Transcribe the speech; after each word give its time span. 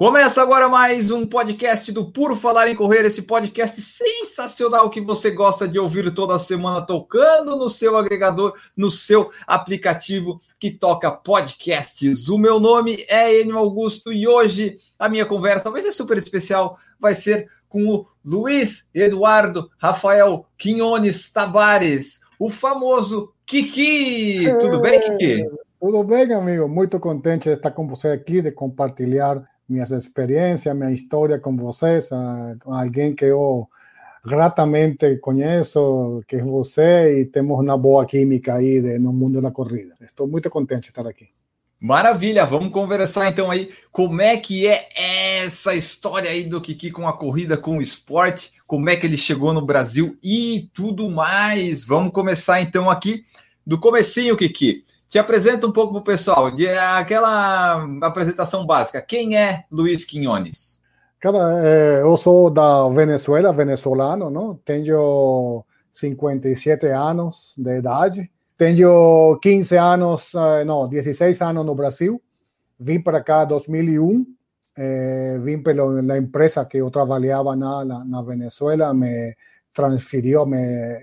Começa 0.00 0.40
agora 0.40 0.66
mais 0.66 1.10
um 1.10 1.26
podcast 1.26 1.92
do 1.92 2.10
Puro 2.10 2.34
Falar 2.34 2.68
em 2.68 2.74
Correr, 2.74 3.04
esse 3.04 3.24
podcast 3.24 3.78
sensacional 3.82 4.88
que 4.88 4.98
você 4.98 5.30
gosta 5.30 5.68
de 5.68 5.78
ouvir 5.78 6.10
toda 6.14 6.38
semana 6.38 6.80
tocando 6.80 7.54
no 7.54 7.68
seu 7.68 7.98
agregador, 7.98 8.54
no 8.74 8.90
seu 8.90 9.30
aplicativo 9.46 10.40
que 10.58 10.70
toca 10.70 11.10
podcasts. 11.10 12.30
O 12.30 12.38
meu 12.38 12.58
nome 12.58 13.04
é 13.10 13.42
Enio 13.42 13.58
Augusto 13.58 14.10
e 14.10 14.26
hoje 14.26 14.78
a 14.98 15.06
minha 15.06 15.26
conversa 15.26 15.70
vai 15.70 15.82
ser 15.82 15.92
super 15.92 16.16
especial, 16.16 16.78
vai 16.98 17.14
ser 17.14 17.50
com 17.68 17.86
o 17.86 18.06
Luiz 18.24 18.88
Eduardo 18.94 19.70
Rafael 19.76 20.46
Quinones 20.56 21.30
Tavares, 21.30 22.20
o 22.38 22.48
famoso 22.48 23.34
Kiki. 23.44 24.46
Tudo 24.58 24.80
bem, 24.80 24.98
Kiki? 24.98 25.44
Tudo 25.78 26.02
bem, 26.04 26.32
amigo? 26.32 26.66
Muito 26.66 26.98
contente 26.98 27.50
de 27.50 27.54
estar 27.54 27.72
com 27.72 27.86
você 27.86 28.08
aqui, 28.08 28.40
de 28.40 28.50
compartilhar 28.50 29.46
minhas 29.70 29.90
experiências, 29.90 30.76
minha 30.76 30.92
história 30.92 31.38
com 31.38 31.56
vocês, 31.56 32.10
a, 32.12 32.56
alguém 32.66 33.14
que 33.14 33.24
eu 33.24 33.68
gratamente 34.24 35.16
conheço, 35.16 36.22
que 36.28 36.36
é 36.36 36.42
você, 36.42 37.20
e 37.20 37.24
temos 37.26 37.58
uma 37.58 37.78
boa 37.78 38.04
química 38.04 38.54
aí 38.54 38.82
de, 38.82 38.98
no 38.98 39.12
mundo 39.12 39.40
da 39.40 39.50
corrida. 39.50 39.94
Estou 40.00 40.26
muito 40.26 40.50
contente 40.50 40.84
de 40.84 40.88
estar 40.88 41.06
aqui. 41.06 41.28
Maravilha, 41.80 42.44
vamos 42.44 42.72
conversar 42.72 43.30
então 43.30 43.50
aí 43.50 43.70
como 43.90 44.20
é 44.20 44.36
que 44.36 44.66
é 44.66 44.86
essa 45.46 45.74
história 45.74 46.28
aí 46.28 46.44
do 46.44 46.60
Kiki 46.60 46.90
com 46.90 47.08
a 47.08 47.16
corrida, 47.16 47.56
com 47.56 47.78
o 47.78 47.82
esporte, 47.82 48.52
como 48.66 48.90
é 48.90 48.96
que 48.96 49.06
ele 49.06 49.16
chegou 49.16 49.54
no 49.54 49.64
Brasil 49.64 50.18
e 50.22 50.68
tudo 50.74 51.08
mais. 51.08 51.82
Vamos 51.82 52.12
começar 52.12 52.60
então 52.60 52.90
aqui 52.90 53.24
do 53.66 53.80
comecinho, 53.80 54.36
Kiki. 54.36 54.84
Te 55.10 55.18
apresenta 55.18 55.66
um 55.66 55.72
pouco 55.72 55.94
para 55.94 56.00
o 56.00 56.04
pessoal, 56.04 56.52
de 56.52 56.68
aquela 56.68 57.84
apresentação 58.00 58.64
básica. 58.64 59.02
Quem 59.02 59.36
é 59.36 59.64
Luiz 59.68 60.04
Quinones? 60.04 60.80
Cara, 61.18 61.60
é, 61.66 62.00
eu 62.00 62.16
sou 62.16 62.48
da 62.48 62.88
Venezuela, 62.88 63.52
venezuelano, 63.52 64.30
não? 64.30 64.54
Tenho 64.64 65.64
57 65.90 66.86
anos 66.86 67.54
de 67.58 67.76
idade. 67.76 68.30
Tenho 68.56 69.36
15 69.42 69.76
anos, 69.76 70.30
não, 70.64 70.88
16 70.88 71.42
anos 71.42 71.66
no 71.66 71.74
Brasil. 71.74 72.22
Vim 72.78 73.00
para 73.00 73.20
cá 73.20 73.42
em 73.42 73.48
2001. 73.48 74.24
É, 74.78 75.38
vim 75.42 75.60
pela 75.60 76.16
empresa 76.18 76.64
que 76.64 76.78
eu 76.78 76.88
trabalhava 76.88 77.56
na, 77.56 77.84
na 77.84 78.22
Venezuela, 78.22 78.94
me 78.94 79.34
transferiu, 79.74 80.46
me 80.46 80.56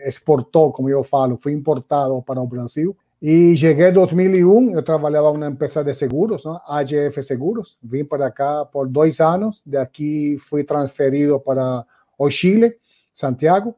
exportou, 0.08 0.72
como 0.72 0.90
eu 0.90 1.04
falo, 1.04 1.38
fui 1.42 1.52
importado 1.52 2.22
para 2.24 2.40
o 2.40 2.48
Brasil. 2.48 2.96
E 3.22 3.58
cheguei 3.58 3.88
em 3.88 3.94
2001, 3.94 4.74
eu 4.76 4.84
trabalhava 4.84 5.34
numa 5.34 5.48
empresa 5.48 5.84
de 5.84 5.94
seguros, 5.96 6.46
né? 6.46 6.60
AGF 6.68 7.24
Seguros. 7.24 7.78
Vim 7.82 8.06
para 8.06 8.30
cá 8.30 8.64
por 8.66 8.88
dois 8.88 9.20
anos, 9.20 9.64
daqui 9.66 10.38
fui 10.38 10.64
transferido 10.64 11.40
para 11.40 11.84
o 12.18 12.30
Chile, 12.30 12.76
Santiago. 13.14 13.76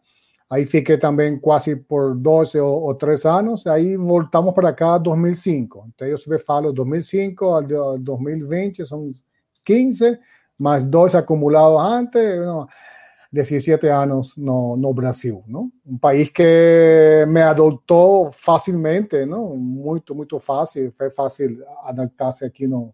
Aí 0.50 0.66
fiquei 0.66 0.98
também 0.98 1.38
quase 1.38 1.76
por 1.76 2.16
12 2.16 2.59
ou, 2.59 2.81
ou 2.84 2.96
3 2.96 3.23
anos. 3.26 3.68
Aí 3.68 3.96
voltamos 3.96 4.54
para 4.54 4.73
cá 4.73 4.98
em 4.98 5.04
2005. 5.04 5.90
Então 5.94 6.08
eu 6.08 6.18
sempre 6.18 6.40
falo 6.40 6.74
2005 6.74 7.53
a 7.53 7.62
2020, 7.98 8.86
são 8.86 9.09
15, 9.63 10.18
mais 10.58 10.84
dois 10.84 11.13
acumulados 11.13 11.80
antes. 11.80 12.40
Não. 12.40 12.68
17 13.31 13.88
anos 13.88 14.35
no, 14.35 14.75
no 14.75 14.94
Brasil, 14.94 15.44
não? 15.47 15.72
Um 15.85 15.97
país 15.97 16.29
que 16.29 17.25
me 17.28 17.41
adotou 17.41 18.31
facilmente, 18.31 19.25
não? 19.25 19.56
Muito, 19.56 20.16
muito 20.16 20.40
fácil, 20.40 20.91
foi 20.97 21.12
fácil 21.12 21.63
adaptar-se 21.84 22.44
aqui 22.44 22.68
no, 22.68 22.94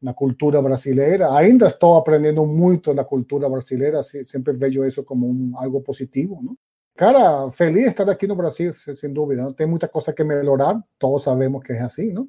na 0.00 0.14
cultura 0.14 0.62
brasileira. 0.62 1.32
Ainda 1.34 1.66
estou 1.66 1.96
aprendendo 1.96 2.46
muito 2.46 2.94
da 2.94 3.04
cultura 3.04 3.48
brasileira, 3.48 4.02
sempre 4.02 4.52
vejo 4.52 4.84
isso 4.84 5.02
como 5.02 5.56
algo 5.58 5.80
positivo, 5.80 6.38
não? 6.42 6.56
Cara, 6.96 7.48
feliz 7.52 7.90
estar 7.90 8.10
aqui 8.10 8.26
no 8.26 8.34
Brasil, 8.34 8.74
sem 8.74 9.12
dúvida. 9.12 9.42
Não? 9.42 9.52
Tem 9.52 9.68
muita 9.68 9.86
coisa 9.86 10.12
que 10.12 10.24
melhorar, 10.24 10.82
todos 10.98 11.22
sabemos 11.22 11.62
que 11.62 11.72
é 11.72 11.80
assim, 11.80 12.12
não? 12.12 12.28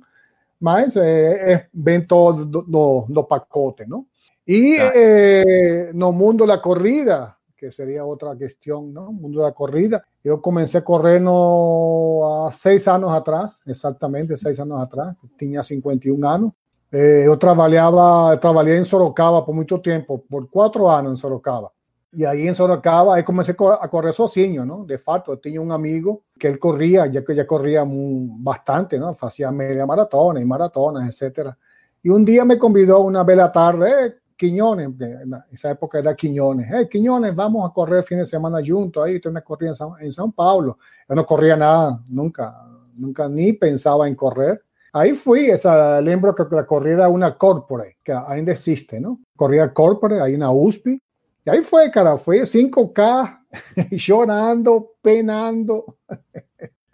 Mas 0.60 0.96
é, 0.96 1.54
é 1.54 1.68
bem 1.74 2.06
todo 2.06 2.46
do, 2.46 2.62
do, 2.62 3.06
do 3.10 3.24
pacote, 3.24 3.88
não? 3.88 4.06
Y 4.52 4.78
eh, 4.80 5.92
no 5.94 6.12
mundo 6.12 6.44
la 6.44 6.60
corrida, 6.60 7.38
que 7.56 7.72
sería 7.72 8.04
otra 8.04 8.36
cuestión, 8.36 8.92
¿no? 8.92 9.12
Mundo 9.12 9.42
de 9.42 9.46
la 9.46 9.52
corrida. 9.52 10.04
Yo 10.24 10.42
comencé 10.42 10.80
a 10.80 10.84
correr 10.84 11.22
no, 11.22 12.48
a 12.48 12.52
seis 12.52 12.88
años 12.88 13.12
atrás, 13.12 13.62
exactamente 13.68 14.36
seis 14.38 14.60
años 14.60 14.80
atrás, 14.80 15.16
tenía 15.38 15.62
51 15.62 16.28
años. 16.28 16.52
Eh, 16.92 17.26
yo 17.28 17.38
trabajaba, 17.38 18.40
trabajé 18.40 18.78
en 18.78 18.86
Sorocaba 18.86 19.46
por 19.46 19.54
mucho 19.54 19.80
tiempo, 19.82 20.24
por 20.28 20.50
cuatro 20.50 20.90
años 20.90 21.12
en 21.12 21.18
Sorocaba. 21.18 21.72
Y 22.12 22.26
ahí 22.26 22.48
en 22.48 22.56
Sorocaba, 22.56 23.18
ahí 23.18 23.24
comencé 23.24 23.52
a 23.52 23.88
correr 23.88 24.14
sozinho, 24.14 24.66
¿no? 24.66 24.84
De 24.84 24.98
facto, 24.98 25.38
tenía 25.38 25.62
un 25.62 25.72
amigo 25.72 26.24
que 26.40 26.48
él 26.48 26.58
corría, 26.58 27.06
ya 27.06 27.24
que 27.24 27.36
ya 27.36 27.46
corría 27.46 27.86
muy, 27.86 28.32
bastante, 28.42 28.98
¿no? 28.98 29.16
Hacía 29.22 29.52
media 29.52 29.86
maratona 29.86 30.42
y 30.42 30.46
maratonas, 30.46 31.08
etcétera. 31.08 31.56
Y 32.02 32.10
un 32.10 32.26
día 32.26 32.44
me 32.46 32.58
convidó 32.58 33.02
una 33.02 33.24
vela 33.24 33.52
tarde, 33.52 34.08
eh, 34.08 34.14
Quiñones, 34.40 34.88
en 35.02 35.34
esa 35.52 35.72
época 35.72 36.00
era 36.00 36.16
Quiñones, 36.16 36.68
hey 36.72 36.88
Quiñones, 36.90 37.36
vamos 37.36 37.70
a 37.70 37.74
correr 37.74 38.00
el 38.00 38.06
fin 38.06 38.20
de 38.20 38.26
semana 38.26 38.60
juntos, 38.66 39.04
ahí 39.04 39.20
tú 39.20 39.30
me 39.32 39.44
corría 39.44 39.72
en 39.72 39.76
San, 39.76 39.90
en 40.00 40.14
San 40.14 40.32
Paulo, 40.32 40.78
yo 41.10 41.14
no 41.16 41.26
corría 41.26 41.58
nada, 41.58 42.02
nunca, 42.08 42.66
nunca 42.96 43.28
ni 43.28 43.52
pensaba 43.52 44.08
en 44.08 44.16
correr. 44.16 44.64
Ahí 44.94 45.12
fui, 45.12 45.50
esa, 45.50 46.00
lembro 46.00 46.34
que 46.34 46.44
la 46.52 46.66
corrida 46.66 47.10
una 47.10 47.38
corporate, 47.38 47.98
que 48.02 48.14
ainda 48.14 48.54
existe, 48.54 49.00
¿no? 49.02 49.20
Corrida 49.36 49.74
corporate, 49.74 50.34
en 50.34 50.40
la 50.40 50.52
USP, 50.52 50.88
y 50.88 51.50
ahí 51.50 51.62
fue, 51.62 51.92
cara, 51.92 52.18
fue 52.18 52.42
5K, 52.42 53.40
llorando, 53.92 54.94
penando. 55.02 55.98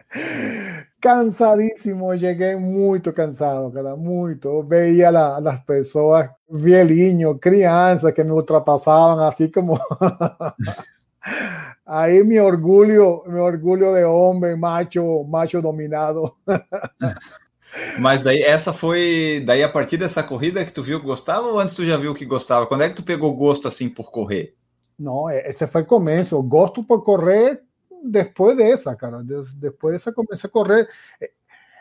cansadísimo, 1.05 2.15
llegué 2.15 2.57
muy 2.57 2.99
cansado, 2.99 3.71
cara, 3.71 3.95
muy. 3.95 4.39
Veía 4.65 5.09
a 5.09 5.39
las 5.39 5.63
personas, 5.63 6.31
vielinhos, 6.49 7.37
crianças 7.39 8.11
que 8.11 8.23
me 8.23 8.31
ultrapasaban, 8.31 9.19
así 9.19 9.51
como. 9.51 9.79
Aí 11.85 12.23
mi 12.23 12.39
orgulho, 12.39 13.21
mi 13.27 13.39
orgulho 13.39 13.93
de 13.93 14.03
homem, 14.03 14.57
macho, 14.57 15.23
macho 15.25 15.61
dominado. 15.61 16.35
Mas 17.99 18.23
daí 18.23 18.41
essa 18.41 18.73
foi, 18.73 19.43
daí 19.45 19.61
a 19.61 19.71
partir 19.71 19.97
dessa 19.97 20.23
corrida 20.23 20.65
que 20.65 20.71
tu 20.71 20.81
viu 20.81 20.99
que 20.99 21.05
gostava 21.05 21.47
ou 21.47 21.59
antes 21.59 21.75
tu 21.75 21.85
já 21.85 21.97
viu 21.97 22.15
que 22.15 22.25
gostava? 22.25 22.65
Quando 22.65 22.81
é 22.81 22.89
que 22.89 22.95
tu 22.95 23.03
pegou 23.03 23.35
gosto 23.35 23.67
assim 23.67 23.89
por 23.89 24.09
correr? 24.09 24.55
Não, 24.97 25.29
esse 25.29 25.67
foi 25.67 25.83
o 25.83 25.85
começo. 25.85 26.41
Gosto 26.41 26.83
por 26.83 27.03
correr 27.03 27.61
depois 28.09 28.57
dessa, 28.57 28.95
cara. 28.95 29.21
Depois 29.55 29.93
dessa 29.93 30.11
comecei 30.11 30.47
a 30.47 30.51
correr. 30.51 30.87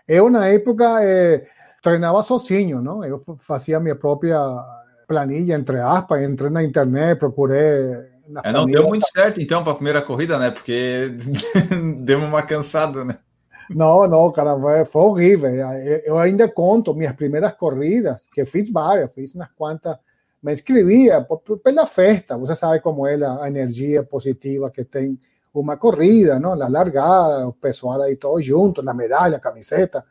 Eu 0.07 0.29
na 0.29 0.49
época 0.49 1.03
eh, 1.03 1.47
treinava 1.83 2.23
sozinho, 2.23 2.81
não? 2.83 3.05
Eu 3.05 3.23
fazia 3.39 3.81
minha 3.81 3.97
própria 3.97 4.39
planilha 5.07 5.55
entre 5.55 5.81
aspas, 5.81 6.23
entrei 6.23 6.51
na 6.51 6.63
internet, 6.63 7.19
procurei 7.19 8.15
é, 8.43 8.53
não 8.53 8.65
deu 8.65 8.89
muito 8.89 9.07
certo, 9.07 9.41
então, 9.41 9.63
para 9.63 9.73
a 9.73 9.77
primeira 9.77 10.01
corrida, 10.01 10.39
né? 10.39 10.51
Porque 10.51 11.11
deu 12.01 12.21
uma 12.21 12.43
cansada, 12.43 13.05
né? 13.05 13.19
Não, 13.69 14.07
não, 14.07 14.31
cara, 14.33 14.57
foi 14.87 15.03
horrível. 15.03 15.51
Eu 16.05 16.19
ainda 16.19 16.49
conto 16.49 16.95
minhas 16.95 17.15
primeiras 17.15 17.53
corridas, 17.55 18.23
que 18.33 18.45
fiz 18.45 18.71
várias, 18.71 19.13
fiz 19.13 19.35
umas 19.35 19.49
quantas. 19.57 19.97
Me 20.43 20.53
inscrevia 20.53 21.27
pela 21.63 21.87
festa, 21.87 22.37
você 22.37 22.55
sabe 22.55 22.81
como 22.81 23.07
é 23.07 23.15
a 23.15 23.49
energia 23.49 24.03
positiva 24.03 24.71
que 24.71 24.85
tem 24.85 25.19
uma 25.61 25.77
corrida, 25.77 26.41
não? 26.41 26.55
La 26.55 26.69
largada, 26.69 27.47
o 27.47 27.53
pessoal 27.53 28.03
aí 28.03 28.17
todo 28.17 28.43
junto, 28.43 28.83
na 28.83 28.93
medalha, 28.93 29.39
camiseta. 29.39 30.05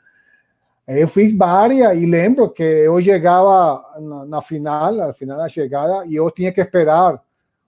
Eu 0.87 1.07
fiz 1.07 1.35
várias 1.35 1.95
e 1.95 2.05
lembro 2.05 2.49
que 2.49 2.63
eu 2.63 3.01
chegava 3.01 3.83
na, 3.99 4.25
na 4.25 4.41
final, 4.41 4.93
na 4.93 5.13
final 5.13 5.37
da 5.37 5.47
chegada, 5.47 6.05
e 6.05 6.15
eu 6.15 6.29
tinha 6.31 6.51
que 6.51 6.61
esperar 6.61 7.21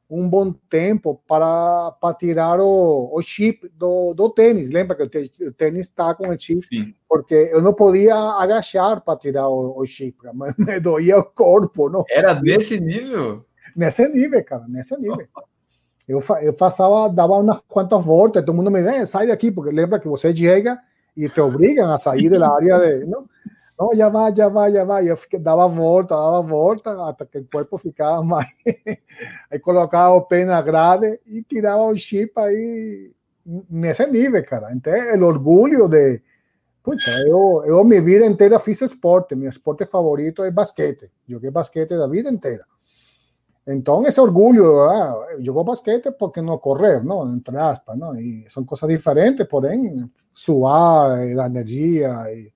um 0.09 0.27
bom 0.29 0.53
tempo 0.69 1.21
para, 1.27 1.91
para 1.99 2.13
tirar 2.13 2.59
o, 2.59 3.09
o 3.11 3.21
chip 3.21 3.69
do, 3.69 4.13
do 4.13 4.29
tênis. 4.29 4.69
Lembra 4.69 4.95
que 4.95 5.03
o, 5.43 5.53
tênis 5.53 5.87
está 5.87 6.13
com 6.13 6.29
o 6.29 6.39
chip? 6.39 6.61
Sim. 6.61 6.93
Porque 7.09 7.33
eu 7.51 7.61
não 7.61 7.73
podia 7.73 8.15
agachar 8.15 9.01
para 9.01 9.17
tirar 9.17 9.49
o, 9.49 9.79
o 9.79 9.85
chip, 9.85 10.17
me 10.57 10.79
doía 10.79 11.17
o 11.17 11.23
corpo. 11.23 11.89
Não? 11.89 12.03
Era 12.09 12.33
desse 12.33 12.79
nível? 12.79 13.45
Nesse 13.75 14.07
nível, 14.07 14.43
cara, 14.43 14.65
nesse 14.67 14.95
nível. 14.97 15.27
Eu, 16.07 16.23
eu 16.41 16.53
passava, 16.53 17.09
dava 17.09 17.33
umas 17.33 17.59
quantas 17.67 18.03
voltas, 18.03 18.45
todo 18.45 18.55
mundo 18.55 18.69
me 18.69 18.81
dizia, 18.81 19.05
sai 19.05 19.27
daqui, 19.27 19.51
porque 19.51 19.71
lembra 19.71 19.99
que 19.99 20.07
você 20.07 20.35
chega 20.35 20.79
y 21.15 21.27
te 21.29 21.41
obligan 21.41 21.89
a 21.89 21.97
salir 21.97 22.29
del 22.29 22.43
área 22.43 22.77
de, 22.77 23.05
¿no? 23.05 23.27
No, 23.77 23.91
ya 23.93 24.07
va, 24.07 24.29
ya 24.29 24.47
va, 24.47 24.69
ya 24.69 24.85
va. 24.85 25.01
Yo 25.01 25.15
daba 25.39 25.65
vuelta, 25.65 26.15
daba 26.15 26.39
vuelta 26.39 27.09
hasta 27.09 27.25
que 27.25 27.39
el 27.39 27.49
cuerpo 27.49 27.77
ficaba 27.77 28.21
más. 28.23 28.45
Ahí 29.49 29.59
colocaba 29.59 30.11
o 30.11 30.27
pena 30.27 30.61
grande 30.61 31.21
y 31.25 31.41
tiraba 31.43 31.85
un 31.85 31.95
chip 31.95 32.37
ahí 32.37 33.13
nesse 33.69 34.07
nível, 34.07 34.45
cara. 34.45 34.71
Entonces, 34.71 35.13
el 35.13 35.23
orgullo 35.23 35.87
de, 35.87 36.23
pucha, 36.81 37.11
yo, 37.27 37.63
yo 37.67 37.83
mi 37.83 37.99
vida 37.99 38.25
entera 38.25 38.59
fiz 38.59 38.81
esporte, 38.81 39.35
mi 39.35 39.47
esporte 39.47 39.85
favorito 39.85 40.45
es 40.45 40.53
basquete. 40.53 41.11
Joguei 41.27 41.49
basquete 41.49 41.95
la 41.95 42.07
vida 42.07 42.29
entera. 42.29 42.65
Entonces, 43.65 44.09
ese 44.09 44.21
orgullo, 44.21 44.83
ah, 44.83 45.15
jogou 45.43 45.63
basquete 45.63 46.11
porque 46.11 46.41
no 46.41 46.59
correr, 46.59 47.03
¿no? 47.03 47.31
Entre 47.31 47.57
aspas, 47.57 47.97
¿no? 47.97 48.13
Y 48.19 48.45
son 48.47 48.63
cosas 48.65 48.89
diferentes, 48.89 49.47
porém, 49.47 50.09
suar, 50.31 51.17
la 51.33 51.47
energía. 51.47 52.31
Y, 52.31 52.53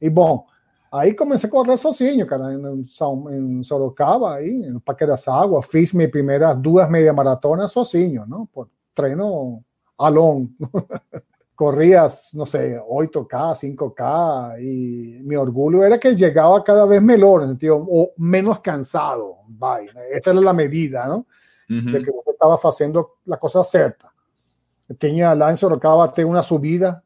y 0.00 0.08
bom, 0.10 0.46
aí 0.90 1.16
comecei 1.16 1.48
a 1.48 1.50
correr 1.50 1.78
sozinho, 1.78 2.26
cara, 2.26 2.52
em, 2.52 2.84
em 3.30 3.64
Sorocaba, 3.64 4.34
aí, 4.34 4.66
das 5.06 5.26
Águas. 5.28 5.66
Fiz 5.66 5.94
minhas 5.94 6.10
primeiras 6.10 6.60
duas 6.60 6.90
meia 6.90 7.14
maratonas 7.14 7.72
sozinho, 7.72 8.26
¿no? 8.26 8.46
Por 8.52 8.68
treino 8.94 9.64
alón. 9.98 10.54
Corrías, 11.62 12.34
no 12.34 12.44
sé, 12.44 12.76
8K, 12.76 13.54
5K, 13.54 14.60
y 14.60 15.22
mi 15.22 15.36
orgullo 15.36 15.84
era 15.84 16.00
que 16.00 16.16
llegaba 16.16 16.64
cada 16.64 16.86
vez 16.86 17.00
mejor, 17.00 17.42
en 17.42 17.50
sentido, 17.50 17.86
o 17.88 18.10
menos 18.16 18.58
cansado. 18.58 19.36
Bye. 19.46 19.88
Esa 20.10 20.32
era 20.32 20.40
la 20.40 20.52
medida, 20.52 21.06
¿no? 21.06 21.24
De 21.68 22.02
que 22.02 22.10
vos 22.10 22.24
estaba 22.26 22.56
haciendo 22.56 23.18
la 23.26 23.36
cosa 23.36 23.62
cierta. 23.62 24.12
Tenía 24.98 25.36
la 25.36 25.50
en 25.50 25.56
Sorocaba, 25.56 26.12
tenía 26.12 26.32
una 26.32 26.42
subida, 26.42 27.00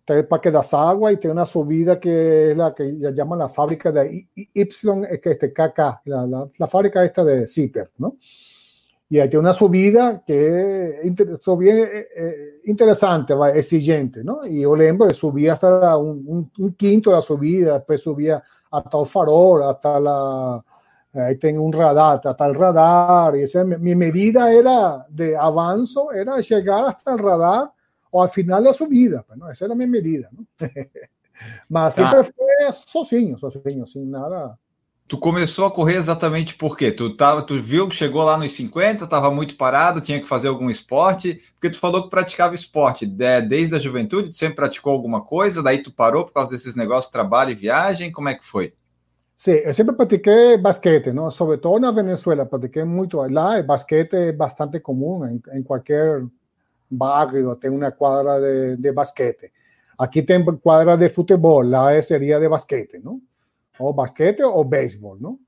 está 0.00 0.14
el 0.14 0.26
Parque 0.26 0.50
das 0.50 0.72
Aguas 0.72 1.12
y 1.12 1.16
tiene 1.18 1.32
una 1.32 1.44
subida 1.44 2.00
que 2.00 2.52
es 2.52 2.56
la 2.56 2.74
que 2.74 2.96
ya 2.98 3.10
llaman 3.10 3.40
la 3.40 3.50
fábrica 3.50 3.92
de 3.92 4.26
Y, 4.34 4.50
es 4.54 5.20
que 5.20 5.32
este 5.32 5.52
KK, 5.52 5.78
la, 6.06 6.26
la, 6.26 6.48
la, 6.56 6.66
fábrica 6.66 7.04
esta 7.04 7.22
de 7.24 7.46
Zipper, 7.46 7.90
¿no? 7.98 8.16
Y 9.12 9.20
hay 9.20 9.36
una 9.36 9.52
subida 9.52 10.22
que 10.24 11.02
es 11.02 11.58
bien 11.58 11.76
eh, 11.80 12.08
eh, 12.16 12.60
interesante, 12.64 13.34
va, 13.34 13.50
exigente, 13.50 14.24
¿no? 14.24 14.46
Y 14.46 14.62
yo 14.62 14.74
lembro 14.74 15.06
de 15.06 15.12
subir 15.12 15.50
hasta 15.50 15.98
un, 15.98 16.24
un, 16.26 16.50
un, 16.56 16.72
quinto 16.72 17.10
de 17.10 17.16
la 17.16 17.20
subida, 17.20 17.74
después 17.74 18.00
subía 18.00 18.42
hasta 18.70 18.98
el 18.98 19.04
farol, 19.04 19.64
hasta 19.64 20.00
la, 20.00 20.64
ahí 21.12 21.36
tengo 21.36 21.62
un 21.62 21.74
radar, 21.74 22.22
hasta 22.24 22.46
el 22.46 22.54
radar, 22.54 23.36
y 23.36 23.42
esa, 23.42 23.64
mi 23.64 23.94
medida 23.94 24.50
era 24.50 25.04
de 25.10 25.36
avanzo, 25.36 26.10
era 26.10 26.38
llegar 26.38 26.86
hasta 26.86 27.12
el 27.12 27.18
radar 27.18 27.70
o 28.12 28.22
al 28.22 28.30
final 28.30 28.62
de 28.62 28.70
la 28.70 28.72
subida, 28.72 29.22
pues, 29.24 29.38
¿no? 29.38 29.50
esa 29.50 29.66
era 29.66 29.74
mi 29.74 29.86
medida, 29.86 30.30
¿no? 30.32 30.46
Mas 31.68 31.96
siempre 31.96 32.20
ah. 32.20 32.24
fue 32.24 32.72
sozinho, 32.72 33.36
sozinho, 33.36 33.84
sin 33.84 34.10
nada, 34.10 34.58
Tu 35.08 35.18
começou 35.18 35.66
a 35.66 35.70
correr 35.70 35.96
exatamente 35.96 36.54
por 36.54 36.76
quê? 36.76 36.90
Tu, 36.90 37.14
tava, 37.16 37.42
tu 37.42 37.60
viu 37.60 37.88
que 37.88 37.94
chegou 37.94 38.22
lá 38.22 38.38
nos 38.38 38.52
50, 38.52 39.04
estava 39.04 39.30
muito 39.30 39.56
parado, 39.56 40.00
tinha 40.00 40.20
que 40.20 40.26
fazer 40.26 40.48
algum 40.48 40.70
esporte, 40.70 41.42
porque 41.54 41.70
tu 41.70 41.78
falou 41.78 42.04
que 42.04 42.10
praticava 42.10 42.54
esporte 42.54 43.04
desde 43.04 43.76
a 43.76 43.78
juventude, 43.78 44.30
tu 44.30 44.36
sempre 44.36 44.56
praticou 44.56 44.92
alguma 44.92 45.22
coisa, 45.22 45.62
daí 45.62 45.82
tu 45.82 45.92
parou 45.92 46.24
por 46.24 46.32
causa 46.32 46.50
desses 46.50 46.74
negócios, 46.74 47.12
trabalho 47.12 47.50
e 47.50 47.54
viagem, 47.54 48.10
como 48.10 48.30
é 48.30 48.34
que 48.34 48.44
foi? 48.44 48.72
Sim, 49.36 49.52
eu 49.64 49.74
sempre 49.74 49.96
pratiquei 49.96 50.56
basquete, 50.56 51.12
não? 51.12 51.30
sobretudo 51.30 51.80
na 51.80 51.90
Venezuela, 51.90 52.46
pratiquei 52.46 52.84
muito 52.84 53.16
lá, 53.16 53.60
basquete 53.62 54.14
é 54.14 54.32
bastante 54.32 54.78
comum, 54.80 55.26
em, 55.26 55.42
em 55.52 55.62
qualquer 55.62 56.24
barrio 56.90 57.56
tem 57.56 57.70
uma 57.70 57.90
quadra 57.90 58.40
de, 58.40 58.76
de 58.76 58.92
basquete. 58.92 59.50
Aqui 59.98 60.22
tem 60.22 60.44
quadra 60.44 60.96
de 60.96 61.08
futebol, 61.08 61.62
lá 61.62 62.00
seria 62.02 62.38
de 62.38 62.48
basquete, 62.48 63.00
não? 63.02 63.20
O 63.82 63.92
basquete 63.92 64.42
o 64.44 64.64
béisbol, 64.64 65.20
¿no? 65.20 65.38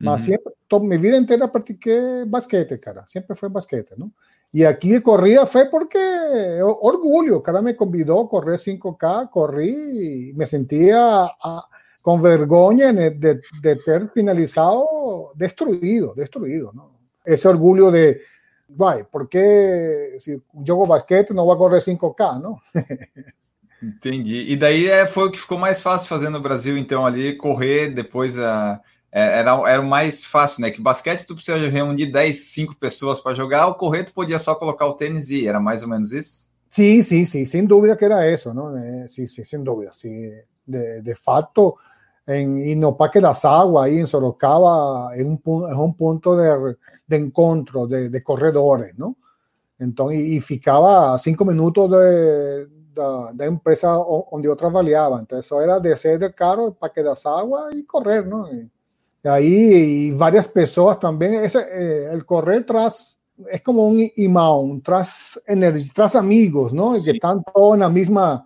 Mas 0.00 0.22
siempre, 0.22 0.54
toda 0.68 0.84
mi 0.84 0.96
vida 0.96 1.16
entera 1.16 1.50
practiqué 1.50 2.24
basquete, 2.24 2.78
cara, 2.78 3.04
siempre 3.08 3.34
fue 3.34 3.48
basquete, 3.48 3.94
¿no? 3.96 4.12
Y 4.52 4.64
aquí 4.64 5.00
corría 5.02 5.44
fue 5.44 5.68
porque 5.68 6.58
orgullo, 6.62 7.42
cara 7.42 7.60
me 7.60 7.74
convidó 7.74 8.20
a 8.20 8.28
correr 8.28 8.58
5K, 8.58 9.28
corrí 9.28 10.30
y 10.30 10.32
me 10.34 10.46
sentía 10.46 11.24
a, 11.24 11.68
con 12.00 12.22
vergüenza 12.22 12.92
de, 12.92 13.10
de, 13.10 13.40
de 13.60 13.76
ter 13.76 14.08
finalizado 14.10 15.32
destruido, 15.34 16.14
destruido, 16.14 16.72
¿no? 16.72 16.92
Ese 17.24 17.48
orgullo 17.48 17.90
de, 17.90 18.20
guay, 18.68 19.04
¿por 19.04 19.28
qué 19.28 20.16
si 20.18 20.40
yo 20.52 20.74
hago 20.74 20.86
basquete 20.86 21.34
no 21.34 21.44
voy 21.44 21.54
a 21.54 21.58
correr 21.58 21.82
5K, 21.82 22.40
¿no? 22.40 22.62
Entendi. 23.82 24.44
E 24.48 24.56
daí 24.56 24.86
é, 24.86 25.06
foi 25.06 25.28
o 25.28 25.30
que 25.30 25.38
ficou 25.38 25.58
mais 25.58 25.80
fácil 25.80 26.08
fazer 26.08 26.30
no 26.30 26.40
Brasil, 26.40 26.76
então, 26.76 27.06
ali, 27.06 27.36
correr, 27.36 27.90
depois 27.90 28.38
a. 28.38 28.80
É, 29.10 29.38
era, 29.38 29.50
era 29.70 29.80
o 29.80 29.88
mais 29.88 30.22
fácil, 30.22 30.60
né? 30.60 30.70
Que 30.70 30.82
basquete 30.82 31.24
tu 31.24 31.34
precisa 31.34 31.56
reunir 31.56 32.06
10, 32.06 32.36
5 32.36 32.76
pessoas 32.76 33.20
para 33.20 33.34
jogar, 33.34 33.66
o 33.68 33.74
correr 33.74 34.04
tu 34.04 34.12
podia 34.12 34.38
só 34.38 34.54
colocar 34.54 34.86
o 34.86 34.94
tênis 34.94 35.30
e 35.30 35.46
era 35.48 35.58
mais 35.58 35.82
ou 35.82 35.88
menos 35.88 36.12
isso? 36.12 36.50
Sim, 36.70 37.00
sim, 37.00 37.24
sim, 37.24 37.44
sem 37.46 37.64
dúvida 37.64 37.96
que 37.96 38.04
era 38.04 38.30
isso, 38.30 38.52
não? 38.52 38.74
Sim, 39.08 39.26
sim, 39.26 39.44
sem 39.44 39.62
dúvida. 39.62 39.92
Sim. 39.94 40.30
De, 40.66 41.00
de 41.00 41.14
fato, 41.14 41.78
em, 42.28 42.76
no 42.76 42.92
Parque 42.92 43.20
das 43.20 43.42
Águas, 43.46 43.84
aí 43.84 43.98
em 43.98 44.06
Sorocaba, 44.06 45.10
é 45.16 45.24
um, 45.24 45.38
é 45.66 45.74
um 45.74 45.92
ponto 45.92 46.36
de, 46.36 46.76
de 47.08 47.16
encontro 47.16 47.86
de, 47.86 48.10
de 48.10 48.20
corredores, 48.20 48.94
não? 48.98 49.16
Então, 49.80 50.12
e, 50.12 50.36
e 50.36 50.40
ficava 50.42 51.16
cinco 51.16 51.44
minutos 51.46 51.88
de, 51.88 52.68
da, 52.98 53.32
da, 53.32 53.46
empresa 53.46 53.96
onde 54.32 54.48
eu 54.48 54.56
trabalhava. 54.56 55.20
Então, 55.22 55.38
isso 55.38 55.58
era 55.60 55.78
descer 55.78 56.18
do 56.18 56.32
carro, 56.32 56.72
Parque 56.72 57.02
das 57.02 57.24
Águas 57.24 57.74
e 57.74 57.84
correr, 57.84 58.26
não? 58.26 58.46
E, 58.52 58.68
aí, 59.28 60.08
e 60.08 60.12
várias 60.12 60.48
pessoas 60.48 60.98
também. 60.98 61.36
Esse, 61.36 61.58
eh, 61.58 62.10
el 62.12 62.24
correr 62.24 62.64
traz, 62.64 63.16
é 63.46 63.58
como 63.58 63.88
um 63.88 64.10
imão, 64.16 64.80
traz 64.80 65.38
energia, 65.48 65.92
traz 65.94 66.16
amigos, 66.16 66.72
não? 66.72 67.00
Que 67.00 67.12
estão 67.12 67.40
todos 67.42 67.78
na 67.78 67.88
mesma, 67.88 68.44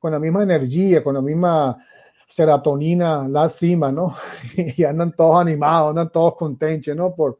com 0.00 0.08
a 0.08 0.18
mesma 0.18 0.42
energia, 0.42 1.00
com 1.00 1.10
a 1.10 1.22
mesma 1.22 1.76
serotonina 2.28 3.28
lá 3.28 3.44
acima, 3.44 3.92
não? 3.92 4.12
E 4.76 4.82
andam 4.84 5.10
todos 5.10 5.40
animados, 5.40 5.92
andam 5.92 6.08
todos 6.08 6.38
contentes, 6.38 6.94
não? 6.96 7.12
Por, 7.12 7.38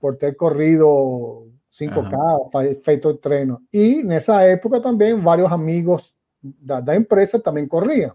por 0.00 0.16
ter 0.16 0.34
corrido 0.36 1.52
5K, 1.78 2.82
feito 2.82 3.10
el 3.10 3.18
treino. 3.18 3.62
Y 3.70 4.00
en 4.00 4.12
esa 4.12 4.48
época 4.48 4.80
también 4.80 5.22
varios 5.22 5.52
amigos 5.52 6.14
de 6.40 6.82
la 6.82 6.94
empresa 6.94 7.38
también 7.38 7.68
corrían, 7.68 8.12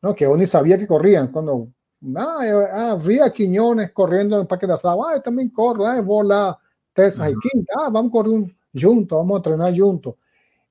¿no? 0.00 0.14
que 0.14 0.24
yo 0.24 0.36
ni 0.36 0.46
sabía 0.46 0.78
que 0.78 0.86
corrían. 0.86 1.28
Cuando 1.28 1.68
ah, 2.16 2.38
ah, 2.72 2.98
vi 3.02 3.18
a 3.18 3.30
Quiñones 3.30 3.92
corriendo 3.92 4.36
en 4.36 4.42
el 4.42 4.46
Parque 4.46 4.66
de 4.66 4.72
Asado, 4.72 5.06
ah, 5.06 5.16
yo 5.16 5.22
también 5.22 5.50
corro, 5.50 5.86
ah, 5.86 6.00
bola 6.00 6.58
tercera 6.92 7.30
y 7.30 7.34
quinta, 7.34 7.74
ah, 7.78 7.90
vamos 7.90 8.10
a 8.10 8.12
correr 8.12 8.56
juntos, 8.74 9.18
vamos 9.18 9.34
a 9.34 9.38
entrenar 9.38 9.78
juntos. 9.78 10.14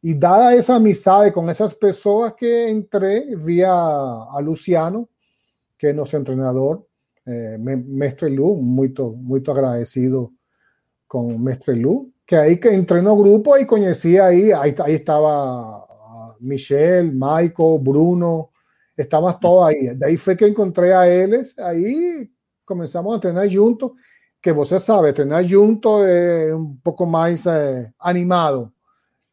Y 0.02 0.14
dada 0.16 0.54
esa 0.56 0.76
amistad 0.76 1.32
con 1.32 1.50
esas 1.50 1.76
personas 1.76 2.34
que 2.34 2.70
entré, 2.70 3.36
vi 3.36 3.62
a, 3.66 4.40
Luciano, 4.42 5.10
que 5.78 5.90
es 5.90 5.96
nuestro 5.96 6.20
entrenador, 6.20 6.88
eh, 7.26 7.58
Mestre 7.60 8.30
Lu, 8.30 8.56
muy, 8.56 8.94
muy 9.18 9.44
agradecido 9.48 10.32
con 11.08 11.44
Mestre 11.44 11.76
Lu, 11.76 12.12
que 12.26 12.36
ahí 12.36 12.60
que 12.60 12.74
entrenó 12.74 13.16
grupo 13.16 13.58
y 13.58 13.66
conocí 13.66 14.18
ahí, 14.18 14.52
ahí, 14.52 14.76
ahí 14.84 14.96
estaba 14.96 15.86
ah, 15.86 16.36
Michelle, 16.40 17.12
Michael, 17.12 17.80
Bruno, 17.82 18.52
estábamos 18.98 19.40
todos 19.40 19.68
ahí. 19.68 19.96
De 19.96 20.06
ahí 20.08 20.18
fue 20.18 20.36
que 20.36 20.48
encontré 20.48 20.94
a 20.94 21.08
ellos, 21.08 21.58
ahí 21.60 22.30
comenzamos 22.64 23.14
a 23.14 23.16
entrenar 23.16 23.54
juntos, 23.54 23.92
que 24.42 24.52
vos 24.52 24.70
sabe, 24.70 25.10
entrenar 25.10 25.46
juntos 25.50 26.08
es 26.08 26.54
un 26.54 26.80
poco 26.82 27.06
más 27.06 27.46
eh, 27.46 27.94
animado 28.00 28.74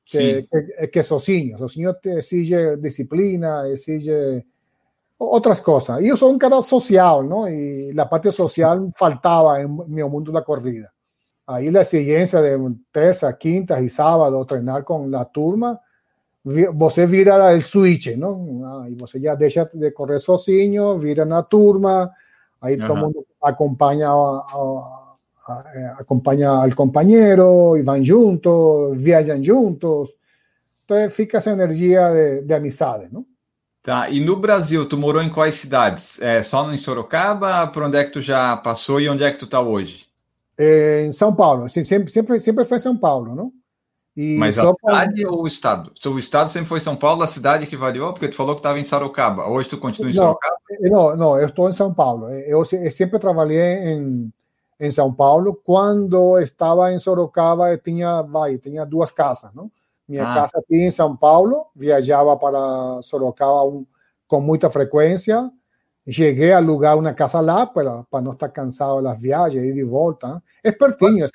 que, 0.05 0.43
sí. 0.43 0.49
que, 0.79 0.91
que 0.91 1.03
Socinho. 1.03 1.59
Socinho 1.59 1.95
te 1.97 2.19
exige 2.19 2.77
disciplina, 2.77 3.67
exige 3.69 4.47
otras 5.17 5.61
cosas. 5.63 6.03
Y 6.03 6.09
yo 6.09 6.17
soy 6.17 6.33
un 6.33 6.39
cara 6.39 6.61
social, 6.61 7.27
¿no? 7.27 7.49
Y 7.49 7.93
la 7.95 8.09
parte 8.09 8.33
social 8.33 8.93
faltaba 8.97 9.61
en 9.61 9.77
mi 9.89 10.03
mundo 10.03 10.31
de 10.31 10.39
la 10.39 10.45
corrida 10.45 10.92
ahí 11.47 11.71
la 11.71 11.83
exigencia 11.83 12.41
de 12.41 12.59
terça, 12.93 13.37
quinta 13.37 13.81
y 13.81 13.89
sábado 13.89 14.45
treinar 14.45 14.85
con 14.85 15.11
la 15.11 15.25
turma, 15.25 15.81
você 16.45 17.07
vira 17.07 17.53
el 17.53 17.63
switch, 17.63 18.17
¿no? 18.17 18.63
Ah, 18.65 18.89
y 18.89 18.95
você 18.95 19.21
ya 19.21 19.37
deja 19.37 19.69
de 19.73 19.93
correr 19.93 20.21
sozinho, 20.21 20.99
vira 20.99 21.25
na 21.25 21.43
turma, 21.43 22.11
ahí 22.61 22.77
todo 22.77 22.95
el 22.95 23.01
mundo 23.01 23.25
acompaña, 23.41 24.09
a, 24.09 24.39
a, 24.39 25.19
a, 25.47 25.97
acompaña 26.01 26.63
al 26.63 26.75
compañero 26.75 27.77
y 27.77 27.83
van 27.83 28.05
juntos, 28.05 28.97
viajan 28.97 29.45
juntos. 29.45 30.15
Entonces 30.81 31.15
fica 31.15 31.39
essa 31.39 31.53
energia 31.53 32.09
de, 32.09 32.43
de 32.43 32.55
amizade, 32.55 33.09
¿no? 33.11 33.25
Tá, 33.83 34.09
e 34.09 34.21
no 34.21 34.37
Brasil, 34.37 34.87
tu 34.87 34.97
morou 34.97 35.21
em 35.21 35.29
quais 35.29 35.57
cidades? 35.57 36.21
É, 36.23 36.41
só 36.45 36.73
em 36.73 36.77
Sorocaba? 36.77 37.67
Por 37.67 37.83
onde 37.83 37.99
é 37.99 38.05
que 38.05 38.13
tu 38.13 38.23
já 38.23 38.57
passou 38.57 39.01
e 39.01 39.09
onde 39.09 39.25
é 39.25 39.33
que 39.33 39.39
tu 39.39 39.49
tá 39.49 39.61
hoje? 39.61 40.07
Eh, 40.64 41.07
en 41.07 41.12
São 41.12 41.35
Paulo, 41.35 41.69
sí, 41.69 41.85
siempre, 41.85 42.12
siempre, 42.12 42.38
siempre 42.38 42.64
fue 42.64 42.78
São 42.78 42.97
Paulo, 42.97 43.35
¿no? 43.35 43.52
E 44.14 44.37
Mas 44.38 44.57
a 44.59 44.73
cidade 44.73 45.26
ou 45.26 45.42
o 45.42 45.47
estado? 45.47 45.92
O 46.07 46.19
estado 46.19 46.50
sempre 46.50 46.69
foi 46.69 46.78
São 46.78 46.95
Paulo, 46.95 47.23
a 47.23 47.26
cidade 47.26 47.66
que 47.66 47.76
variou? 47.76 48.12
Porque 48.12 48.28
tu 48.28 48.37
falou 48.37 48.54
que 48.54 48.61
estava 48.61 48.78
em 48.78 48.85
Sorocaba. 48.85 49.49
Hoje 49.49 49.71
tu 49.71 49.78
continua 49.78 50.11
em 50.11 50.12
Sorocaba? 50.12 50.54
Não, 50.83 51.16
não, 51.16 51.40
eu 51.40 51.49
estou 51.49 51.69
em 51.69 51.73
São 51.73 51.92
Paulo. 51.92 52.28
Eu, 52.28 52.62
eu 52.71 52.90
sempre 52.90 53.19
trabalhei 53.19 53.78
em, 53.88 54.33
em 54.78 54.90
São 54.90 55.12
Paulo. 55.12 55.61
Quando 55.64 56.38
estava 56.38 56.92
em 56.92 56.99
Sorocaba, 56.99 57.73
eu 57.73 57.78
tinha, 57.78 58.23
vai, 58.23 58.59
tinha 58.59 58.85
duas 58.85 59.11
casas, 59.11 59.52
não? 59.54 59.69
Minha 60.07 60.31
ah. 60.31 60.35
casa 60.35 60.59
aqui 60.59 60.76
em 60.76 60.90
São 60.90 61.16
Paulo, 61.16 61.66
viajava 61.75 62.37
para 62.37 63.00
Sorocaba 63.02 63.64
um, 63.64 63.87
com 64.28 64.40
muita 64.40 64.71
frequência. 64.71 65.50
Cheguei 66.09 66.53
a 66.53 66.57
alugar 66.57 66.99
uma 66.99 67.15
casa 67.15 67.41
lá 67.41 67.65
para, 67.67 68.03
para 68.05 68.21
não 68.21 68.33
estar 68.33 68.49
cansado 68.49 69.03
das 69.03 69.21
viagens, 69.21 69.65
ir 69.65 69.75
de 69.75 69.85
volta. 69.85 70.43
É 70.63 70.73
pertinho. 70.73 71.25
É 71.25 71.29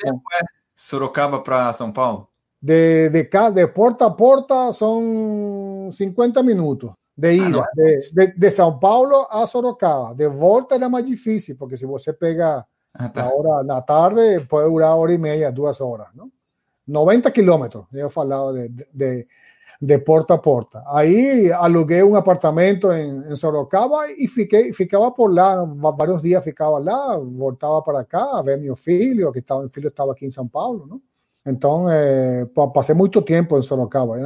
Sorocaba 0.75 1.39
para 1.39 1.71
São 1.73 1.91
Paulo? 1.91 2.27
de, 2.59 3.09
de, 3.09 3.29
de 3.53 3.67
puerta 3.67 4.05
a 4.05 4.15
puerta 4.15 4.73
son 4.73 5.91
50 5.91 6.43
minutos 6.43 6.91
de 7.15 7.29
ah, 7.29 7.33
ida, 7.33 7.61
ah, 7.61 7.69
de, 7.73 7.99
de, 8.13 8.33
de, 8.37 8.51
São 8.51 8.79
Paulo 8.79 9.27
a 9.29 9.47
Sorocaba. 9.47 10.13
De 10.13 10.27
volta 10.27 10.75
era 10.75 10.87
más 10.87 11.03
difícil, 11.03 11.55
porque 11.57 11.77
si 11.77 11.85
você 11.85 12.13
pega 12.13 12.65
ah, 12.93 13.09
tá. 13.09 13.23
a 13.23 13.33
hora 13.33 13.63
na 13.63 13.81
tarde, 13.81 14.45
pode 14.47 14.69
durar 14.69 14.95
hora 14.95 15.13
e 15.13 15.17
meia, 15.17 15.51
duas 15.51 15.81
horas, 15.81 16.09
¿no? 16.13 16.31
90 16.87 17.31
kilómetros, 17.31 17.85
eu 17.93 18.09
falava 18.09 18.53
de, 18.53 18.69
de, 18.93 19.27
de 19.81 19.97
porta 19.99 20.33
a 20.33 20.37
porta. 20.37 20.83
Aí 20.87 21.51
aluguei 21.51 22.03
um 22.03 22.15
apartamento 22.15 22.91
em, 22.91 23.31
em 23.31 23.35
Sorocaba 23.35 24.11
e 24.11 24.27
fiquei, 24.27 24.73
ficava 24.73 25.11
por 25.11 25.33
lá, 25.33 25.63
vários 25.97 26.21
dias 26.21 26.43
ficava 26.43 26.79
lá, 26.79 27.17
voltava 27.17 27.81
para 27.81 28.03
cá 28.03 28.39
a 28.39 28.41
ver 28.41 28.57
meu 28.57 28.75
filho, 28.75 29.31
que 29.31 29.39
estava, 29.39 29.61
meu 29.61 29.69
filho 29.69 29.89
estava 29.89 30.11
aqui 30.11 30.25
em 30.25 30.31
São 30.31 30.47
Paulo, 30.47 30.87
não? 30.87 31.01
Então, 31.45 31.89
eh, 31.89 32.45
pasé 32.73 32.93
mucho 32.93 33.21
tiempo 33.21 33.55
en 33.55 33.63
Sorocaba, 33.63 34.17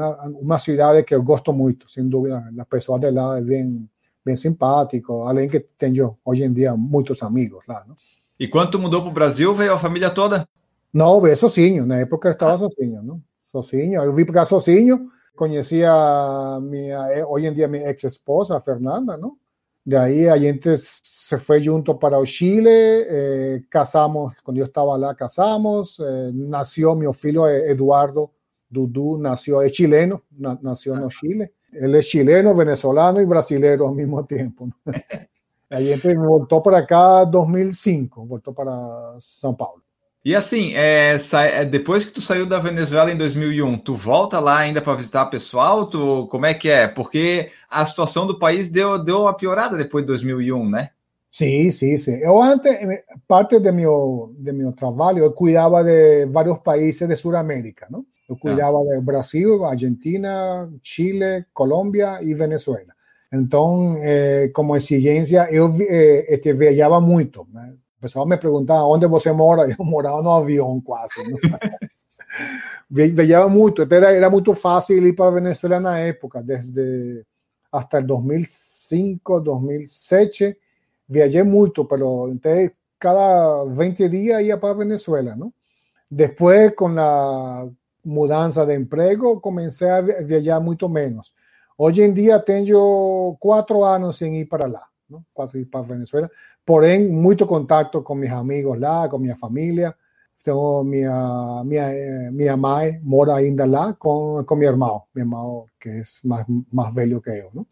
una 0.42 0.58
ciudad 0.58 1.06
que 1.06 1.16
gosto 1.18 1.54
mucho, 1.54 1.88
sin 1.88 2.10
duda. 2.10 2.50
Las 2.52 2.66
personas 2.66 3.02
de 3.02 3.12
lá 3.12 3.38
es 3.38 3.46
bien, 3.46 3.88
bien 4.26 4.38
simpático, 4.38 5.28
além 5.28 5.48
que 5.48 5.60
tenho 5.78 6.18
hoje 6.24 6.44
em 6.44 6.52
dia 6.52 6.76
muitos 6.76 7.22
amigos 7.22 7.64
lá. 7.68 7.86
Não? 7.88 7.96
E 8.40 8.48
quando 8.48 8.72
tu 8.72 8.80
mudou 8.80 9.02
para 9.02 9.12
o 9.12 9.14
Brasil, 9.14 9.54
veio 9.54 9.74
a 9.74 9.78
família 9.78 10.10
toda? 10.10 10.48
Não, 10.92 11.22
veio 11.22 11.38
sozinho, 11.38 11.86
na 11.86 12.00
época 12.00 12.30
eu 12.30 12.34
estava 12.34 12.56
ah. 12.56 12.58
sozinho, 12.58 13.04
não? 13.04 13.22
Sozinho, 13.52 14.02
eu 14.02 14.16
vim 14.16 14.26
para 14.26 14.34
cá 14.34 14.46
sozinho, 14.46 15.12
conhecia 15.36 16.60
minha, 16.62 17.26
hoje 17.28 17.48
em 17.48 17.54
dia 17.54 17.68
minha 17.68 17.90
ex-esposa, 17.90 18.60
Fernanda, 18.62 19.18
não? 19.18 19.38
De 19.84 19.98
ahí 19.98 20.28
a 20.28 20.38
gente 20.38 20.78
se 20.78 21.38
fue 21.40 21.60
junto 21.60 21.98
para 21.98 22.24
Chile, 22.24 22.70
eh, 22.70 23.64
casamos, 23.68 24.34
cuando 24.44 24.60
yo 24.60 24.66
estaba 24.66 24.96
allá 24.96 25.16
casamos, 25.16 26.00
eh, 26.00 26.32
nació 26.34 26.96
mi 26.96 27.12
filho 27.14 27.48
Eduardo 27.48 28.32
Dudu, 28.70 29.18
nació, 29.18 29.62
es 29.62 29.72
chileno, 29.72 30.24
na, 30.38 30.58
nació 30.62 30.96
en 30.96 31.10
Chile. 31.10 31.54
Él 31.72 31.96
es 31.96 32.08
chileno, 32.08 32.56
venezolano 32.56 33.22
y 33.22 33.26
brasilero 33.26 33.88
al 33.88 33.96
mismo 33.96 34.26
tiempo. 34.26 34.70
a 35.70 35.80
gente 35.80 36.16
voltou 36.16 36.62
para 36.62 36.86
cá 36.86 37.26
2005, 37.26 38.26
voltou 38.26 38.54
para 38.54 39.18
São 39.20 39.56
Paulo. 39.56 39.82
E 40.24 40.36
assim, 40.36 40.74
é, 40.76 41.18
é, 41.34 41.66
depois 41.66 42.06
que 42.06 42.14
tu 42.14 42.22
saiu 42.22 42.46
da 42.46 42.60
Venezuela 42.60 43.12
em 43.12 43.18
2001, 43.18 43.80
tu 43.80 43.96
volta 43.96 44.40
lá 44.40 44.60
ainda 44.60 44.80
para 44.80 44.94
visitar 44.94 45.26
pessoal? 45.26 45.88
Tu, 45.88 46.28
como 46.28 46.46
é 46.46 46.54
que 46.54 46.70
é? 46.70 46.88
Porque 46.88 47.50
a 47.68 47.84
situação 47.86 48.28
do 48.28 48.38
país 48.38 48.70
deu, 48.70 49.04
deu 49.04 49.22
uma 49.22 49.36
piorada 49.36 49.76
depois 49.76 50.04
de 50.04 50.08
2001, 50.08 50.70
né? 50.70 50.90
Sim, 51.32 51.72
sim, 51.72 51.98
sim. 51.98 52.18
Eu 52.18 52.40
antes, 52.40 52.72
parte 53.28 53.60
de 53.60 53.72
meu, 53.72 54.36
de 54.38 54.52
meu 54.52 54.74
trabalho, 54.74 55.20
eu 55.20 55.32
cuidava 55.32 55.84
de 55.84 56.28
vários 56.28 56.60
países 56.60 57.08
de 57.08 57.16
Sudamérica, 57.16 57.88
não? 57.90 58.06
Eu 58.30 58.38
cuidava 58.38 58.78
ah. 58.80 58.96
de 58.96 59.02
Brasil, 59.02 59.66
Argentina, 59.66 60.70
Chile, 60.84 61.46
Colômbia 61.54 62.20
e 62.22 62.34
Venezuela. 62.36 62.94
Então, 63.34 63.96
eh, 64.02 64.52
como 64.54 64.76
exigência, 64.76 65.48
eu 65.52 65.74
eh, 65.80 66.26
este, 66.30 66.54
viajava 66.54 67.00
muito. 67.02 67.48
Né? 67.52 67.74
Pessoal 68.02 68.26
me 68.26 68.36
perguntava 68.36 68.84
onde 68.86 69.06
você 69.06 69.32
mora, 69.32 69.70
eu 69.78 69.86
morava 69.86 70.24
no 70.24 70.32
avião 70.32 70.82
quase. 70.82 71.22
Viajava 72.90 73.48
muito, 73.48 73.84
era, 73.84 74.12
era 74.12 74.30
muito 74.30 74.54
fácil 74.56 74.98
ir 75.06 75.14
para 75.14 75.28
a 75.28 75.32
Venezuela 75.32 75.80
na 75.80 76.00
época, 76.00 76.42
desde 76.42 77.24
até 77.72 78.02
2005, 78.02 79.40
2007, 79.40 80.58
viajé 81.08 81.44
mucho, 81.44 81.88
pero 81.88 82.28
entonces 82.28 82.72
cada 82.98 83.64
20 83.66 84.10
días 84.10 84.42
ia 84.42 84.60
para 84.60 84.74
Venezuela, 84.74 85.36
¿no? 85.36 85.54
Después, 86.10 86.74
con 86.76 86.96
la 86.96 87.70
mudanza 88.04 88.66
de 88.66 88.74
empleo, 88.74 89.40
comencé 89.40 89.90
a 89.90 90.02
viajar 90.02 90.62
mucho 90.62 90.90
menos. 90.90 91.34
Hoy 91.78 92.02
en 92.02 92.14
día 92.14 92.44
tengo 92.44 93.38
cuatro 93.40 93.86
años 93.86 94.18
sin 94.18 94.34
ir 94.36 94.50
para 94.50 94.68
lá, 94.68 94.91
¿no? 95.12 95.26
Cuatro 95.34 95.60
ir 95.60 95.66
para 95.66 95.82
Venezuela. 95.82 96.30
Porém, 96.66 97.08
muito 97.10 97.46
contato 97.46 98.02
com 98.02 98.16
meus 98.16 98.32
amigos 98.32 98.80
lá, 98.80 99.08
com 99.10 99.18
minha 99.20 99.36
família. 99.36 99.96
Tenho 100.44 100.84
minha, 100.84 101.64
minha, 101.66 101.92
eh, 101.94 102.32
minha 102.32 102.58
mãe 102.58 103.00
mora 103.04 103.36
ainda 103.36 103.66
lá 103.66 103.94
com, 103.94 104.44
com 104.44 104.56
meu 104.56 104.70
irmão, 104.72 105.04
meu 105.14 105.24
irmão 105.24 105.66
que 105.80 105.90
é 105.90 106.02
mais, 106.24 106.46
mais 106.72 106.94
velho 106.96 107.22
que 107.22 107.30
eu, 107.30 107.52
não? 107.54 107.68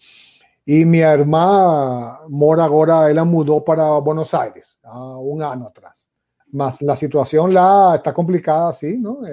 E 0.68 0.86
minha 0.86 1.12
irmã 1.14 2.20
mora 2.30 2.64
agora, 2.64 3.10
ela 3.10 3.26
mudou 3.26 3.62
para 3.62 4.00
Buenos 4.02 4.34
Aires 4.36 4.78
há 4.84 5.18
um 5.20 5.42
ano 5.42 5.68
atrás. 5.68 6.08
Mas 6.54 6.82
a 6.82 6.96
situação 6.96 7.48
lá 7.48 7.96
está 7.96 8.14
complicada, 8.14 8.76
não? 9.00 9.26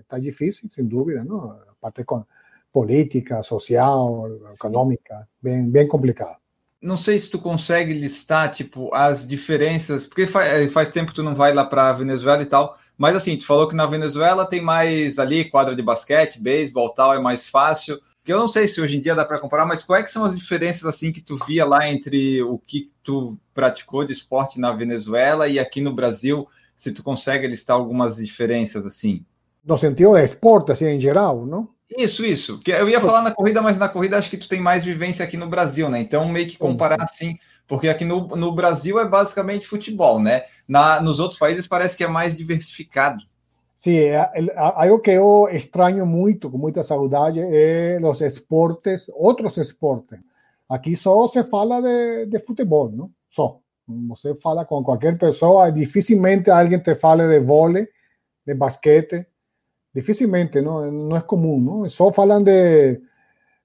Está 0.00 0.16
eh, 0.16 0.20
difícil, 0.20 0.70
sem 0.70 0.86
dúvida, 0.86 1.22
não? 1.24 1.50
A 1.50 1.74
parte 1.80 2.04
política, 2.72 3.42
social, 3.42 4.26
econômica, 4.54 5.28
bem, 5.42 5.68
bem 5.68 5.86
complicada 5.88 6.38
não 6.82 6.96
sei 6.96 7.18
se 7.18 7.30
tu 7.30 7.38
consegue 7.38 7.92
listar, 7.92 8.50
tipo, 8.50 8.94
as 8.94 9.26
diferenças, 9.26 10.06
porque 10.06 10.26
faz, 10.26 10.52
eh, 10.52 10.68
faz 10.68 10.88
tempo 10.88 11.08
que 11.08 11.14
tu 11.14 11.22
não 11.22 11.34
vai 11.34 11.52
lá 11.52 11.64
para 11.64 11.92
Venezuela 11.92 12.42
e 12.42 12.46
tal, 12.46 12.78
mas 12.96 13.14
assim, 13.14 13.36
tu 13.36 13.46
falou 13.46 13.68
que 13.68 13.76
na 13.76 13.86
Venezuela 13.86 14.46
tem 14.46 14.60
mais 14.60 15.18
ali 15.18 15.48
quadra 15.50 15.76
de 15.76 15.82
basquete, 15.82 16.40
beisebol 16.40 16.94
tal, 16.94 17.14
é 17.14 17.20
mais 17.20 17.46
fácil. 17.46 18.00
Que 18.22 18.32
eu 18.32 18.38
não 18.38 18.48
sei 18.48 18.68
se 18.68 18.80
hoje 18.80 18.96
em 18.96 19.00
dia 19.00 19.14
dá 19.14 19.24
para 19.24 19.38
comparar, 19.38 19.64
mas 19.64 19.82
quais 19.82 20.04
é 20.04 20.06
são 20.08 20.24
as 20.24 20.36
diferenças 20.36 20.84
assim 20.84 21.10
que 21.10 21.22
tu 21.22 21.38
via 21.46 21.64
lá 21.64 21.88
entre 21.88 22.42
o 22.42 22.58
que 22.58 22.90
tu 23.02 23.38
praticou 23.54 24.04
de 24.04 24.12
esporte 24.12 24.60
na 24.60 24.72
Venezuela 24.72 25.48
e 25.48 25.58
aqui 25.58 25.80
no 25.80 25.94
Brasil, 25.94 26.46
se 26.76 26.92
tu 26.92 27.02
consegue 27.02 27.46
listar 27.46 27.76
algumas 27.76 28.16
diferenças 28.16 28.84
assim? 28.84 29.24
No 29.64 29.78
sentido 29.78 30.14
de 30.14 30.24
esporte, 30.24 30.72
assim, 30.72 30.86
em 30.86 31.00
geral, 31.00 31.46
não? 31.46 31.68
Isso, 31.96 32.24
isso. 32.24 32.60
Que 32.60 32.70
eu 32.70 32.88
ia 32.88 33.00
falar 33.00 33.22
na 33.22 33.32
corrida, 33.32 33.60
mas 33.60 33.78
na 33.78 33.88
corrida 33.88 34.16
acho 34.16 34.30
que 34.30 34.36
tu 34.36 34.48
tem 34.48 34.60
mais 34.60 34.84
vivência 34.84 35.24
aqui 35.24 35.36
no 35.36 35.48
Brasil, 35.48 35.88
né? 35.88 36.00
Então, 36.00 36.28
meio 36.28 36.46
que 36.46 36.56
comparar 36.56 37.02
assim, 37.02 37.36
porque 37.66 37.88
aqui 37.88 38.04
no, 38.04 38.28
no 38.28 38.52
Brasil 38.52 38.98
é 39.00 39.04
basicamente 39.04 39.66
futebol, 39.66 40.20
né? 40.20 40.44
Na, 40.68 41.00
nos 41.00 41.18
outros 41.18 41.38
países 41.38 41.66
parece 41.66 41.96
que 41.96 42.04
é 42.04 42.08
mais 42.08 42.36
diversificado. 42.36 43.24
Sim, 43.78 43.96
é, 43.96 44.30
algo 44.56 45.00
que 45.00 45.10
eu 45.10 45.48
estranho 45.50 46.06
muito, 46.06 46.50
com 46.50 46.58
muita 46.58 46.82
saudade, 46.82 47.40
é 47.40 47.98
os 48.02 48.20
esportes, 48.20 49.10
outros 49.14 49.56
esportes. 49.56 50.20
Aqui 50.68 50.94
só 50.94 51.26
se 51.26 51.42
fala 51.42 51.80
de, 51.80 52.26
de 52.26 52.38
futebol, 52.40 52.90
não? 52.90 53.10
Só. 53.30 53.58
Você 54.08 54.34
fala 54.36 54.64
com 54.64 54.84
qualquer 54.84 55.18
pessoa, 55.18 55.72
dificilmente 55.72 56.50
alguém 56.50 56.78
te 56.78 56.94
fale 56.94 57.26
de 57.26 57.40
vôlei, 57.40 57.88
de 58.46 58.54
basquete, 58.54 59.26
Difícilmente, 59.92 60.62
¿no? 60.62 60.86
No 60.90 61.16
es 61.16 61.24
común, 61.24 61.64
¿no? 61.64 61.88
Solo 61.88 62.12
hablan 62.16 62.44
de, 62.44 63.02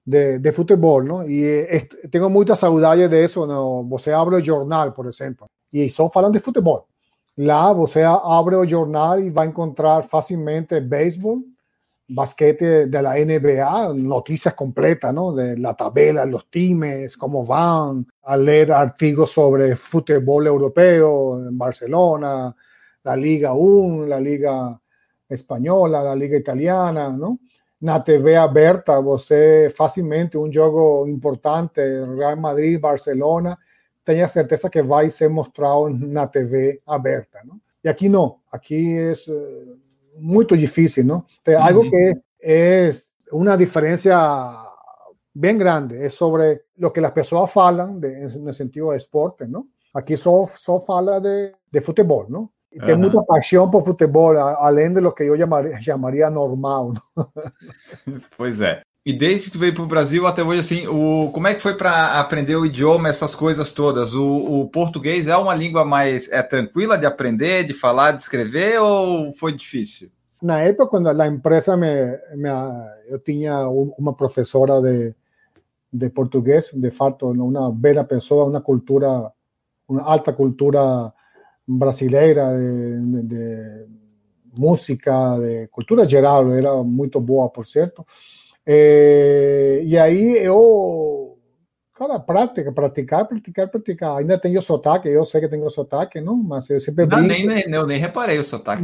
de, 0.03 0.39
de 0.39 0.51
fútbol, 0.51 1.07
¿no? 1.07 1.27
Y 1.27 1.43
eh, 1.43 1.87
tengo 2.11 2.29
muchas 2.29 2.59
saudades 2.59 3.09
de 3.09 3.23
eso, 3.23 3.45
¿no? 3.45 3.83
Você 3.83 4.11
abre 4.11 4.37
el 4.37 4.45
jornal, 4.45 4.93
por 4.93 5.07
ejemplo, 5.07 5.47
y 5.71 5.89
solo 5.89 6.11
hablan 6.13 6.31
de 6.31 6.39
fútbol. 6.39 6.85
Lá 7.37 7.73
você 7.73 8.03
abre 8.03 8.55
el 8.55 8.69
jornal 8.69 9.23
y 9.23 9.29
va 9.29 9.43
a 9.43 9.45
encontrar 9.45 10.07
fácilmente 10.07 10.79
béisbol, 10.79 11.43
basquete 12.07 12.87
de 12.87 13.01
la 13.01 13.15
NBA, 13.15 13.93
noticias 13.95 14.53
completas, 14.53 15.13
¿no? 15.13 15.33
De 15.33 15.57
la 15.57 15.75
tabla, 15.75 16.25
los 16.25 16.49
times, 16.49 17.17
cómo 17.17 17.45
van, 17.45 18.07
a 18.23 18.37
leer 18.37 18.71
artículos 18.71 19.31
sobre 19.31 19.75
fútbol 19.75 20.47
europeo 20.47 21.45
en 21.45 21.57
Barcelona, 21.57 22.55
la 23.03 23.15
Liga 23.15 23.53
1, 23.53 24.05
la 24.07 24.19
Liga 24.19 24.81
espanhola, 25.29 26.03
da 26.03 26.15
Liga 26.15 26.37
Italiana, 26.37 27.09
não? 27.09 27.39
Na 27.81 27.99
TV 27.99 28.35
aberta, 28.35 29.01
você 29.01 29.71
facilmente 29.75 30.37
um 30.37 30.51
jogo 30.51 31.07
importante, 31.07 31.81
Real 32.17 32.37
Madrid, 32.37 32.79
Barcelona, 32.79 33.57
tenha 34.03 34.27
certeza 34.27 34.69
que 34.69 34.81
vai 34.81 35.09
ser 35.09 35.29
mostrado 35.29 35.89
na 35.89 36.27
TV 36.27 36.81
aberta, 36.85 37.39
não? 37.43 37.59
E 37.83 37.89
aqui 37.89 38.09
não, 38.09 38.37
aqui 38.51 38.97
é 38.97 39.13
muito 40.17 40.57
difícil, 40.57 41.03
não? 41.03 41.23
Tem 41.43 41.55
algo 41.55 41.81
uhum. 41.83 41.89
que 41.89 42.17
é 42.41 42.89
uma 43.31 43.57
diferença 43.57 44.71
bem 45.33 45.57
grande, 45.57 45.97
é 45.97 46.09
sobre 46.09 46.61
o 46.81 46.89
que 46.89 46.99
as 46.99 47.11
pessoas 47.11 47.51
falam 47.51 47.99
de, 47.99 48.37
no 48.39 48.53
sentido 48.53 48.89
de 48.89 48.97
esporte, 48.97 49.45
não? 49.45 49.65
Aqui 49.93 50.15
só, 50.17 50.45
só 50.47 50.79
fala 50.79 51.19
de, 51.19 51.53
de 51.71 51.81
futebol, 51.81 52.25
não? 52.29 52.49
E 52.75 52.79
tem 52.81 52.97
muita 52.97 53.23
paixão 53.23 53.69
por 53.69 53.85
futebol, 53.85 54.37
além 54.37 54.91
de 54.91 54.99
lo 54.99 55.13
que 55.13 55.23
eu 55.23 55.37
chamaria, 55.37 55.81
chamaria 55.81 56.29
normal. 56.29 56.93
Pois 58.37 58.59
é. 58.59 58.81
E 59.05 59.13
desde 59.13 59.45
que 59.45 59.51
tu 59.53 59.59
veio 59.59 59.73
para 59.73 59.83
o 59.83 59.87
Brasil 59.87 60.27
até 60.27 60.43
hoje, 60.43 60.59
assim, 60.59 60.87
o, 60.87 61.31
como 61.31 61.47
é 61.47 61.53
que 61.53 61.61
foi 61.61 61.77
para 61.77 62.19
aprender 62.19 62.55
o 62.55 62.65
idioma, 62.65 63.07
essas 63.07 63.33
coisas 63.33 63.71
todas? 63.71 64.13
O, 64.13 64.25
o, 64.25 64.67
português 64.67 65.27
é 65.27 65.37
uma 65.37 65.55
língua 65.55 65.85
mais 65.85 66.27
é 66.29 66.41
tranquila 66.43 66.97
de 66.97 67.05
aprender, 67.05 67.63
de 67.63 67.73
falar, 67.73 68.11
de 68.11 68.21
escrever, 68.21 68.81
ou 68.81 69.31
foi 69.33 69.53
difícil? 69.53 70.09
Na 70.41 70.59
época, 70.59 70.87
quando 70.87 71.09
a 71.09 71.27
empresa 71.27 71.77
me, 71.77 71.87
me 72.35 72.49
eu 73.07 73.19
tinha 73.19 73.69
uma 73.69 74.13
professora 74.13 74.81
de, 74.81 75.15
de 75.93 76.09
português, 76.09 76.69
de 76.73 76.91
fato, 76.91 77.27
uma 77.27 77.71
bela 77.71 78.03
pessoa, 78.03 78.45
uma 78.45 78.59
cultura, 78.59 79.31
uma 79.87 80.01
alta 80.01 80.33
cultura 80.33 81.13
brasileira 81.67 82.49
de, 82.57 83.21
de, 83.21 83.23
de 83.23 83.85
música, 84.57 85.37
de 85.39 85.67
cultura 85.67 86.07
geral, 86.07 86.51
era 86.51 86.83
muito 86.83 87.19
boa, 87.19 87.49
por 87.49 87.65
certo. 87.65 88.05
É, 88.65 89.81
e 89.83 89.97
aí 89.97 90.37
eu, 90.37 91.37
cara, 91.93 92.19
prática, 92.19 92.71
praticar, 92.71 93.27
praticar, 93.27 93.67
praticar. 93.67 94.17
Ainda 94.17 94.39
tenho 94.39 94.61
sotaque, 94.61 95.07
eu 95.07 95.23
sei 95.25 95.41
que 95.41 95.49
tenho 95.49 95.69
sotaque, 95.69 96.19
não? 96.19 96.35
Mas 96.35 96.69
eu 96.69 96.79
sempre 96.79 97.05
brinco. 97.05 97.21
Não, 97.21 97.27
nem, 97.27 97.45
nem, 97.45 97.63
eu 97.69 97.85
nem 97.85 97.99
reparei 97.99 98.39
o 98.39 98.43
sotaque. 98.43 98.83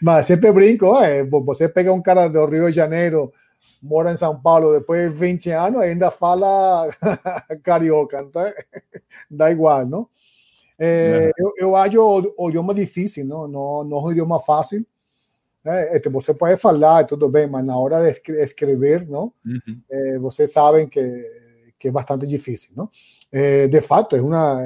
Mas 0.00 0.26
sempre 0.26 0.50
brinco, 0.52 0.96
é, 0.96 1.22
você 1.24 1.68
pega 1.68 1.92
um 1.92 2.00
cara 2.00 2.28
do 2.28 2.46
Rio 2.46 2.70
de 2.70 2.76
Janeiro, 2.76 3.30
mora 3.82 4.12
em 4.12 4.16
São 4.16 4.38
Paulo, 4.40 4.72
depois 4.72 5.10
de 5.10 5.18
20 5.18 5.50
anos, 5.50 5.80
ainda 5.80 6.10
fala 6.10 6.88
carioca, 7.62 8.22
então 8.22 8.42
dá 9.30 9.50
igual, 9.50 9.86
não? 9.86 10.08
É, 10.78 11.30
eu, 11.38 11.52
eu 11.56 11.76
acho 11.76 12.00
o, 12.00 12.34
o 12.36 12.48
idioma 12.48 12.74
difícil, 12.74 13.24
não? 13.24 13.46
Não, 13.46 13.84
não 13.84 13.98
é 13.98 14.00
um 14.00 14.12
idioma 14.12 14.40
fácil. 14.40 14.84
Né? 15.64 16.00
Você 16.10 16.34
pode 16.34 16.60
falar, 16.60 17.04
tudo 17.04 17.28
bem, 17.28 17.46
mas 17.46 17.64
na 17.64 17.76
hora 17.76 18.02
de 18.02 18.32
escrever, 18.40 19.06
não? 19.08 19.32
Uhum. 19.44 19.80
É, 19.90 20.18
vocês 20.18 20.50
sabem 20.50 20.88
que, 20.88 21.00
que 21.78 21.88
é 21.88 21.90
bastante 21.90 22.26
difícil, 22.26 22.70
não? 22.76 22.90
É, 23.30 23.68
de 23.68 23.80
fato, 23.80 24.16
é 24.16 24.20
uma 24.20 24.60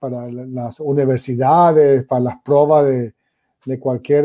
para 0.00 0.66
as 0.66 0.80
universidades, 0.80 2.04
para 2.06 2.30
as 2.30 2.36
provas 2.42 2.86
de, 2.86 3.14
de 3.66 3.76
qualquer 3.78 4.24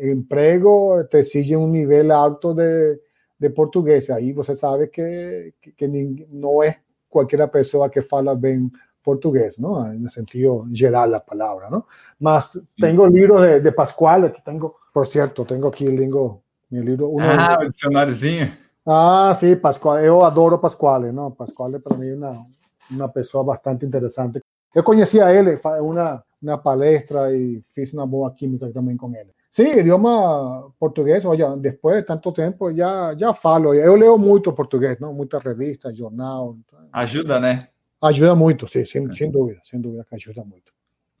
emprego, 0.00 1.04
te 1.10 1.18
exigem 1.18 1.56
um 1.56 1.68
nível 1.68 2.12
alto 2.12 2.54
de, 2.54 2.98
de 3.38 3.50
português. 3.50 4.10
Aí 4.10 4.32
você 4.32 4.54
sabe 4.54 4.88
que, 4.88 5.54
que, 5.60 5.72
que 5.72 5.88
não 6.30 6.62
é 6.62 6.78
qualquer 7.08 7.46
pessoa 7.48 7.88
que 7.88 8.02
fala 8.02 8.34
bem 8.34 8.70
portugués, 9.06 9.56
¿no? 9.58 9.86
En 9.86 10.02
el 10.02 10.10
sentido 10.10 10.66
general 10.72 11.12
la 11.12 11.24
palabra, 11.24 11.70
¿no? 11.70 11.86
Más, 12.18 12.58
tengo 12.76 13.06
libros 13.06 13.40
de, 13.42 13.60
de 13.60 13.72
Pascual, 13.72 14.24
aquí 14.24 14.42
tengo, 14.44 14.76
por 14.92 15.06
cierto, 15.06 15.44
tengo 15.44 15.68
aquí 15.68 15.84
el 15.84 15.94
libro, 15.94 16.42
mi 16.70 16.80
libro. 16.80 17.08
Uno 17.08 17.24
ah, 17.24 17.58
dicionáriozinho. 17.64 18.48
Ah, 18.84 19.36
sí, 19.38 19.54
Pascual, 19.54 20.04
yo 20.04 20.24
adoro 20.24 20.60
Pascual, 20.60 21.14
¿no? 21.14 21.32
Pascual 21.32 21.80
para 21.80 21.96
mí 21.96 22.08
es 22.08 22.14
una, 22.14 22.44
una 22.90 23.12
persona 23.12 23.44
bastante 23.44 23.86
interesante. 23.86 24.40
Yo 24.74 24.82
conocí 24.82 25.20
a 25.20 25.32
él, 25.32 25.60
una, 25.80 26.24
una 26.42 26.60
palestra 26.60 27.32
y 27.32 27.64
hice 27.76 27.96
una 27.96 28.06
buena 28.06 28.34
química 28.34 28.70
también 28.72 28.98
con 28.98 29.14
él. 29.14 29.32
Sí, 29.56 29.62
idioma 29.62 30.70
portugués, 30.78 31.24
oye, 31.24 31.42
después 31.56 31.96
de 31.96 32.02
tanto 32.02 32.30
tiempo 32.30 32.70
ya, 32.70 33.14
ya 33.16 33.32
falo. 33.32 33.72
Yo 33.72 33.96
leo 33.96 34.18
mucho 34.18 34.54
portugués, 34.54 35.00
¿no? 35.00 35.14
Muchas 35.14 35.42
revistas, 35.42 35.96
jornal. 35.96 36.56
Ajuda, 36.92 37.40
né? 37.40 37.70
Ajuda 38.02 38.34
muito, 38.34 38.68
sim, 38.68 38.84
sem, 38.84 39.10
sem 39.14 39.30
dúvida, 39.30 39.58
sem 39.64 39.80
dúvida 39.80 40.04
que 40.06 40.14
ajuda 40.14 40.44
muito. 40.44 40.70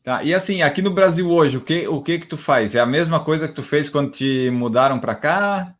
Tá, 0.02 0.22
e 0.22 0.34
assim, 0.34 0.60
aqui 0.60 0.82
no 0.82 0.90
Brasil 0.90 1.30
hoje, 1.30 1.56
o 1.56 1.62
que, 1.62 1.88
o 1.88 2.02
que 2.02 2.18
que 2.18 2.26
tu 2.26 2.36
faz? 2.36 2.74
É 2.74 2.80
a 2.80 2.84
mesma 2.84 3.24
coisa 3.24 3.48
que 3.48 3.54
tu 3.54 3.62
fez 3.62 3.88
quando 3.88 4.10
te 4.10 4.50
mudaram 4.50 5.00
para 5.00 5.14
cá? 5.14 5.74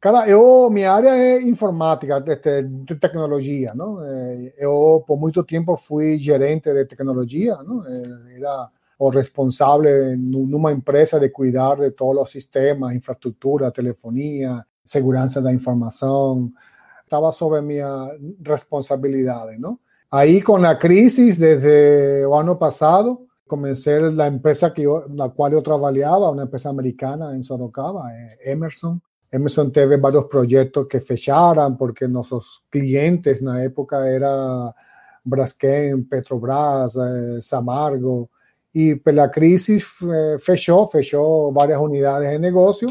Cara, 0.00 0.28
eu, 0.28 0.68
minha 0.68 0.92
área 0.92 1.10
é 1.10 1.40
informática, 1.40 2.20
de, 2.20 2.34
de, 2.62 2.96
tecnologia, 2.96 3.72
não? 3.72 4.04
É, 4.04 4.54
eu, 4.58 5.04
por 5.06 5.16
muito 5.16 5.44
tempo, 5.44 5.76
fui 5.76 6.18
gerente 6.18 6.74
de 6.74 6.86
tecnologia, 6.86 7.56
não? 7.62 7.86
É, 7.86 8.36
era 8.36 8.68
o 9.00 9.08
responsável 9.08 10.14
numa 10.18 10.70
empresa 10.70 11.18
de 11.18 11.30
cuidar 11.30 11.78
de 11.78 11.90
todos 11.92 12.22
os 12.22 12.30
sistemas, 12.30 12.94
infraestrutura, 12.94 13.70
telefonia, 13.70 14.62
segurança 14.84 15.40
da 15.40 15.50
informação. 15.50 16.52
Estava 17.02 17.32
sob 17.32 17.62
minha 17.62 18.10
responsabilidade, 18.44 19.58
não? 19.58 19.78
Ahí 20.10 20.42
con 20.42 20.60
la 20.60 20.78
crisis 20.78 21.38
desde 21.38 22.24
el 22.24 22.32
año 22.34 22.58
pasado, 22.58 23.26
comencé 23.46 24.00
la 24.00 24.26
empresa 24.26 24.74
que 24.74 24.82
yo, 24.82 25.04
la 25.14 25.30
cual 25.30 25.52
yo 25.52 25.62
trabajaba, 25.62 26.30
una 26.30 26.42
empresa 26.42 26.68
americana 26.68 27.34
en 27.34 27.42
Sorocaba, 27.42 28.12
eh, 28.14 28.52
Emerson. 28.52 29.00
Emerson 29.30 29.72
tuvo 29.72 29.98
varios 29.98 30.26
proyectos 30.26 30.86
que 30.88 31.00
fecharan 31.00 31.78
porque 31.78 32.06
nuestros 32.06 32.64
clientes 32.68 33.40
en 33.40 33.46
la 33.46 33.64
época 33.64 34.06
era 34.06 34.74
Braskem, 35.24 36.06
Petrobras, 36.06 36.96
eh, 36.96 37.40
Samargo. 37.40 38.28
Y 38.72 38.94
pues 38.96 39.16
la 39.16 39.30
crisis 39.30 39.84
eh, 40.02 40.36
fechó, 40.38 40.86
fechó 40.86 41.50
varias 41.52 41.80
unidades 41.80 42.30
de 42.30 42.38
negocio. 42.38 42.88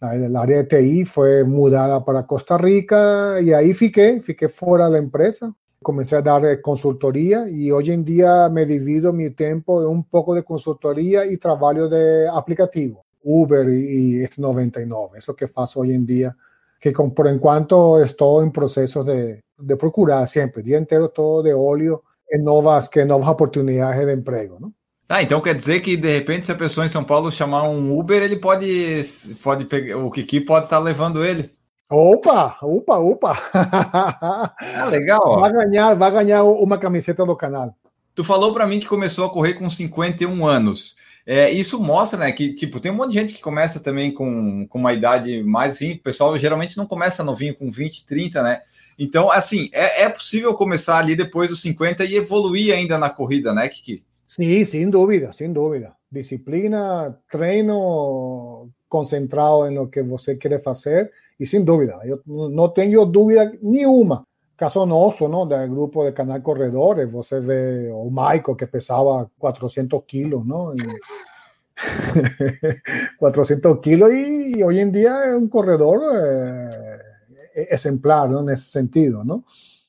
El 0.00 0.36
área 0.36 0.58
de 0.58 0.64
TI 0.64 1.04
fue 1.04 1.44
mudada 1.44 2.04
para 2.04 2.26
Costa 2.26 2.56
Rica 2.56 3.40
y 3.40 3.52
ahí 3.52 3.74
fiqué, 3.74 4.20
fiqué 4.22 4.48
fuera 4.48 4.86
de 4.86 4.92
la 4.92 4.98
empresa 4.98 5.52
comencé 5.82 6.16
a 6.16 6.22
dar 6.22 6.44
eh, 6.46 6.60
consultoría 6.60 7.48
y 7.48 7.70
hoy 7.70 7.90
en 7.90 8.04
día 8.04 8.48
me 8.48 8.66
divido 8.66 9.12
mi 9.12 9.30
tiempo 9.30 9.80
en 9.82 9.88
un 9.88 10.04
poco 10.04 10.34
de 10.34 10.42
consultoría 10.42 11.24
y 11.26 11.36
trabajo 11.36 11.88
de 11.88 12.28
aplicativo, 12.28 13.04
Uber 13.22 13.68
y, 13.68 14.20
X99, 14.24 15.18
eso 15.18 15.34
que 15.36 15.48
faço 15.48 15.80
hoy 15.80 15.92
en 15.92 16.06
día, 16.06 16.36
que 16.80 16.92
por 16.92 17.28
en 17.28 17.38
cuanto 17.38 18.02
estoy 18.02 18.44
en 18.44 18.52
proceso 18.52 19.04
de, 19.04 19.42
de 19.56 19.76
procurar 19.76 20.26
siempre, 20.28 20.62
día 20.62 20.78
entero 20.78 21.10
todo 21.10 21.42
de 21.42 21.54
óleo 21.54 22.04
en 22.28 22.44
novas, 22.44 22.88
que 22.88 23.04
novas 23.04 23.28
oportunidades 23.28 24.04
de 24.06 24.12
emprego, 24.12 24.58
¿no? 24.60 24.74
Ah, 25.08 25.22
então 25.22 25.40
quer 25.40 25.54
dizer 25.54 25.80
que 25.80 25.96
de 25.96 26.12
repente 26.12 26.44
se 26.44 26.52
a 26.52 26.56
pessoa 26.56 26.84
em 26.84 26.88
São 26.88 27.02
Paulo 27.02 27.30
chamar 27.32 27.62
um 27.62 27.98
Uber, 27.98 28.22
ele 28.22 28.36
pode, 28.36 29.02
pode 29.42 29.64
pegar, 29.64 29.96
o 29.96 30.10
Kiki 30.10 30.40
pode 30.40 30.66
estar 30.66 30.76
tá 30.76 30.82
levando 30.82 31.24
ele. 31.24 31.50
Opa, 31.90 32.58
opa, 32.60 32.98
opa. 32.98 33.50
Ah, 33.54 34.84
legal. 34.90 35.22
Ó. 35.24 35.40
Vai 35.40 35.52
ganhar, 35.52 35.94
vai 35.94 36.10
ganhar 36.10 36.44
uma 36.44 36.76
camiseta 36.76 37.24
do 37.24 37.34
canal. 37.34 37.74
Tu 38.14 38.22
falou 38.22 38.52
para 38.52 38.66
mim 38.66 38.78
que 38.78 38.86
começou 38.86 39.24
a 39.24 39.30
correr 39.30 39.54
com 39.54 39.70
51 39.70 40.44
anos. 40.44 40.96
É, 41.24 41.50
isso 41.50 41.78
mostra, 41.78 42.18
né, 42.18 42.32
que 42.32 42.54
tipo, 42.54 42.80
tem 42.80 42.90
um 42.90 42.96
monte 42.96 43.12
de 43.12 43.18
gente 43.18 43.34
que 43.34 43.40
começa 43.40 43.80
também 43.80 44.10
com, 44.10 44.66
com 44.66 44.78
uma 44.78 44.92
idade 44.92 45.42
mais 45.42 45.72
assim, 45.72 45.92
o 45.92 46.02
pessoal 46.02 46.38
geralmente 46.38 46.76
não 46.76 46.86
começa 46.86 47.22
novinho 47.22 47.54
com 47.54 47.70
20, 47.70 48.06
30, 48.06 48.42
né? 48.42 48.60
Então, 48.98 49.30
assim, 49.30 49.70
é, 49.72 50.04
é 50.04 50.08
possível 50.08 50.54
começar 50.54 50.98
ali 50.98 51.14
depois 51.14 51.48
dos 51.50 51.62
50 51.62 52.04
e 52.04 52.16
evoluir 52.16 52.74
ainda 52.74 52.98
na 52.98 53.08
corrida, 53.08 53.54
né, 53.54 53.68
Kiki? 53.68 54.04
Sim, 54.28 54.62
sem 54.66 54.90
dúvida, 54.90 55.32
sem 55.32 55.50
dúvida. 55.50 55.96
Disciplina, 56.10 57.18
treino 57.30 58.70
concentrado 58.86 59.66
em 59.66 59.74
lo 59.74 59.88
que 59.88 60.02
você 60.02 60.36
quer 60.36 60.62
fazer 60.62 61.10
y 61.38 61.46
sin 61.46 61.64
duda, 61.64 62.00
yo 62.04 62.20
no 62.26 62.72
tengo 62.72 63.06
duda 63.06 63.50
ni 63.62 63.86
una. 63.86 64.22
Caso 64.54 64.84
noso, 64.84 65.28
¿no? 65.28 65.46
Del 65.46 65.70
grupo 65.70 66.04
de 66.04 66.12
Canal 66.12 66.42
Corredores, 66.42 67.10
você 67.10 67.40
ve 67.40 67.90
o 67.90 68.10
Michael 68.10 68.56
que 68.58 68.66
pesaba 68.66 69.30
400 69.38 70.04
kilos, 70.04 70.44
¿no? 70.44 70.74
Y, 70.74 70.78
400 73.18 73.80
kilos 73.80 74.12
y, 74.12 74.62
hoy 74.62 74.80
en 74.80 74.92
día 74.92 75.24
es 75.26 75.34
un 75.34 75.48
corredor 75.48 76.00
eh, 77.54 77.66
ejemplar, 77.70 78.28
¿no? 78.28 78.40
En 78.40 78.50
ese 78.50 78.70
sentido, 78.70 79.24
¿no? 79.24 79.44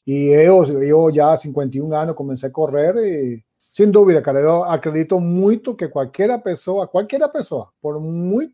Y 0.06 0.32
yo, 0.32 0.63
yo 0.65 1.10
ya 1.10 1.36
51 1.36 1.93
años 1.99 2.15
comencé 2.15 2.47
a 2.47 2.52
correr 2.52 2.95
y 3.06 3.43
sin 3.80 3.94
duda, 3.94 4.22
cara, 4.22 4.74
acredito 4.74 5.22
mucho 5.22 5.78
que 5.78 5.89
cualquiera 5.89 6.44
persona, 6.44 6.88
cualquiera 6.88 7.32
persona, 7.32 7.63
por 7.80 7.98
muy 8.02 8.54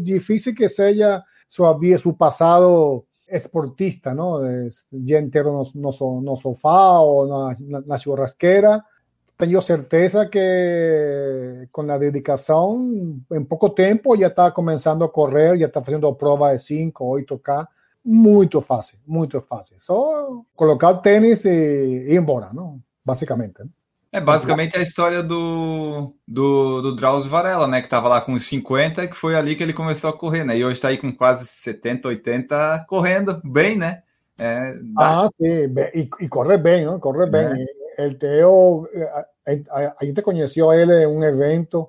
difícil 0.00 0.54
que 0.54 0.68
sea 0.68 1.24
su, 1.48 1.64
su 1.98 2.16
pasado 2.16 3.04
esportista, 3.26 4.14
¿no? 4.14 4.40
Ya 4.92 5.18
entero 5.18 5.52
no, 5.52 5.64
no, 5.74 6.20
no 6.20 6.36
sofá 6.36 7.00
o 7.00 7.50
na, 7.58 7.82
na 7.84 7.98
churrasquera. 7.98 8.86
Tengo 9.36 9.60
certeza 9.60 10.30
que 10.30 11.66
con 11.72 11.88
la 11.88 11.98
dedicación, 11.98 13.26
en 13.28 13.46
poco 13.46 13.72
tiempo 13.72 14.14
ya 14.14 14.28
está 14.28 14.52
comenzando 14.52 15.04
a 15.04 15.12
correr, 15.12 15.58
ya 15.58 15.66
está 15.66 15.80
haciendo 15.80 16.16
prueba 16.16 16.52
de 16.52 16.60
5, 16.60 17.18
8K. 17.18 17.68
Muy 18.04 18.48
fácil, 18.64 19.00
muy 19.04 19.26
fácil. 19.28 19.80
Só 19.80 20.46
colocar 20.54 21.02
tênis 21.02 21.44
e 21.44 22.06
ir 22.08 22.16
embora, 22.16 22.52
¿no? 22.52 22.80
Básicamente. 23.02 23.64
¿no? 23.64 23.79
É 24.12 24.20
basicamente 24.20 24.76
a 24.76 24.82
história 24.82 25.22
do, 25.22 26.12
do, 26.26 26.82
do 26.82 26.96
Drauzio 26.96 27.30
Varela, 27.30 27.68
né? 27.68 27.80
Que 27.80 27.86
estava 27.86 28.08
lá 28.08 28.20
com 28.20 28.36
50, 28.36 29.06
que 29.06 29.16
foi 29.16 29.36
ali 29.36 29.54
que 29.54 29.62
ele 29.62 29.72
começou 29.72 30.10
a 30.10 30.16
correr, 30.16 30.44
né? 30.44 30.58
E 30.58 30.64
hoje 30.64 30.74
está 30.74 30.88
aí 30.88 30.98
com 30.98 31.14
quase 31.14 31.46
70, 31.46 32.08
80, 32.08 32.86
correndo 32.88 33.40
bem, 33.44 33.76
né? 33.76 34.02
É, 34.36 34.74
ah, 34.98 35.28
sim, 35.36 35.46
e, 35.94 36.08
e, 36.20 36.28
corre 36.28 36.56
bem, 36.56 36.86
não? 36.86 36.98
corre 36.98 37.26
bem. 37.26 37.46
É. 37.98 38.06
Ele 38.06 38.44
o, 38.44 38.88
a, 39.70 40.04
gente 40.04 40.22
conheceu 40.22 40.72
ele 40.72 41.04
em 41.04 41.06
um 41.06 41.22
evento. 41.22 41.88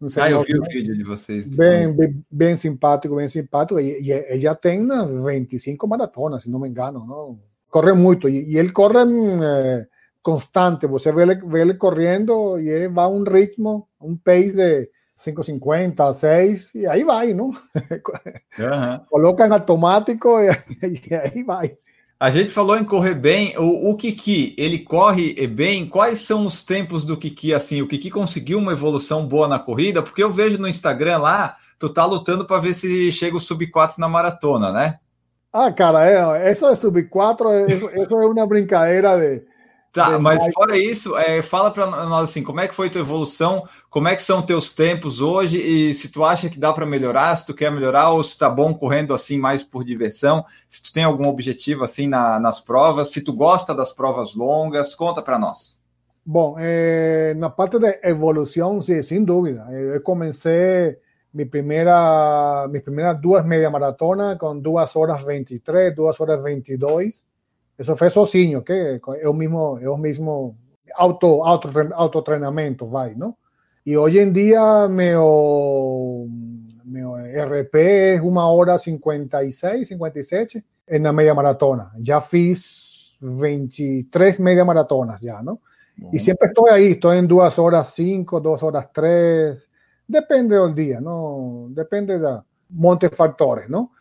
Um 0.00 0.06
ah, 0.16 0.30
eu 0.30 0.40
vi 0.40 0.58
o 0.58 0.62
vídeo 0.64 0.96
de 0.96 1.04
vocês. 1.04 1.48
Bem, 1.48 1.92
bem, 1.92 2.24
bem 2.28 2.56
simpático, 2.56 3.14
bem 3.14 3.28
simpático. 3.28 3.78
E, 3.78 4.00
e, 4.00 4.10
ele 4.10 4.40
já 4.40 4.54
tem 4.54 4.84
25 5.24 5.86
maratonas, 5.86 6.42
se 6.42 6.50
não 6.50 6.58
me 6.58 6.68
engano. 6.68 7.06
Não? 7.06 7.38
Corre 7.70 7.92
muito. 7.92 8.28
E, 8.28 8.50
e 8.50 8.58
ele 8.58 8.72
corre 8.72 8.98
eh, 8.98 9.86
constante. 10.22 10.86
Você 10.86 11.12
vê 11.12 11.22
ele, 11.22 11.34
vê 11.34 11.60
ele 11.60 11.74
correndo 11.74 12.58
e 12.58 12.68
ele 12.68 12.88
vai 12.88 13.04
a 13.04 13.08
um 13.08 13.22
ritmo, 13.22 13.88
um 14.00 14.16
pace 14.16 14.52
de 14.52 14.88
5,50, 15.18 16.12
6, 16.12 16.74
e 16.74 16.86
aí 16.86 17.04
vai, 17.04 17.34
não? 17.34 17.48
Uhum. 18.58 18.98
Coloca 19.08 19.46
em 19.46 19.52
automático 19.52 20.38
e, 20.40 20.50
e 21.08 21.14
aí 21.14 21.42
vai. 21.42 21.76
A 22.18 22.30
gente 22.30 22.50
falou 22.50 22.76
em 22.76 22.84
correr 22.84 23.14
bem. 23.14 23.52
O, 23.58 23.90
o 23.90 23.96
Kiki, 23.96 24.54
ele 24.56 24.78
corre 24.78 25.44
bem? 25.48 25.88
Quais 25.88 26.20
são 26.20 26.46
os 26.46 26.62
tempos 26.62 27.04
do 27.04 27.16
Kiki? 27.16 27.52
Assim, 27.52 27.82
o 27.82 27.88
Kiki 27.88 28.12
conseguiu 28.12 28.58
uma 28.58 28.70
evolução 28.70 29.26
boa 29.26 29.48
na 29.48 29.58
corrida? 29.58 30.04
Porque 30.04 30.22
eu 30.22 30.30
vejo 30.30 30.56
no 30.56 30.68
Instagram 30.68 31.18
lá, 31.18 31.56
tu 31.80 31.88
tá 31.88 32.06
lutando 32.06 32.44
para 32.44 32.60
ver 32.60 32.74
se 32.74 33.10
chega 33.10 33.36
o 33.36 33.40
sub 33.40 33.66
4 33.66 34.00
na 34.00 34.08
maratona, 34.08 34.70
né? 34.70 35.00
Ah, 35.52 35.72
cara, 35.72 36.08
é, 36.08 36.52
isso 36.52 36.64
é 36.64 36.76
sub 36.76 37.02
4, 37.02 37.66
isso, 37.66 37.90
isso 37.92 38.22
é 38.22 38.26
uma 38.26 38.46
brincadeira 38.46 39.18
de, 39.18 39.42
Tá, 39.92 40.18
mas 40.18 40.42
fora 40.54 40.78
isso, 40.78 41.14
é, 41.18 41.42
fala 41.42 41.70
para 41.70 41.86
nós 41.86 42.30
assim, 42.30 42.42
como 42.42 42.60
é 42.60 42.66
que 42.66 42.74
foi 42.74 42.88
tua 42.88 43.02
evolução, 43.02 43.68
como 43.90 44.08
é 44.08 44.16
que 44.16 44.22
são 44.22 44.40
teus 44.40 44.72
tempos 44.72 45.20
hoje? 45.20 45.58
E 45.58 45.92
se 45.92 46.10
tu 46.10 46.24
acha 46.24 46.48
que 46.48 46.58
dá 46.58 46.72
para 46.72 46.86
melhorar, 46.86 47.36
se 47.36 47.44
tu 47.44 47.52
quer 47.52 47.70
melhorar 47.70 48.08
ou 48.08 48.22
se 48.22 48.38
tá 48.38 48.48
bom 48.48 48.72
correndo 48.72 49.12
assim 49.12 49.36
mais 49.36 49.62
por 49.62 49.84
diversão, 49.84 50.46
se 50.66 50.82
tu 50.82 50.94
tem 50.94 51.04
algum 51.04 51.28
objetivo 51.28 51.84
assim 51.84 52.08
na, 52.08 52.40
nas 52.40 52.58
provas, 52.58 53.10
se 53.10 53.22
tu 53.22 53.34
gosta 53.34 53.74
das 53.74 53.92
provas 53.92 54.34
longas, 54.34 54.94
conta 54.94 55.20
para 55.20 55.38
nós. 55.38 55.82
Bom, 56.24 56.56
eh, 56.58 57.34
na 57.36 57.50
parte 57.50 57.78
de 57.78 58.00
evolução, 58.02 58.80
sim, 58.80 59.02
sem 59.02 59.22
dúvida. 59.22 59.66
Eu 59.70 60.00
comecei 60.00 60.96
minha 61.34 61.46
primeira, 61.46 62.66
minhas 62.68 62.84
primeiras 62.84 63.20
duas 63.20 63.44
meia 63.44 63.68
maratona 63.68 64.38
com 64.40 64.58
2 64.58 64.96
horas 64.96 65.22
23, 65.22 65.94
2 65.94 66.18
horas 66.18 66.42
22 66.42 67.31
Eso 67.78 67.96
fue 67.96 68.10
sozinho, 68.10 68.62
que 68.62 69.00
eu 69.20 69.32
mesmo, 69.32 69.78
eu 69.80 69.96
mesmo 69.96 70.56
auto, 70.94 71.44
auto, 71.44 71.70
autotreinamento, 71.94 72.86
vai, 72.88 73.14
¿no? 73.14 73.38
Y 73.84 73.96
hoy 73.96 74.18
en 74.18 74.32
día 74.32 74.86
meu, 74.88 76.28
meu 76.84 77.16
RP 77.16 78.14
es 78.14 78.20
una 78.20 78.46
hora 78.46 78.78
56, 78.78 79.88
57 79.88 80.64
en 80.86 81.02
la 81.02 81.12
media 81.12 81.34
maratona. 81.34 81.90
Ya 81.96 82.20
fiz 82.20 83.16
23 83.20 84.38
media 84.40 84.64
maratonas 84.64 85.20
ya, 85.20 85.42
¿no? 85.42 85.60
Y 86.12 86.18
siempre 86.18 86.48
estoy 86.48 86.70
ahí, 86.70 86.92
estoy 86.92 87.18
en 87.18 87.28
dos 87.28 87.58
horas 87.58 87.92
5, 87.94 88.40
dos 88.40 88.62
horas 88.62 88.88
3, 88.92 89.70
depende 90.06 90.58
del 90.58 90.74
día, 90.74 91.00
¿no? 91.00 91.66
Depende 91.70 92.18
de 92.18 92.40
montes 92.70 93.10
factores, 93.14 93.68
¿no? 93.68 93.92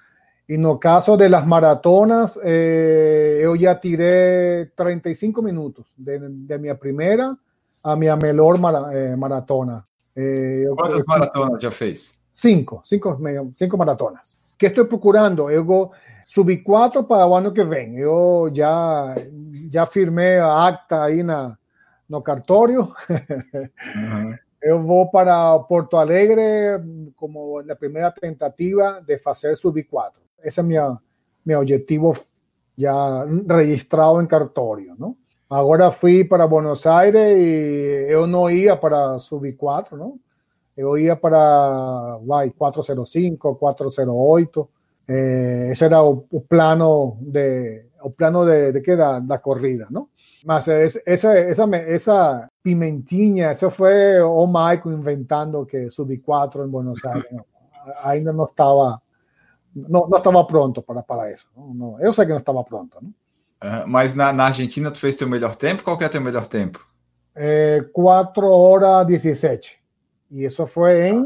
Y 0.52 0.56
en 0.56 0.66
el 0.66 0.80
caso 0.80 1.16
de 1.16 1.30
las 1.30 1.48
maratonas, 1.48 2.38
eh, 2.44 3.40
yo 3.42 3.56
ya 3.56 3.80
tiré 3.80 4.66
35 4.76 5.42
minutos 5.42 5.86
de, 5.96 6.20
de 6.20 6.60
mi 6.60 6.74
primera 6.74 7.34
a 7.82 7.96
mi 7.96 8.08
mejor 8.08 8.60
mara, 8.60 8.90
eh, 8.92 9.16
maratona. 9.16 9.88
Eh, 10.14 10.66
¿Cuántas 10.76 11.08
maratonas 11.08 11.62
ya 11.62 11.72
fez? 11.72 12.20
Cinco, 12.34 12.82
cinco, 12.84 13.18
cinco 13.56 13.78
maratonas. 13.78 14.38
¿Qué 14.58 14.66
estoy 14.66 14.88
procurando? 14.88 15.50
Yo 15.50 15.92
subí 16.26 16.62
cuatro 16.62 17.08
para 17.08 17.26
el 17.26 17.32
año 17.32 17.54
que 17.54 17.64
viene. 17.64 18.02
Yo 18.02 18.50
ya, 18.50 19.16
ya 19.70 19.86
firmé 19.86 20.38
acta 20.38 21.06
ahí 21.06 21.22
en 21.22 21.32
no 22.10 22.22
cartorio. 22.22 22.94
Uh 23.08 23.14
-huh. 23.14 24.40
Yo 24.68 24.80
voy 24.80 25.08
para 25.14 25.58
Porto 25.66 25.98
Alegre 25.98 26.78
como 27.16 27.62
la 27.62 27.76
primera 27.76 28.14
tentativa 28.14 29.00
de 29.00 29.22
hacer 29.24 29.56
subir 29.56 29.88
cuatro. 29.90 30.22
Ese 30.44 30.62
es 30.62 30.68
mi, 30.68 30.76
mi 31.46 31.54
objetivo 31.54 32.16
ya 32.76 33.26
registrado 33.46 34.20
en 34.20 34.28
cartorio, 34.28 34.96
¿no? 34.98 35.18
Ahora 35.50 35.92
fui 35.92 36.24
para 36.24 36.46
Buenos 36.46 36.88
Aires 36.88 37.38
y 37.38 38.12
yo 38.12 38.26
no 38.26 38.50
iba 38.50 38.80
para 38.80 39.20
subir 39.20 39.58
4, 39.58 39.98
¿no? 39.98 40.20
Yo 40.78 40.96
iba 40.96 41.16
para 41.18 42.18
vai, 42.22 42.52
405, 42.52 43.58
408. 43.58 44.70
Eh, 45.08 45.70
ese 45.72 45.86
era 45.86 46.00
el, 46.00 46.42
plano 46.44 47.18
de 47.20 47.90
el 48.04 48.14
plano 48.16 48.46
de, 48.46 48.72
de 48.72 48.82
que 48.82 48.96
da, 48.96 49.20
da 49.20 49.42
corrida, 49.42 49.88
¿no? 49.90 50.10
Más 50.46 50.68
es, 50.70 51.00
esa, 51.06 51.38
esa, 51.38 51.66
esa 51.78 52.50
pimentinha, 52.62 53.52
eso 53.52 53.70
fue 53.70 54.22
o 54.22 54.48
Michael 54.48 54.96
inventando 54.96 55.68
que 55.68 55.90
subí 55.90 56.20
4 56.20 56.64
en 56.64 56.72
Buenos 56.72 57.04
Aires. 57.06 57.32
¿no? 57.32 57.46
Ahí 58.02 58.24
no 58.24 58.46
estaba 58.46 59.01
não, 59.76 60.08
não 60.08 60.18
estava 60.18 60.44
pronto 60.46 60.82
para, 60.82 61.02
para 61.02 61.32
isso. 61.32 61.48
Não, 61.56 61.74
não, 61.74 62.00
eu 62.00 62.14
sei 62.14 62.26
que 62.26 62.32
não 62.32 62.40
estava 62.40 62.64
pronto. 62.64 62.98
Não? 63.02 63.10
Uh, 63.64 63.88
mas 63.88 64.16
na, 64.16 64.34
na, 64.34 64.46
Argentina 64.46 64.90
tu 64.90 65.00
fez 65.00 65.16
teu 65.16 65.28
melhor 65.28 65.56
tempo? 65.56 65.84
Qual 65.84 65.98
que 65.98 66.04
é 66.04 66.10
teu 66.10 66.22
melhor 66.22 66.48
tempo? 66.48 66.86
É, 67.36 67.82
4 67.94 68.46
horas 68.46 69.08
17. 69.08 69.80
E 70.32 70.44
isso 70.44 70.66
foi 70.66 71.10
em. 71.10 71.26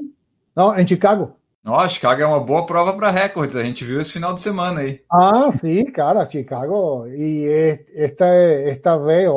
Não, 0.55 0.77
em 0.77 0.85
Chicago. 0.85 1.35
Nossa, 1.63 1.89
Chicago 1.89 2.21
é 2.21 2.25
uma 2.25 2.39
boa 2.39 2.65
prova 2.65 2.93
para 2.93 3.09
recordes. 3.09 3.55
A 3.55 3.63
gente 3.63 3.83
viu 3.83 3.99
esse 3.99 4.11
final 4.11 4.35
de 4.35 4.41
semana 4.41 4.81
aí. 4.81 5.01
Ah, 5.11 5.49
sim, 5.51 5.83
cara, 5.85 6.23
Chicago. 6.25 7.07
E 7.07 7.47
esta, 7.95 8.25
esta 8.27 8.97
vez, 8.97 9.27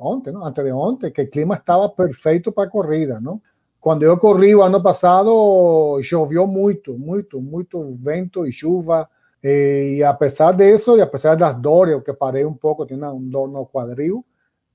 ontem, 0.00 0.32
não? 0.32 0.44
antes 0.44 0.64
de 0.64 0.72
ontem, 0.72 1.12
que 1.12 1.22
o 1.22 1.30
clima 1.30 1.54
estava 1.54 1.88
perfeito 1.88 2.50
para 2.50 2.64
a 2.64 2.70
corrida, 2.70 3.20
não? 3.20 3.40
Quando 3.80 4.02
eu 4.02 4.18
corri 4.18 4.54
o 4.54 4.62
ano 4.62 4.82
passado, 4.82 6.00
choveu 6.02 6.46
muito, 6.46 6.98
muito, 6.98 7.40
muito 7.40 7.96
vento 8.00 8.46
e 8.46 8.52
chuva. 8.52 9.08
E 9.42 10.02
apesar 10.04 10.52
disso, 10.52 10.96
e 10.96 11.00
apesar 11.00 11.36
das 11.36 11.54
dores, 11.60 12.02
que 12.02 12.12
parei 12.12 12.44
um 12.44 12.54
pouco, 12.54 12.84
tinha 12.84 13.10
um 13.10 13.22
dor 13.28 13.48
no 13.48 13.64
quadril, 13.66 14.24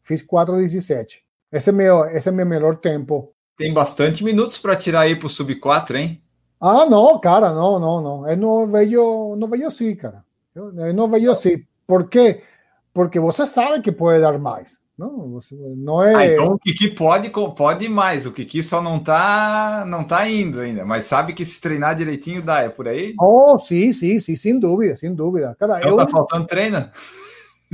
fiz 0.04 0.26
4,17. 0.26 1.18
Esse 1.52 1.70
é 1.70 1.74
meu, 1.74 2.06
esse 2.06 2.30
é 2.30 2.32
meu 2.32 2.46
melhor 2.46 2.78
tempo. 2.78 3.34
Tem 3.58 3.74
bastante 3.74 4.24
minutos 4.24 4.58
para 4.58 4.76
tirar 4.76 5.02
aí 5.02 5.16
para 5.16 5.28
o 5.28 5.30
sub 5.30 5.54
4, 5.56 5.98
hein? 5.98 6.22
Ah, 6.60 6.86
não, 6.86 7.20
cara, 7.20 7.54
não, 7.54 7.78
não, 7.78 8.02
não. 8.02 8.30
Eu 8.30 8.38
não 8.38 8.68
vejo, 8.72 9.36
não 9.36 9.50
vejo 9.50 9.68
assim, 9.68 9.96
cara. 9.96 10.24
Eu, 10.56 10.74
eu 10.74 10.94
não 10.94 11.10
vejo 11.10 11.30
assim. 11.30 11.63
Por 11.86 12.08
quê? 12.08 12.42
Porque 12.94 13.20
você 13.20 13.46
sabe 13.46 13.82
que 13.82 13.92
pode 13.92 14.22
dar 14.22 14.39
mais. 14.39 14.80
Não, 14.97 15.39
não 15.75 16.03
é. 16.03 16.15
Ah, 16.15 16.27
então 16.27 16.53
o 16.53 16.60
Kiki 16.60 16.89
pode, 16.91 17.29
pode 17.56 17.89
mais. 17.89 18.27
O 18.27 18.32
Kiki 18.32 18.62
só 18.62 18.79
não 18.79 18.99
tá, 18.99 19.84
não 19.88 20.03
tá 20.03 20.29
indo 20.29 20.60
ainda, 20.60 20.86
mas 20.86 21.06
sabe 21.06 21.34
que 21.34 21.43
se 21.43 21.60
treinar 21.60 21.95
direitinho 21.95 22.43
dá, 22.43 22.60
é 22.60 22.69
por 22.69 22.88
aí? 22.88 23.15
Oh, 23.19 23.58
sim, 23.58 23.91
sim, 23.91 24.19
sim, 24.19 24.36
sem 24.36 24.60
dúvida, 24.60 24.95
sem 24.95 25.13
dúvida. 25.13 25.56
Cara, 25.60 25.79
então 25.79 25.91
eu... 25.91 25.97
tá 25.97 26.08
faltando 26.08 26.45
treino? 26.45 26.91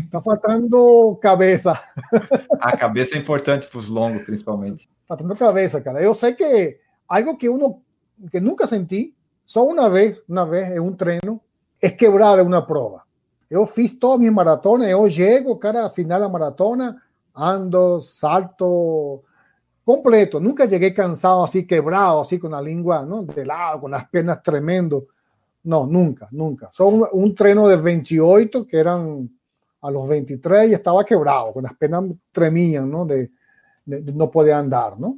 Tá 0.09 0.21
faltando 0.21 1.19
cabeça. 1.21 1.77
A 2.61 2.77
cabeça 2.77 3.15
é 3.15 3.19
importante 3.19 3.67
para 3.67 3.79
os 3.79 3.89
longos, 3.89 4.23
principalmente. 4.23 4.87
Tá 4.87 5.17
faltando 5.17 5.35
cabeça, 5.35 5.81
cara. 5.81 6.01
Eu 6.01 6.15
sei 6.15 6.33
que 6.33 6.79
algo 7.07 7.35
que 7.35 7.49
uno 7.49 7.81
que 8.31 8.39
nunca 8.39 8.65
senti, 8.65 9.13
só 9.45 9.65
uma 9.65 9.89
vez, 9.89 10.21
uma 10.27 10.45
vez 10.45 10.75
em 10.75 10.79
um 10.79 10.93
treino, 10.93 11.41
é 11.81 11.89
quebrar 11.89 12.41
uma 12.41 12.61
prova. 12.61 13.03
Eu 13.49 13.65
fiz 13.65 13.91
todas 13.91 14.19
minhas 14.19 14.33
maratonas, 14.33 14.87
eu 14.89 15.09
chego, 15.09 15.57
cara, 15.57 15.89
final 15.89 16.19
da 16.19 16.29
maratona, 16.29 17.01
ando, 17.33 18.01
salto 18.01 19.23
completo. 19.83 20.39
Nunca 20.39 20.65
llegué 20.65 20.93
cansado, 20.93 21.43
así 21.43 21.65
quebrado, 21.65 22.21
así 22.21 22.37
con 22.37 22.51
la 22.51 22.61
lengua 22.61 23.03
¿no? 23.03 23.23
de 23.23 23.45
lado, 23.45 23.81
con 23.81 23.91
las 23.91 24.09
piernas 24.09 24.41
tremendo. 24.43 25.07
No, 25.63 25.85
nunca, 25.85 26.27
nunca. 26.31 26.69
Son 26.71 27.03
un, 27.11 27.35
treno 27.35 27.67
de 27.67 27.75
28 27.75 28.65
que 28.65 28.77
eran 28.77 29.29
a 29.81 29.91
los 29.91 30.07
23 30.07 30.69
y 30.69 30.73
estaba 30.73 31.03
quebrado, 31.03 31.53
con 31.53 31.63
las 31.63 31.75
piernas 31.75 32.05
tremían, 32.31 32.89
¿no? 32.89 33.05
De, 33.05 33.31
de, 33.85 34.01
de 34.01 34.13
no 34.13 34.31
poder 34.31 34.53
andar, 34.53 34.99
¿no? 34.99 35.17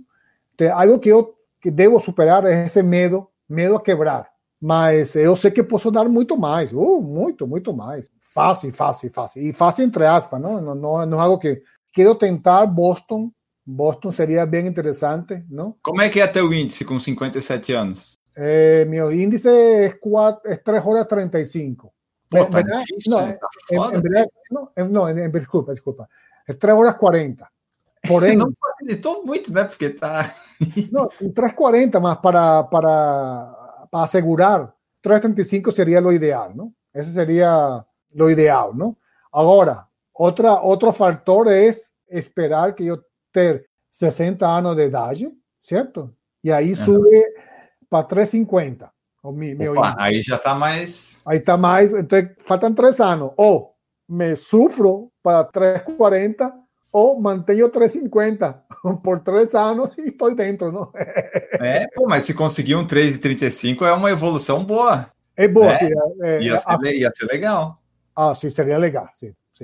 Entonces, 0.51 0.75
algo 0.75 0.99
que 0.99 1.09
yo 1.09 1.35
que 1.61 1.71
debo 1.71 1.99
superar 1.99 2.45
es 2.47 2.71
ese 2.71 2.83
miedo, 2.83 3.31
miedo 3.47 3.77
a 3.77 3.83
quebrar. 3.83 4.31
Mas 4.59 5.15
eu 5.15 5.35
sei 5.35 5.51
que 5.51 5.63
posso 5.63 5.91
dar 5.91 6.07
muito 6.09 6.37
mais, 6.37 6.71
uh, 6.73 7.01
muito, 7.01 7.47
muito 7.47 7.73
mais. 7.73 8.11
Fácil, 8.33 8.71
fácil, 8.73 9.11
fácil. 9.11 9.41
E 9.41 9.53
fácil 9.53 9.85
entre 9.85 10.05
aspas, 10.05 10.39
não, 10.41 10.61
não, 10.61 10.75
não, 10.75 11.05
não 11.05 11.21
algo 11.21 11.39
que 11.39 11.61
quiero 11.91 12.17
tentar 12.17 12.67
Boston. 12.67 13.33
Boston 13.63 14.13
sería 14.13 14.45
bien 14.45 14.65
interesante, 14.65 15.45
¿no? 15.49 15.77
¿Cómo 15.81 16.01
es 16.01 16.11
que 16.11 16.21
es 16.21 16.31
tu 16.31 16.51
índice 16.51 16.85
con 16.85 16.99
57 16.99 17.77
años? 17.77 18.19
Eh, 18.35 18.85
mi 18.87 18.97
índice 18.97 19.85
es, 19.85 19.95
4, 19.99 20.51
es 20.51 20.63
3 20.63 20.81
horas 20.83 21.07
35. 21.07 21.93
Pô, 22.29 22.45
tá 22.45 22.61
difícil, 22.61 23.13
en, 24.75 25.31
desculpa, 25.31 25.71
desculpa. 25.71 26.09
Es 26.47 26.57
3 26.57 26.73
horas 26.73 26.95
40. 26.95 27.51
Porém, 28.07 28.35
não 28.35 28.51
facilitou 28.59 29.25
muito, 29.25 29.53
né? 29.53 29.63
Porque 29.65 29.91
tá. 29.91 30.33
não, 30.91 31.09
3,40, 31.21 31.99
mas 31.99 32.17
para, 32.19 32.63
para, 32.63 33.87
para 33.91 34.03
asegurar, 34.03 34.73
3,35 35.03 35.71
sería 35.71 36.01
lo 36.01 36.11
ideal, 36.11 36.55
¿no? 36.55 36.73
Ese 36.93 37.13
sería 37.13 37.85
lo 38.13 38.29
ideal, 38.29 38.71
¿no? 38.75 38.97
Ahora, 39.31 39.87
Otra, 40.23 40.61
otro 40.61 40.93
factor 40.93 41.51
es 41.51 41.91
esperar 42.07 42.75
que 42.75 42.85
yo 42.85 43.03
ter 43.31 43.65
60 43.89 44.55
años 44.55 44.77
de 44.77 44.83
edad, 44.83 45.13
¿cierto? 45.59 46.13
Y 46.43 46.51
ahí 46.51 46.75
sube 46.75 47.25
para 47.89 48.07
350. 48.07 48.93
O 49.23 49.31
mi, 49.31 49.55
mi 49.55 49.67
Opa, 49.67 49.95
aí 49.97 50.21
já 50.21 50.35
está 50.35 50.53
mais. 50.53 51.23
Aí 51.25 51.39
está 51.39 51.57
mais. 51.57 51.91
Então, 51.91 52.19
faltam 52.45 52.71
três 52.71 52.99
anos. 52.99 53.31
Ou 53.35 53.75
me 54.07 54.35
sufro 54.35 55.11
para 55.23 55.43
340 55.45 56.53
ou 56.91 57.19
mantenho 57.19 57.69
350 57.69 58.63
por 59.03 59.21
três 59.21 59.55
anos 59.55 59.97
e 59.97 60.09
estou 60.09 60.35
dentro, 60.35 60.71
não? 60.71 60.91
É, 61.59 61.87
pô, 61.95 62.05
mas 62.07 62.25
se 62.25 62.35
conseguir 62.35 62.75
um 62.75 62.85
3,35 62.85 63.87
é 63.87 63.91
uma 63.91 64.11
evolução 64.11 64.63
boa. 64.63 65.09
É 65.35 65.47
boa, 65.47 65.73
É, 65.73 65.77
sim. 65.79 65.91
É, 66.21 66.41
Ia 66.43 66.59
ser, 66.59 66.95
ia 66.95 67.11
ser 67.11 67.25
legal. 67.25 67.81
Ah, 68.15 68.35
sí, 68.35 68.51
sería 68.51 68.77
legal, 68.77 69.09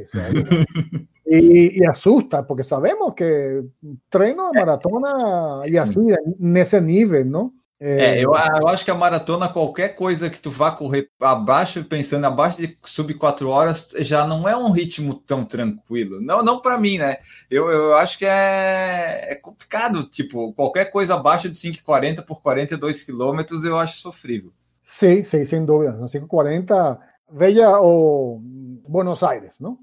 sí. 0.06 0.20
sí, 0.20 1.08
y, 1.26 1.82
y 1.82 1.86
asusta, 1.86 2.46
porque 2.46 2.64
sabemos 2.64 3.14
que 3.16 3.64
treino 4.10 4.52
de 4.52 4.60
maratona 4.60 5.64
e 5.66 5.78
assim, 5.78 6.08
nesse 6.40 6.80
nível, 6.80 7.26
não? 7.26 7.54
É, 7.80 8.18
eu, 8.18 8.32
eu 8.34 8.68
acho 8.68 8.84
que 8.84 8.90
a 8.90 8.96
maratona, 8.96 9.48
qualquer 9.48 9.90
coisa 9.90 10.32
que 10.32 10.40
tu 10.40 10.50
vá 10.50 10.72
correr 10.72 11.12
abaixo, 11.20 11.84
pensando 11.86 12.26
abaixo 12.26 12.58
de 12.60 12.76
sub 12.84 13.14
4 13.14 13.48
horas, 13.48 13.90
já 14.00 14.26
não 14.26 14.50
é 14.50 14.58
um 14.58 14.72
ritmo 14.72 15.14
tão 15.14 15.46
tranquilo. 15.46 16.20
Não, 16.20 16.42
não 16.42 16.60
para 16.60 16.80
mim, 16.80 16.98
né? 16.98 17.18
Eu, 17.52 17.70
eu 17.70 17.94
acho 17.96 18.18
que 18.18 18.26
é, 18.26 19.34
é 19.34 19.36
complicado. 19.36 20.10
Tipo, 20.10 20.54
qualquer 20.54 20.86
coisa 20.86 21.14
abaixo 21.14 21.48
de 21.50 21.56
5,40 21.56 22.26
por 22.26 22.42
42 22.42 23.04
quilômetros, 23.04 23.64
eu 23.64 23.78
acho 23.78 24.00
sofrível. 24.00 24.52
Sí, 24.84 25.24
sin 25.24 25.66
duda. 25.66 25.92
No 25.92 26.08
540, 26.08 27.00
veía 27.32 27.80
o 27.80 28.40
Buenos 28.88 29.22
Aires, 29.22 29.60
¿no? 29.60 29.78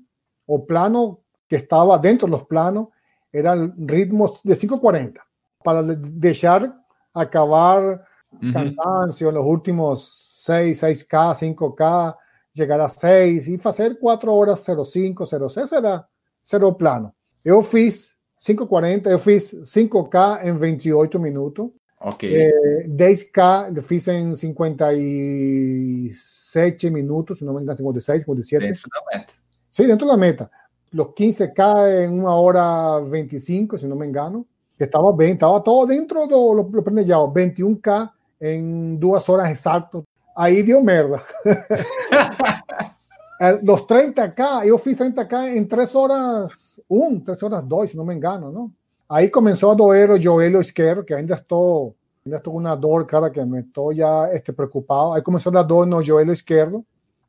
O 0.47 0.67
plano 0.67 1.21
que 1.49 1.57
estaba 1.57 1.99
dentro 1.99 2.27
de 2.27 2.33
los 2.33 2.47
planos 2.47 2.89
eran 3.33 3.75
ritmos 3.79 4.43
de 4.43 4.57
540 4.57 5.25
para 5.63 5.83
de- 5.83 5.97
dejar 5.97 6.75
acabar 7.13 8.05
cansancio 8.53 9.29
en 9.29 9.35
los 9.37 9.47
últimos 9.47 10.43
6, 10.45 10.83
6K, 10.83 11.35
5K, 11.35 12.17
llegar 12.53 12.81
a 12.81 12.89
6 12.89 13.49
y 13.49 13.61
hacer 13.65 13.99
4 13.99 14.35
horas 14.35 14.65
05, 14.65 15.25
06 15.27 15.73
era 15.73 16.07
cero 16.43 16.77
plano. 16.77 17.15
Eu 17.45 17.63
fiz 17.63 18.17
540, 18.39 19.11
eu 19.11 19.19
fiz 19.19 19.55
5K 19.65 20.45
em 20.47 20.57
28 20.59 21.19
minutos. 21.19 21.71
Ok. 22.01 22.29
Eh, 22.31 22.87
10K 22.89 23.71
lo 23.75 23.83
fiz 23.83 24.07
en 24.09 24.35
57 24.37 26.91
minutos, 26.91 27.41
no 27.43 27.55
me 27.55 27.63
engano, 27.63 27.77
56, 27.77 28.23
57. 28.25 28.67
Dentro 28.67 28.89
da 28.93 29.01
meta. 29.19 29.33
Sí, 29.75 29.85
dentro 29.87 30.07
de 30.07 30.13
la 30.13 30.17
meta. 30.17 30.49
Los 30.93 31.09
15K 31.09 32.05
en 32.05 32.21
una 32.21 32.37
hora 32.37 33.01
25, 33.01 33.77
si 33.77 33.89
no 33.89 33.97
me 33.97 34.07
engano. 34.07 34.47
Estaba 34.79 35.11
bien, 35.11 35.33
estaba 35.33 35.65
todo 35.65 35.85
dentro 35.85 36.29
de 36.29 36.31
lo, 36.31 36.55
lo 36.55 36.85
planejado. 36.85 37.35
21K 37.35 38.13
en 38.39 39.01
dos 39.01 39.29
horas 39.29 39.51
exactas. 39.51 40.05
Ahí 40.37 40.63
dio 40.63 40.81
merda. 40.81 41.25
Los 43.65 43.85
30K, 43.89 44.65
yo 44.65 44.79
fiz 44.79 44.97
30K 44.97 45.57
en 45.57 45.67
3 45.67 45.95
horas 45.97 46.81
1, 46.87 47.23
3 47.27 47.43
horas 47.43 47.69
2, 47.69 47.91
si 47.91 47.97
no 47.97 48.05
me 48.05 48.15
engano, 48.15 48.53
¿no? 48.53 48.71
Ahí 49.09 49.29
comenzó 49.29 49.73
a 49.73 49.75
doer 49.75 50.13
o 50.13 50.23
joelho 50.23 50.61
izquierdo, 50.61 51.05
que 51.05 51.15
ainda 51.15 51.35
estoy, 51.35 51.93
ainda 52.25 52.37
estoy 52.37 52.53
con 52.53 52.63
una 52.63 52.77
dor, 52.77 53.09
cara, 53.09 53.33
que 53.33 53.45
me 53.45 53.59
estoy 53.59 53.97
ya 53.97 54.29
este, 54.29 54.53
preocupado. 54.53 55.15
Ahí 55.15 55.23
comenzó 55.23 55.51
la 55.51 55.65
dor 55.65 55.89
no 55.89 56.01
joelho 56.01 56.33
izquierdo. 56.33 56.85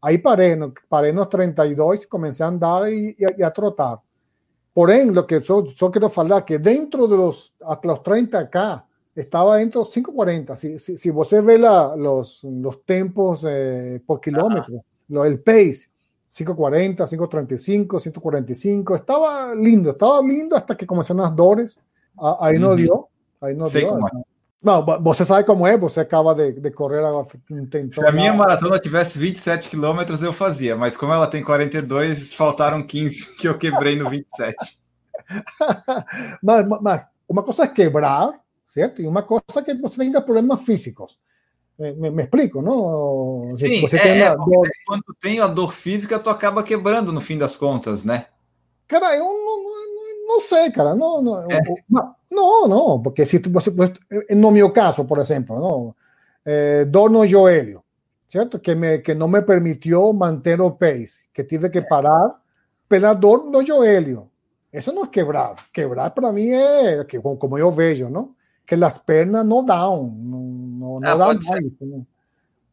Ahí 0.06 0.20
paré, 0.20 0.56
no, 0.56 0.72
paré 0.88 1.10
en 1.10 1.16
los 1.16 1.30
32, 1.30 2.06
comencé 2.06 2.44
a 2.44 2.48
andar 2.48 2.88
y, 2.94 3.16
y 3.18 3.26
a, 3.26 3.30
y 3.40 3.42
a 3.42 3.52
trotar. 3.52 3.98
Porém, 4.72 5.12
lo 5.12 5.26
que 5.26 5.42
yo, 5.42 5.66
yo 5.66 5.90
quiero 5.90 6.12
hablar 6.16 6.46
que 6.46 6.60
dentro 6.60 7.08
de 7.08 7.18
los, 7.18 7.56
hasta 7.66 7.88
los 7.88 8.04
30K, 8.04 8.84
estaba 9.16 9.58
dentro 9.58 9.84
de 9.84 9.90
540. 9.90 10.56
Si, 10.58 10.78
si, 10.78 10.98
si 11.00 11.10
você 11.10 11.42
ve 11.42 11.58
la, 11.58 11.96
los, 11.96 12.44
los 12.44 12.86
tempos 12.86 13.44
eh, 13.50 14.00
por 14.06 14.22
kilómetro, 14.22 14.84
lo, 15.08 15.26
el 15.26 15.40
pace, 15.40 15.90
540, 16.30 17.04
535, 17.08 18.00
145, 18.00 18.96
estaba 18.96 19.56
lindo, 19.56 19.90
estaba 19.90 20.22
lindo 20.22 20.56
hasta 20.56 20.78
que 20.78 20.86
comenzaron 20.86 21.24
las 21.24 21.36
dores. 21.36 21.80
Ah, 22.16 22.38
Ahí 22.42 22.60
no 22.60 22.76
dio, 22.76 23.08
ahí 23.42 23.56
no 23.56 23.68
dio. 23.70 23.98
Não, 24.66 24.84
vo- 24.84 25.00
você 25.00 25.24
sabe 25.24 25.46
como 25.46 25.68
é, 25.68 25.78
você 25.78 26.00
acaba 26.00 26.34
de, 26.34 26.54
de 26.54 26.72
correr 26.72 27.06
agora, 27.06 27.28
tentou 27.70 28.04
Se 28.04 28.08
a 28.08 28.12
minha 28.12 28.34
maratona 28.34 28.80
tivesse 28.80 29.20
27 29.20 29.70
quilômetros, 29.70 30.24
eu 30.24 30.34
fazia, 30.34 30.76
mas 30.76 30.98
como 30.98 31.14
ela 31.14 31.28
tem 31.28 31.44
42, 31.44 32.34
faltaram 32.34 32.82
15 32.82 33.36
que 33.38 33.48
eu 33.48 33.60
quebrei 33.60 33.96
no 33.96 34.10
27. 34.10 34.80
mas, 36.42 36.66
mas 36.82 37.06
uma 37.30 37.44
coisa 37.44 37.64
é 37.64 37.68
quebrar, 37.68 38.34
certo? 38.66 39.04
E 39.04 39.08
uma 39.08 39.22
coisa 39.22 39.44
é 39.58 39.62
que 39.62 39.76
você 39.76 39.98
tenha 39.98 40.20
problemas 40.20 40.64
físicos. 40.64 41.20
Eh, 41.80 41.94
Me, 41.94 42.10
me 42.10 42.24
explico, 42.24 42.62
não? 42.62 43.48
Sim, 43.58 43.82
você 43.82 43.98
é, 43.98 44.02
tem 44.04 44.22
é, 44.24 44.36
dor- 44.36 44.70
quando 44.88 45.04
tem 45.22 45.40
a 45.42 45.48
dor 45.48 45.74
física, 45.74 46.18
tu 46.18 46.30
acaba 46.32 46.64
quebrando 46.64 47.12
no 47.12 47.22
fim 47.22 47.38
das 47.38 47.56
contas, 47.56 48.04
né? 48.04 48.26
Cara, 48.88 49.16
eu 49.16 49.26
não, 49.26 49.95
não, 50.26 50.42
sei, 50.42 50.72
cara. 50.72 50.96
Não, 50.96 51.22
não, 51.22 51.52
É. 51.52 51.62
não, 52.32 52.68
não, 52.68 53.02
porque 53.02 53.26
se 53.26 53.40
tu, 53.40 53.50
você, 53.50 53.72
no 54.36 54.52
meu 54.52 54.72
caso, 54.72 55.06
por 55.06 55.20
exemplo, 55.20 55.60
não, 55.60 55.96
eh, 56.46 56.86
dor 56.86 57.10
no 57.10 57.26
joelho, 57.26 57.84
certo? 58.30 58.60
Que, 58.60 58.76
me, 58.76 59.00
que 59.00 59.14
não 59.14 59.28
me 59.28 59.42
permitiu 59.42 60.12
manter 60.14 60.60
o 60.62 60.72
pace, 60.72 61.22
que 61.34 61.44
tive 61.44 61.70
que 61.70 61.82
parar 61.82 62.36
pela 62.90 63.14
dor 63.14 63.46
no 63.46 63.66
joelho. 63.66 64.30
Isso 64.74 64.92
não 64.92 65.04
é 65.06 65.08
quebrar. 65.08 65.56
Quebrar 65.74 66.10
para 66.12 66.32
mim 66.32 66.50
é, 66.50 67.04
que, 67.06 67.20
como 67.20 67.58
eu 67.58 67.72
vejo, 67.72 68.10
não? 68.10 68.36
Que 68.68 68.76
as 68.76 68.98
pernas 68.98 69.46
não 69.46 69.64
dão, 69.64 70.14
não, 70.18 70.40
não, 70.40 71.00
não 71.00 71.10
Ah, 71.10 71.16
dão 71.16 71.28
pode 71.28 71.46
ser. 71.46 71.52
mais. 71.62 71.74
Não. 71.82 72.06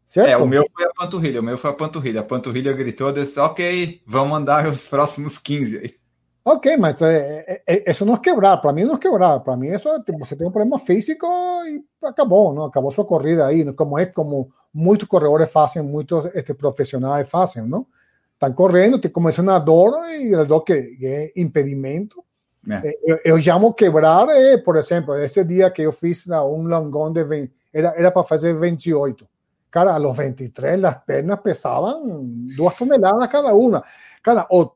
Certo? 0.06 0.28
É, 0.28 0.36
o 0.36 0.46
meu 0.46 0.64
foi 0.74 0.84
a 0.84 0.90
panturrilha, 0.92 1.40
o 1.40 1.42
meu 1.42 1.56
foi 1.56 1.70
a 1.70 1.74
panturrilha. 1.74 2.20
A 2.20 2.24
panturrilha 2.24 2.72
gritou, 2.72 3.12
disse, 3.12 3.38
ok, 3.40 4.02
vamos 4.06 4.36
andar 4.36 4.66
os 4.66 4.86
próximos 4.86 5.38
15 5.38 5.78
aí. 5.78 6.01
Ok, 6.44 6.76
mas 6.76 7.00
é, 7.02 7.62
é, 7.66 7.90
isso 7.90 8.04
não 8.04 8.14
é 8.14 8.18
quebrar. 8.18 8.56
Para 8.58 8.72
mim 8.72 8.84
não 8.84 8.94
é 8.94 8.98
quebrar. 8.98 9.40
Para 9.40 9.54
isso 9.66 9.88
é, 9.88 10.02
tipo, 10.02 10.18
você 10.18 10.34
tem 10.34 10.46
um 10.46 10.50
problema 10.50 10.78
físico 10.78 11.26
e 11.66 11.82
acabou, 12.04 12.52
não? 12.52 12.64
Acabou 12.64 12.90
sua 12.90 13.04
corrida 13.04 13.46
aí. 13.46 13.72
Como 13.74 13.98
é 13.98 14.06
como 14.06 14.50
muitos 14.74 15.06
corredores 15.06 15.50
fazem, 15.50 15.82
muitos 15.82 16.26
este, 16.34 16.52
profissionais 16.54 17.28
fazem, 17.28 17.64
não? 17.66 17.86
Estão 18.34 18.52
correndo, 18.54 18.98
te 18.98 19.08
começa 19.08 19.40
uma 19.40 19.58
dor 19.60 19.92
e 20.10 20.34
a 20.34 20.42
dor 20.42 20.62
que, 20.62 20.82
que 20.96 21.06
é 21.06 21.32
impedimento. 21.36 22.24
É. 22.68 22.88
Eh, 22.88 22.98
Eu, 23.04 23.18
eu 23.24 23.42
chamo 23.42 23.72
quebrar, 23.72 24.28
é, 24.30 24.58
por 24.58 24.76
exemplo, 24.76 25.14
esse 25.14 25.44
dia 25.44 25.70
que 25.70 25.82
eu 25.82 25.92
fiz 25.92 26.26
lá, 26.26 26.44
um 26.44 26.66
longão 26.66 27.12
de 27.12 27.22
20, 27.22 27.52
era, 27.72 27.94
era 27.96 28.10
para 28.10 28.24
fazer 28.24 28.58
28. 28.58 29.28
Cara, 29.70 29.94
a 29.94 29.98
los 29.98 30.16
23 30.16 30.84
as 30.84 30.98
pernas 31.04 31.40
pesavam 31.40 32.26
duas 32.56 32.76
toneladas 32.76 33.28
cada 33.28 33.54
uma. 33.54 33.82
Cara, 34.22 34.46
o 34.50 34.66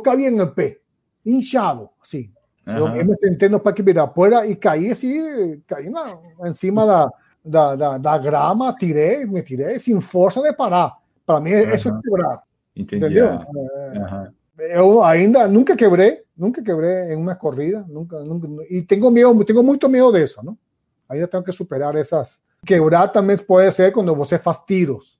cabia 0.00 0.30
no 0.30 0.52
pé, 0.52 0.78
inchado, 1.24 1.88
assim. 2.02 2.30
Eu, 2.66 2.86
Aham. 2.86 2.96
eu 2.96 3.04
me 3.04 3.16
sentei 3.16 3.48
no 3.48 3.60
Parque 3.60 3.80
Ibirapuera 3.80 4.46
e 4.46 4.56
caí 4.56 4.90
assim, 4.90 5.62
caí 5.68 5.88
na, 5.88 6.18
em 6.44 6.54
cima 6.54 6.84
da, 6.84 7.10
da, 7.44 7.76
da, 7.76 7.98
da 7.98 8.18
grama, 8.18 8.74
tirei, 8.76 9.24
me 9.24 9.40
tirei 9.42 9.78
sem 9.78 10.00
força 10.00 10.42
de 10.42 10.52
parar. 10.52 10.96
Para 11.24 11.40
mim, 11.40 11.50
isso 11.50 11.88
é 11.88 12.00
quebrar, 12.02 12.42
Entendi. 12.74 13.04
entendeu? 13.04 13.28
ah, 13.28 13.46
aham. 13.96 14.32
Eu 14.58 15.04
ainda 15.04 15.46
nunca 15.46 15.76
quebrei, 15.76 16.22
nunca 16.36 16.62
quebrei 16.62 17.12
em 17.12 17.16
uma 17.16 17.34
corrida, 17.34 17.84
nunca, 17.88 18.20
nunca, 18.20 18.48
e 18.70 18.82
tenho 18.82 19.10
medo, 19.10 19.44
tenho 19.44 19.62
muito 19.62 19.88
medo 19.88 20.12
disso, 20.12 20.40
não? 20.42 20.56
Ainda 21.08 21.28
tenho 21.28 21.42
que 21.42 21.52
superar 21.52 21.94
essas. 21.94 22.40
Quebrar 22.64 23.08
também 23.08 23.36
pode 23.36 23.70
ser 23.72 23.92
quando 23.92 24.14
você 24.14 24.38
faz 24.38 24.58
tiros. 24.66 25.18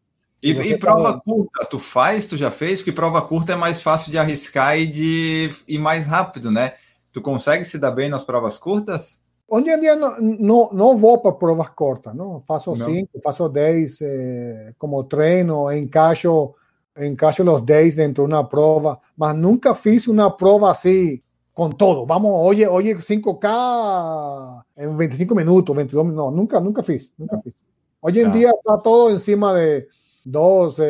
E, 0.53 0.73
e 0.73 0.79
prova 0.79 1.15
tá- 1.15 1.21
curta, 1.21 1.65
tu 1.65 1.79
faz, 1.79 2.27
tu 2.27 2.37
já 2.37 2.51
fez? 2.51 2.79
Porque 2.79 2.93
prova 2.93 3.21
curta 3.23 3.53
é 3.53 3.57
mais 3.57 3.81
fácil 3.81 4.11
de 4.13 4.19
arriscar 4.19 4.79
e 4.79 4.87
de 4.87 5.51
ir 5.67 5.79
mais 5.79 6.07
rápido, 6.07 6.51
né? 6.51 6.75
Tu 7.13 7.21
consegue 7.21 7.65
se 7.65 7.79
dar 7.79 7.91
bem 7.91 8.09
nas 8.09 8.23
provas 8.25 8.59
curtas? 8.59 9.23
Hoje 9.49 9.71
em 9.71 9.81
dia 9.81 9.97
não, 9.97 10.21
não, 10.21 10.71
não 10.73 10.97
vou 10.97 11.19
para 11.19 11.33
provas 11.33 11.69
curtas, 11.71 12.15
não? 12.15 12.43
Faço 12.47 12.75
Não. 12.77 12.87
5, 12.87 13.21
faço 13.23 13.49
10 13.49 13.99
eh, 14.03 14.73
como 14.79 15.03
treino, 15.05 15.71
encaixo, 15.73 16.53
encaixo 16.99 17.43
os 17.49 17.63
10 17.65 17.95
dentro 17.95 18.27
de 18.27 18.33
uma 18.35 18.45
prova, 18.45 19.01
mas 19.17 19.37
nunca 19.37 19.75
fiz 19.75 20.07
uma 20.09 20.31
prova 20.31 20.71
assim 20.71 21.21
com 21.55 21.71
todo. 21.71 22.05
Vamos, 22.07 22.31
hoje, 22.31 22.67
hoje 22.69 22.95
5K 22.95 24.63
em 24.79 24.97
25 24.97 25.35
minutos, 25.35 25.75
22 25.77 26.07
minutos. 26.07 26.25
Não, 26.25 26.31
nunca, 26.37 26.61
nunca 26.61 26.83
fiz, 26.83 27.11
nunca 27.19 27.41
fiz. 27.43 27.55
Hoje 28.03 28.21
em 28.21 28.25
Tá. 28.25 28.31
dia 28.31 28.51
está 28.51 28.77
todo 28.79 29.15
em 29.15 29.19
cima 29.19 29.55
de 29.55 29.87
12, 30.27 30.83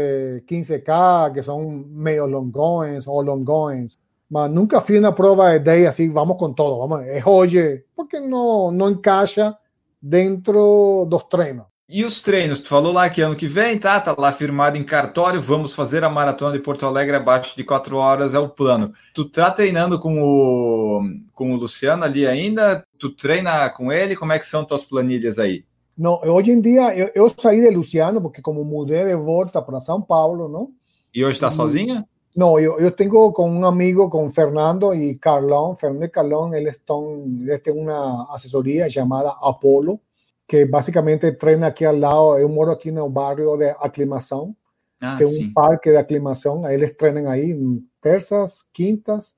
15K, 0.49 1.35
que 1.35 1.43
são 1.43 1.85
meio 1.87 2.25
longões 2.25 3.07
ou 3.07 3.21
longões. 3.21 3.99
Mas 4.29 4.51
nunca 4.51 4.81
fiz 4.81 4.99
uma 4.99 5.13
prova 5.13 5.53
de 5.53 5.61
10 5.61 5.87
assim, 5.87 6.11
vamos 6.11 6.39
com 6.39 6.53
todo, 6.53 6.79
vamos, 6.79 7.07
é 7.07 7.23
hoje, 7.25 7.85
porque 7.95 8.19
não, 8.19 8.73
não 8.73 8.91
encaixa 8.91 9.57
dentro 10.03 11.07
dos 11.09 11.23
treinos. 11.25 11.67
E 11.89 12.05
os 12.05 12.21
treinos? 12.21 12.59
Tu 12.59 12.69
falou 12.69 12.93
lá 12.93 13.09
que 13.09 13.21
ano 13.21 13.37
que 13.37 13.47
vem, 13.47 13.79
tá? 13.79 14.01
Tá 14.01 14.17
lá 14.19 14.33
firmado 14.33 14.77
em 14.77 14.83
cartório, 14.83 15.41
vamos 15.41 15.73
fazer 15.73 16.03
a 16.03 16.11
maratona 16.11 16.53
de 16.53 16.59
Porto 16.59 16.85
Alegre 16.85 17.15
abaixo 17.15 17.55
de 17.57 17.63
quatro 17.63 17.99
horas, 17.99 18.35
é 18.35 18.39
o 18.41 18.49
plano. 18.49 18.93
Tu 19.15 19.25
tá 19.27 19.53
treinando 19.53 20.01
com 20.01 20.21
o, 20.21 21.01
com 21.33 21.53
o 21.53 21.57
Luciano 21.57 22.03
ali 22.03 22.27
ainda? 22.27 22.85
Tu 22.99 23.11
treina 23.11 23.71
com 23.71 23.93
ele? 23.93 24.17
Como 24.17 24.33
é 24.33 24.39
que 24.39 24.47
são 24.47 24.65
tuas 24.65 24.85
planilhas 24.85 25.39
aí? 25.39 25.65
No, 25.97 26.21
hoje 26.25 26.51
em 26.51 26.61
dia 26.61 26.95
eu 27.15 27.31
saí 27.31 27.61
de 27.61 27.71
Luciano 27.71 28.21
porque 28.21 28.43
como 28.43 28.65
mudei 28.65 29.05
de 29.05 29.17
volta 29.17 29.63
para 29.63 29.81
São 29.81 30.03
Paulo, 30.03 30.49
não? 30.49 30.71
E 31.15 31.25
hoje 31.25 31.35
está 31.35 31.51
sozinha? 31.51 32.07
Não, 32.37 32.61
eu 32.61 32.79
eu 32.79 32.91
tenho 32.91 33.33
com 33.33 33.51
um 33.51 33.65
amigo, 33.65 34.11
com 34.11 34.29
Fernando 34.31 34.95
e 34.95 35.15
Carlão. 35.15 35.75
Fernando 35.75 36.11
Carlón, 36.11 36.53
él 36.53 36.67
eles 36.67 37.63
têm 37.63 37.73
uma 37.73 38.27
assessoria 38.35 38.91
chamada 38.91 39.31
Apolo, 39.41 39.99
que 40.47 40.67
básicamente 40.67 41.33
treina 41.33 41.69
aqui 41.69 41.87
ao 41.87 41.97
lado, 41.97 42.39
Eu 42.39 42.49
moro 42.51 42.71
aqui 42.71 42.91
no 42.93 43.09
bairro 43.09 43.57
barrio 43.57 43.57
de 43.57 43.71
aclimação, 43.81 44.55
ah, 45.01 45.19
um 45.23 45.53
parque 45.55 45.91
de 45.91 45.97
aclimação. 45.97 46.69
Eles 46.71 46.95
treinam 46.95 47.31
aí 47.31 47.59
terças, 48.03 48.63
quintas 48.71 49.35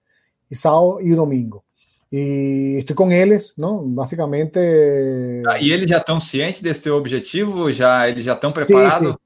e 0.51 0.57
sábado 0.57 1.01
e 1.01 1.15
domingo. 1.15 1.63
E 2.11 2.77
estou 2.79 2.97
com 2.97 3.13
eles, 3.13 3.53
não? 3.57 3.87
Basicamente. 3.87 4.59
Ah, 5.47 5.61
e 5.61 5.71
eles 5.71 5.89
já 5.89 5.99
estão 5.99 6.19
cientes 6.19 6.63
desse 6.63 6.85
teu 6.85 6.97
objetivo? 6.97 7.71
Já 7.73 8.09
eles 8.09 8.25
já 8.25 8.33
estão 8.35 8.53
preparados? 8.53 9.13
sí. 9.13 9.19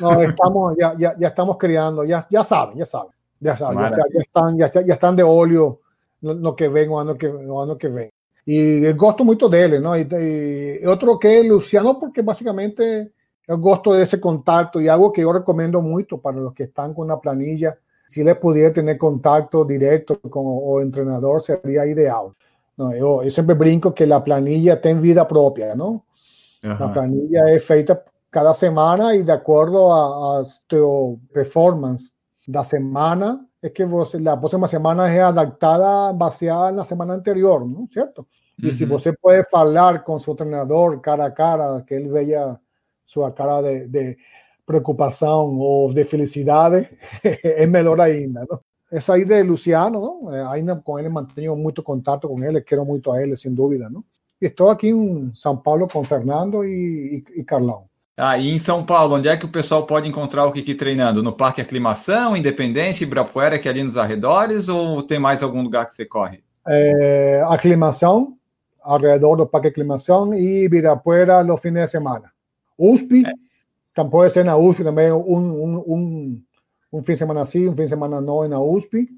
No, 0.00 0.22
estamos, 0.22 0.76
ya, 0.78 0.94
ya, 0.98 1.14
ya 1.18 1.28
estamos 1.28 1.56
criando, 1.58 2.04
ya 2.04 2.44
saben, 2.44 2.78
ya 2.78 2.86
saben. 2.86 3.12
Ya, 3.40 3.56
saben, 3.56 3.78
ya, 3.78 3.90
ya, 3.90 4.04
ya 4.12 4.20
están, 4.20 4.58
ya, 4.58 4.70
ya 4.86 4.94
están 4.94 5.16
de 5.16 5.22
óleo 5.22 5.80
no, 6.22 6.34
no 6.34 6.56
que 6.56 6.68
ven 6.68 6.88
o 6.88 6.98
ano 6.98 7.16
que, 7.16 7.28
o 7.28 7.60
ano 7.60 7.76
que 7.76 7.88
vem. 7.88 8.10
E 8.46 8.82
eu 8.84 8.96
gosto 8.96 9.24
muito 9.24 9.48
dele, 9.48 9.78
não? 9.78 9.94
E, 9.94 10.08
e 10.82 10.86
outro 10.86 11.18
que 11.18 11.28
é 11.28 11.42
Luciano, 11.42 12.00
porque 12.00 12.22
basicamente 12.22 13.12
eu 13.46 13.58
gosto 13.58 13.92
desse 13.92 14.18
contato 14.18 14.80
e 14.80 14.88
algo 14.88 15.10
que 15.10 15.20
eu 15.20 15.30
recomendo 15.30 15.82
muito 15.82 16.18
para 16.18 16.40
os 16.40 16.54
que 16.54 16.64
estão 16.64 16.94
com 16.94 17.10
a 17.10 17.16
planilha, 17.16 17.76
se 18.12 18.20
eles 18.20 18.34
puderem 18.34 18.72
ter 18.72 18.98
contato 18.98 19.64
direto 19.64 20.18
com 20.28 20.40
o 20.40 20.90
treinador, 20.90 21.40
seria 21.40 21.86
ideal. 21.86 22.34
Não, 22.76 22.92
eu, 22.92 23.22
eu 23.22 23.30
sempre 23.30 23.54
brinco 23.54 23.90
que 23.90 24.04
a 24.04 24.20
planilha 24.20 24.76
tem 24.76 24.98
vida 24.98 25.24
própria, 25.24 25.74
não? 25.74 26.02
Aham. 26.62 26.84
A 26.84 26.88
planilha 26.88 27.44
é 27.48 27.58
feita 27.58 28.04
cada 28.30 28.52
semana 28.52 29.14
e 29.14 29.22
de 29.22 29.30
acordo 29.30 29.90
a, 29.90 30.40
a 30.40 30.44
teu 30.68 31.18
performance 31.32 32.12
da 32.46 32.62
semana, 32.62 33.46
é 33.62 33.70
que 33.70 33.84
você, 33.86 34.16
a 34.28 34.36
próxima 34.36 34.68
semana 34.68 35.08
é 35.08 35.22
adaptada 35.22 36.12
baseada 36.12 36.72
na 36.72 36.84
semana 36.84 37.14
anterior, 37.14 37.66
não 37.66 37.88
certo? 37.90 38.26
E 38.62 38.70
se 38.72 38.84
Uhum. 38.84 38.90
você 38.90 39.12
pode 39.16 39.48
falar 39.48 40.04
com 40.04 40.18
seu 40.18 40.34
treinador 40.34 41.00
cara 41.00 41.26
a 41.26 41.30
cara, 41.30 41.82
que 41.82 41.94
ele 41.94 42.10
veja 42.10 42.58
sua 43.06 43.32
cara 43.32 43.62
de, 43.62 43.88
de 43.88 44.18
preocupação 44.72 45.58
ou 45.58 45.92
de 45.92 46.04
felicidade, 46.04 46.88
é 47.22 47.66
melhor 47.66 48.00
ainda, 48.00 48.46
não? 48.48 48.60
Essa 48.90 49.14
aí 49.14 49.24
de 49.24 49.42
Luciano, 49.42 50.00
não? 50.00 50.34
Eh, 50.34 50.44
ainda 50.48 50.76
com 50.76 50.98
ele 50.98 51.08
mantenho 51.08 51.56
muito 51.56 51.82
contato 51.82 52.28
com 52.28 52.42
ele, 52.42 52.60
quero 52.60 52.84
muito 52.84 53.10
a 53.10 53.22
ele, 53.22 53.36
sem 53.36 53.54
dúvida, 53.54 53.88
não? 53.88 54.04
Estou 54.40 54.68
aqui 54.68 54.88
em 54.88 55.32
São 55.34 55.56
Paulo 55.56 55.88
com 55.88 56.04
Fernando 56.04 56.64
e, 56.64 57.24
e, 57.34 57.40
e 57.40 57.44
Carlão. 57.44 57.84
Ah, 58.16 58.36
e 58.36 58.50
em 58.50 58.58
São 58.58 58.84
Paulo, 58.84 59.16
onde 59.16 59.28
é 59.28 59.36
que 59.36 59.46
o 59.46 59.50
pessoal 59.50 59.86
pode 59.86 60.06
encontrar 60.06 60.44
o 60.44 60.52
Kiki 60.52 60.74
treinando? 60.74 61.22
No 61.22 61.32
Parque 61.32 61.62
Aclimação, 61.62 62.36
Independência, 62.36 63.04
Ibirapuera, 63.04 63.58
que 63.58 63.66
é 63.66 63.70
ali 63.70 63.82
nos 63.82 63.96
arredores, 63.96 64.68
ou 64.68 65.02
tem 65.02 65.18
mais 65.18 65.42
algum 65.42 65.62
lugar 65.62 65.86
que 65.86 65.94
você 65.94 66.04
corre? 66.04 66.42
Eh, 66.68 67.42
aclimação, 67.48 68.36
alrededor 68.82 69.36
do 69.36 69.46
Parque 69.46 69.68
Aclimação 69.68 70.34
e 70.34 70.64
Ibirapuera 70.64 71.40
los 71.40 71.60
fines 71.60 71.84
de 71.84 71.90
semana. 71.92 72.30
USP, 72.78 73.24
tam- 73.94 74.10
pode 74.10 74.32
ser 74.32 74.44
na 74.44 74.56
USP 74.56 74.84
também, 74.84 75.12
um, 75.12 75.18
um, 75.18 75.84
um, 75.86 76.42
um 76.92 77.02
fim 77.02 77.12
de 77.12 77.18
semana 77.18 77.44
sim, 77.46 77.68
um 77.68 77.76
fim 77.76 77.84
de 77.84 77.88
semana 77.88 78.20
não 78.20 78.46
na 78.48 78.60
USP. 78.60 79.08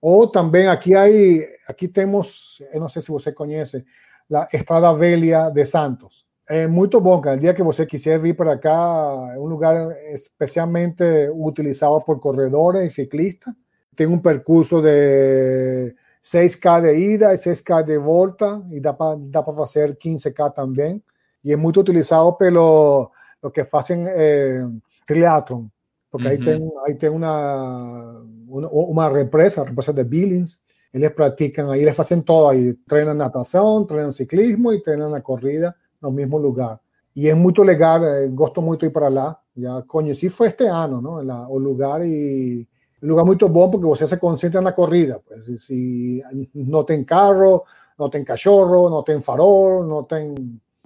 Ou 0.00 0.26
também 0.26 0.66
aqui 0.66 0.94
aí, 0.94 1.48
aqui 1.68 1.86
temos, 1.88 2.60
eu 2.72 2.80
não 2.80 2.88
sei 2.88 3.00
se 3.02 3.08
você 3.08 3.30
conhece, 3.32 3.84
a 4.32 4.48
Estrada 4.52 4.92
Velha 4.94 5.50
de 5.50 5.64
Santos. 5.64 6.26
É 6.48 6.66
muito 6.66 7.00
bom, 7.00 7.20
cara. 7.20 7.36
O 7.36 7.40
dia 7.40 7.54
que 7.54 7.62
você 7.62 7.86
quiser 7.86 8.18
vir 8.20 8.34
para 8.34 8.58
cá, 8.58 9.32
é 9.34 9.38
um 9.38 9.46
lugar 9.46 9.92
especialmente 10.12 11.04
utilizado 11.34 12.00
por 12.04 12.18
corredores 12.18 12.92
e 12.92 12.94
ciclistas. 12.94 13.54
Tem 13.94 14.06
um 14.06 14.18
percurso 14.18 14.82
de 14.82 15.94
6K 16.22 16.80
de 16.82 16.94
ida 17.14 17.32
e 17.32 17.38
6K 17.38 17.84
de 17.84 17.98
volta, 17.98 18.60
e 18.70 18.80
dá 18.80 18.92
para 18.92 19.16
dá 19.16 19.42
para 19.42 19.54
fazer 19.54 19.96
15K 19.96 20.50
também. 20.50 21.02
E 21.44 21.52
é 21.52 21.56
muito 21.56 21.80
utilizado 21.80 22.32
pelo 22.34 23.10
lo 23.42 23.50
que 23.50 23.64
fazem 23.64 24.04
eh, 24.06 24.62
triatlon, 25.06 25.66
porque 26.10 26.28
aí 26.28 26.38
Uhum. 26.38 26.42
tem, 26.44 26.70
aí 26.86 26.94
tem 26.94 27.10
uma, 27.10 28.22
uma, 28.48 28.68
uma 28.68 29.08
represa, 29.08 29.64
represa 29.64 29.92
de 29.92 30.04
Billings, 30.04 30.60
eles 30.92 31.10
praticam 31.14 31.70
aí, 31.70 31.82
eles 31.82 31.96
fazem 31.96 32.20
todo 32.22 32.48
aí, 32.48 32.74
treinam 32.88 33.14
natação, 33.14 33.84
treinam 33.84 34.12
ciclismo 34.12 34.72
e 34.72 34.82
treinam 34.82 35.14
a 35.14 35.20
corrida 35.20 35.74
no 36.00 36.10
mesmo 36.12 36.38
lugar. 36.38 36.78
E 37.16 37.28
é 37.28 37.34
muito 37.34 37.62
legal, 37.62 38.04
eh, 38.04 38.28
gosto 38.28 38.60
muito 38.62 38.86
ir 38.86 38.90
para 38.90 39.08
lá. 39.08 39.38
Já 39.56 39.82
conheci 39.82 40.28
foi 40.30 40.48
este 40.48 40.64
ano, 40.66 41.00
não? 41.00 41.22
La- 41.22 41.48
o 41.48 41.58
lugar 41.58 42.00
e 42.06 42.66
um 43.02 43.08
lugar 43.08 43.24
muito 43.24 43.48
bom 43.48 43.70
porque 43.70 43.86
você 43.86 44.06
se 44.06 44.16
concentra 44.16 44.60
na 44.60 44.72
corrida. 44.72 45.20
Pues, 45.26 45.44
se 45.44 45.58
se 45.58 46.22
não 46.54 46.84
tem 46.84 47.04
carro, 47.04 47.64
não 47.98 48.08
tem 48.08 48.24
cachorro, 48.24 48.88
não 48.90 49.02
tem 49.02 49.20
farol, 49.20 49.84
não 49.84 50.04
tem 50.04 50.34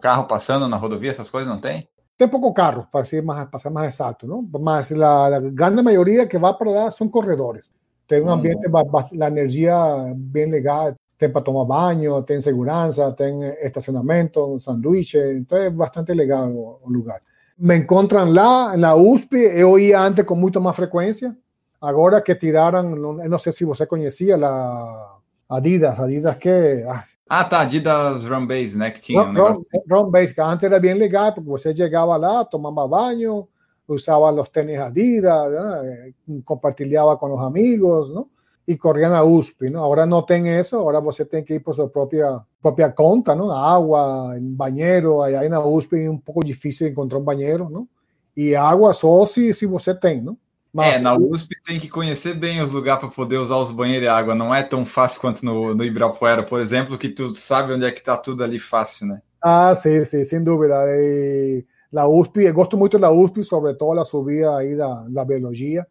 Carro 0.01 0.27
passando 0.27 0.67
na 0.69 0.79
rodovia, 0.79 1.11
essas 1.11 1.29
coisas 1.31 1.49
não 1.53 1.61
tem? 1.61 1.87
Tem 2.17 2.29
poco 2.29 2.53
carro, 2.55 2.89
para 2.91 3.05
ser 3.05 3.23
más, 3.23 3.49
para 3.49 3.59
ser 3.59 3.73
más 3.73 3.87
exacto, 3.87 4.27
¿no? 4.27 4.43
Más 4.59 4.91
la, 4.91 5.29
la 5.29 5.41
grande 5.41 5.83
mayoría 5.83 6.27
que 6.29 6.39
va 6.39 6.57
para 6.57 6.71
allá 6.71 6.91
son 6.91 7.09
corredores. 7.11 7.71
Tem 8.09 8.23
um 8.23 8.27
Hum. 8.27 8.31
ambiente, 8.31 8.69
la 9.13 9.27
energia 9.29 9.77
bem 10.17 10.51
legal, 10.51 10.95
tem 11.19 11.31
para 11.31 11.43
tomar 11.43 11.65
banho, 11.65 12.23
tem 12.23 12.41
segurança, 12.41 13.13
tem 13.13 13.43
estacionamento, 13.63 14.61
sanduíche, 14.61 15.19
então 15.39 15.59
é 15.59 15.71
bastante 15.71 16.13
legal 16.15 16.49
o 16.49 16.89
lugar. 16.89 17.21
Me 17.59 17.77
encontram 17.77 18.31
lá, 18.33 18.77
na 18.77 18.95
USP, 18.95 19.35
eu 19.37 19.79
ia 19.79 19.99
antes 20.01 20.25
com 20.25 20.37
muito 20.37 20.61
mais 20.61 20.77
frequência, 20.77 21.37
agora 21.81 22.21
que 22.21 22.35
tiraram, 22.35 22.83
não, 22.83 23.15
não 23.15 23.39
sei 23.39 23.53
se 23.53 23.65
você 23.65 23.87
conhecia, 23.87 24.37
a 24.37 25.17
Adidas, 25.49 25.99
Adidas 25.99 26.37
que... 26.37 26.85
ah, 26.89 27.05
Ah, 27.29 27.45
tá, 27.45 27.61
Adidas 27.63 28.25
Run 28.25 28.47
Base, 28.47 28.79
né, 28.79 28.91
que 28.91 29.01
tinha 29.01 29.21
um 29.23 29.27
Ron, 29.27 29.33
negócio 29.33 29.63
Ron- 29.89 30.03
Ron 30.05 30.11
Base, 30.11 30.33
que 30.35 30.41
antes 30.41 30.63
era 30.65 30.79
bien 30.79 30.95
legal, 30.99 31.35
porque 31.35 31.49
você 31.51 31.75
llegaba 31.75 32.17
lá, 32.17 32.45
tomaba 32.45 32.87
baño, 32.87 33.49
usaba 33.89 34.31
los 34.31 34.49
tenis 34.51 34.79
Adidas, 34.79 35.51
¿no? 35.51 35.85
Eh, 35.85 36.15
compartilhava 36.45 37.19
con 37.19 37.31
los 37.31 37.41
amigos, 37.41 38.11
¿no? 38.13 38.29
Y 38.69 38.77
corrían 38.77 39.13
a 39.13 39.23
USP, 39.25 39.71
¿no? 39.71 39.83
Ahora 39.85 40.07
no 40.07 40.25
ten 40.25 40.47
eso, 40.47 40.79
ahora 40.81 41.01
você 41.01 41.25
tem 41.25 41.45
que 41.45 41.55
ir 41.55 41.63
por 41.63 41.75
su 41.75 41.89
propia, 41.91 42.45
propia 42.61 42.93
conta, 42.93 43.35
¿no? 43.35 43.53
Agua, 43.53 44.35
bañero, 44.41 45.23
aí 45.23 45.35
aí 45.37 45.49
na 45.49 45.61
USP 45.65 45.95
é 46.05 46.11
um 46.11 46.19
pouco 46.19 46.45
difícil 46.45 46.89
encontrar 46.89 47.19
um 47.19 47.25
banheiro, 47.25 47.69
¿no? 47.71 47.89
E 48.37 48.55
água 48.57 48.93
só 48.93 49.25
se, 49.27 49.53
se 49.55 49.67
você 49.67 49.95
tem, 49.95 50.21
¿no? 50.21 50.37
É, 50.83 50.99
na 50.99 51.17
USP 51.17 51.55
tem 51.65 51.79
que 51.79 51.89
conhecer 51.89 52.35
bem 52.35 52.63
os 52.63 52.73
lugares 52.73 53.01
para 53.01 53.11
poder 53.11 53.39
usar 53.39 53.57
os 53.57 53.71
banheiros 53.71 54.07
e 54.07 54.09
água. 54.09 54.35
Não 54.35 54.55
é 54.55 54.63
tão 54.63 54.85
fácil 54.85 55.21
quanto 55.21 55.45
no, 55.45 55.75
no 55.75 55.85
Ibirapuera, 55.85 56.43
por 56.43 56.61
exemplo, 56.61 56.99
que 56.99 57.09
tu 57.09 57.31
sabe 57.31 57.73
onde 57.73 57.87
é 57.87 57.91
que 57.91 58.03
tá 58.03 58.17
tudo 58.17 58.43
ali 58.43 58.59
fácil, 58.59 59.07
né? 59.07 59.23
Ah, 59.41 59.75
sí, 59.75 60.05
sí, 60.05 60.25
sin 60.25 60.43
dúvida. 60.45 60.85
Eh, 60.89 61.65
la 61.93 62.09
USP, 62.09 62.51
gosto 62.53 62.77
muito 62.77 62.99
da 62.99 63.11
USP, 63.11 63.43
sobre 63.43 63.75
todo 63.75 64.01
a 64.01 64.05
subida 64.05 64.57
aí 64.57 64.77
da, 64.77 65.07
da 65.09 65.25
biologia. 65.25 65.87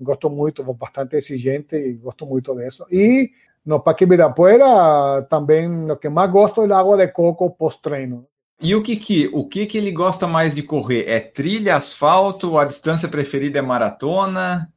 Gosto 0.00 0.28
muito, 0.28 0.62
bastante 0.74 1.16
exigente 1.16 1.76
e 1.76 1.94
gosto 1.94 2.26
muito 2.26 2.54
disso. 2.54 2.84
E 2.90 3.30
no 3.64 3.80
Parque 3.80 4.04
Ibirapuera, 4.04 5.22
também, 5.30 5.90
o 5.90 5.96
que 5.96 6.08
mais 6.08 6.30
gosto 6.30 6.62
é 6.62 6.72
a 6.72 6.78
água 6.78 6.96
de 6.96 7.08
coco 7.08 7.50
pós-treino. 7.50 8.26
E 8.60 8.74
o 8.74 8.82
Kiki, 8.82 9.28
o 9.32 9.46
que 9.46 9.66
que 9.66 9.76
ele 9.78 9.90
gosta 9.92 10.26
mais 10.26 10.54
de 10.54 10.62
correr? 10.62 11.04
É 11.08 11.20
trilha, 11.20 11.76
asfalto, 11.76 12.56
a 12.56 12.64
distância 12.64 13.08
preferida 13.08 13.58
é 13.58 13.62
maratona? 13.62 14.72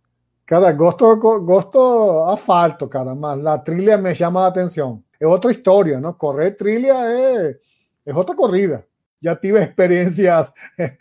Cara, 0.45 0.71
gosto, 0.71 1.15
go- 1.17 1.39
gosto 1.41 2.23
asfalto, 2.29 2.87
cara, 2.87 3.13
mas 3.15 3.45
a 3.45 3.57
trilha 3.57 3.97
me 3.97 4.13
chama 4.15 4.43
a 4.43 4.47
atenção. 4.47 5.03
É 5.19 5.27
outra 5.27 5.51
história, 5.51 5.99
não? 5.99 6.13
Correr 6.13 6.51
trilha 6.51 6.93
é, 6.93 7.55
é 8.05 8.13
outra 8.15 8.35
corrida. 8.35 8.85
Já 9.21 9.35
tive 9.35 9.59
experiências 9.63 10.51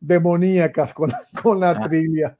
demoníacas 0.00 0.92
com, 0.92 1.06
com 1.42 1.62
a 1.62 1.74
trilha. 1.88 2.36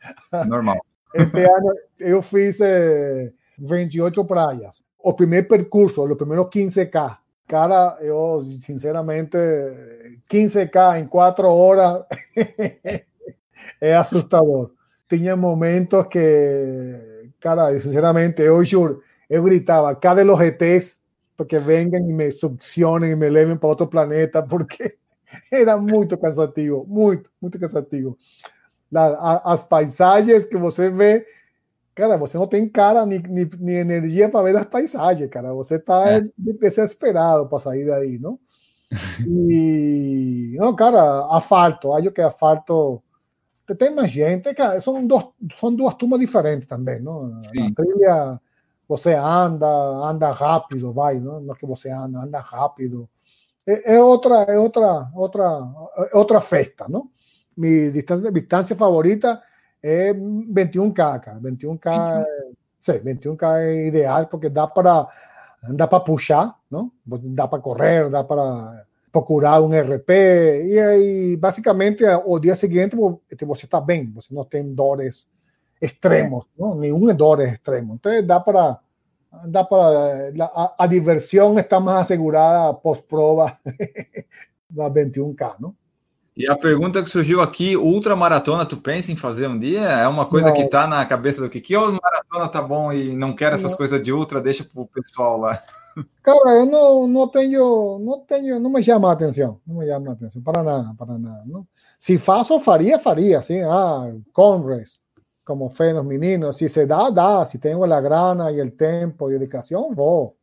Normal. 0.47 0.85
Este 1.15 1.45
ano 1.45 1.73
eu 1.99 2.23
fiz 2.23 2.59
eh, 2.61 3.33
28 3.59 4.25
praias. 4.25 4.83
O 4.99 5.13
primeiro 5.13 5.49
percurso, 5.49 6.03
os 6.05 6.17
primeiros 6.17 6.47
15K. 6.47 7.19
Cara, 7.53 7.99
eu, 8.01 8.43
sinceramente, 8.61 9.37
15K 10.27 10.99
em 10.99 11.07
4 11.07 11.47
horas 11.49 12.03
é 13.81 13.95
assustador. 13.95 14.71
Tinha 15.09 15.37
momentos 15.37 16.07
que, 16.09 17.31
cara, 17.41 17.79
sinceramente, 17.79 18.41
eu 18.41 18.65
juro, 18.65 19.03
eu 19.29 19.43
gritava, 19.43 19.95
cadê 19.95 20.23
os 20.23 20.41
ETs? 20.41 20.97
Porque 21.37 21.59
venham 21.59 21.99
e 22.09 22.13
me 22.13 22.31
succionem 22.31 23.11
e 23.13 23.17
me 23.17 23.29
levem 23.29 23.57
para 23.57 23.69
outro 23.69 23.87
planeta, 23.87 24.43
porque 24.49 24.97
era 25.51 25.77
muito 25.77 26.17
cansativo, 26.19 26.87
muito, 26.89 27.31
muito 27.41 27.59
cansativo. 27.59 28.17
La, 28.91 29.07
a, 29.15 29.53
as 29.55 29.63
paisagens 29.63 30.45
que 30.45 30.57
você 30.57 30.91
vê, 30.91 31.27
cara, 31.95 32.17
você 32.17 32.37
não 32.37 32.47
tem 32.47 32.69
cara 32.69 33.05
nem, 33.07 33.21
nem, 33.21 33.51
nem 33.59 33.77
energia 33.77 34.29
para 34.29 34.43
ver 34.43 34.57
as 34.57 34.67
paisagens, 34.67 35.29
cara. 35.31 35.53
Você 35.55 35.77
está 35.77 36.13
é. 36.13 36.25
desesperado 36.37 37.49
para 37.49 37.59
sair 37.61 37.87
daí, 37.87 38.19
não? 38.19 38.39
E, 39.27 40.55
não, 40.59 40.75
cara, 40.77 41.27
asfalto, 41.35 41.93
acho 41.95 42.11
que 42.11 42.21
asfalto 42.21 43.03
tem 43.79 43.95
mais 43.95 44.11
gente, 44.11 44.53
cara, 44.55 44.81
são, 44.81 45.07
dois, 45.07 45.25
são 45.59 45.75
duas 45.75 45.95
turmas 45.95 46.21
diferentes 46.21 46.69
também, 46.69 47.01
não? 47.01 47.41
Sim. 47.41 47.71
Na 47.71 47.75
trilha, 47.75 48.41
você 48.87 49.15
anda, 49.15 49.67
anda 49.67 50.31
rápido, 50.31 50.93
vai, 50.93 51.19
não? 51.19 51.41
Não 51.41 51.55
é 51.55 51.57
que 51.57 51.65
você 51.65 51.91
anda, 51.91 52.21
anda 52.21 52.39
rápido. 52.39 53.09
É, 53.67 53.95
é 53.95 54.03
outra, 54.03 54.43
é 54.43 54.59
outra, 54.59 55.09
outra, 55.15 55.63
é 56.13 56.17
outra 56.17 56.41
festa, 56.41 56.87
não? 56.89 57.09
Mi 57.57 57.91
distancia, 57.91 58.33
distancia 58.33 58.77
favorita 58.77 59.41
es 59.83 60.15
21K, 60.17 61.21
cara. 61.21 61.41
21K, 61.41 62.25
sí, 62.79 62.93
21K 62.93 63.61
es 63.63 63.89
ideal 63.89 64.29
porque 64.29 64.49
da 64.49 64.73
para, 64.73 65.09
da 65.69 65.89
para 65.89 66.05
puxar, 66.05 66.55
¿no? 66.71 66.93
Da 67.05 67.49
para 67.49 67.63
correr, 67.63 68.11
da 68.11 68.25
para 68.25 68.87
procurar 69.11 69.61
um 69.61 69.73
RP 69.73 70.11
e 70.11 70.79
aí 70.79 71.37
basicamente 71.37 72.03
o 72.25 72.39
dia 72.39 72.57
seguinte 72.57 72.97
você 72.97 73.67
está 73.67 73.79
bem, 73.79 74.11
você 74.11 74.35
não 74.35 74.45
tem 74.45 74.75
dores 74.75 75.29
extremos, 75.81 76.47
não? 76.59 76.75
nenhum 76.77 77.15
dor 77.15 77.41
extremo. 77.41 77.95
Então 77.95 78.27
dá 78.27 78.41
para 78.41 78.81
dá 79.47 79.65
para 79.65 80.33
a, 80.55 80.75
a 80.79 80.87
diversão 80.87 81.59
está 81.59 81.79
mais 81.81 82.01
assegurada 82.01 82.73
pós-prova 82.75 83.59
da 84.71 84.89
21K, 84.91 85.57
não? 85.61 85.75
E 86.35 86.49
a 86.49 86.57
pergunta 86.57 87.03
que 87.03 87.11
surgiu 87.11 87.43
aqui, 87.43 87.77
ultramaratona, 87.77 88.65
tu 88.65 88.79
pensa 88.79 89.13
em 89.13 89.17
fazer 89.17 89.47
um 89.49 89.59
dia? 89.59 89.81
É 89.81 90.09
uma 90.09 90.25
coisa 90.25 90.49
não. 90.49 90.57
que 90.57 90.67
tá 90.67 90.87
na 90.87 91.05
cabeça 91.05 91.43
do 91.43 91.51
Kiki 91.51 91.77
ou 91.77 91.93
maratona 91.93 92.49
tá 92.49 92.63
bom 92.63 92.91
e 92.91 93.15
não 93.15 93.35
quer 93.35 93.53
essas 93.53 93.73
não. 93.73 93.77
coisas 93.77 94.03
de 94.03 94.13
ultra, 94.13 94.41
deixa 94.41 94.65
pro 94.65 94.87
pessoal 94.87 95.39
lá? 95.39 95.61
Cara, 96.23 96.57
eu 96.57 96.65
não, 96.65 97.07
não 97.07 97.29
tenho, 97.29 97.99
não 97.99 98.21
tenho, 98.21 98.59
não 98.59 98.71
me 98.71 98.83
chama 98.83 99.11
a 99.11 99.13
atenção, 99.13 99.61
não 99.67 99.77
me 99.77 99.87
chama 99.87 100.09
a 100.09 100.13
atenção, 100.15 100.41
para 100.41 100.63
nada, 100.63 100.95
para 100.97 101.19
nada, 101.19 101.43
não. 101.45 101.67
Se 101.99 102.19
faço, 102.19 102.59
faria, 102.61 102.99
faria, 102.99 103.39
assim, 103.39 103.61
ah, 103.61 104.11
Congress, 104.33 104.99
como 105.45 105.69
fe 105.69 105.93
nos 105.93 106.05
meninos, 106.05 106.57
se 106.57 106.67
se 106.67 106.87
dá, 106.87 107.11
dá, 107.11 107.45
se 107.45 107.59
tenho 107.59 107.85
a 107.85 108.01
grana 108.01 108.51
e 108.51 108.63
o 108.63 108.71
tempo 108.71 109.31
e 109.31 109.39
dedicação, 109.39 109.95
vou. 109.95 110.35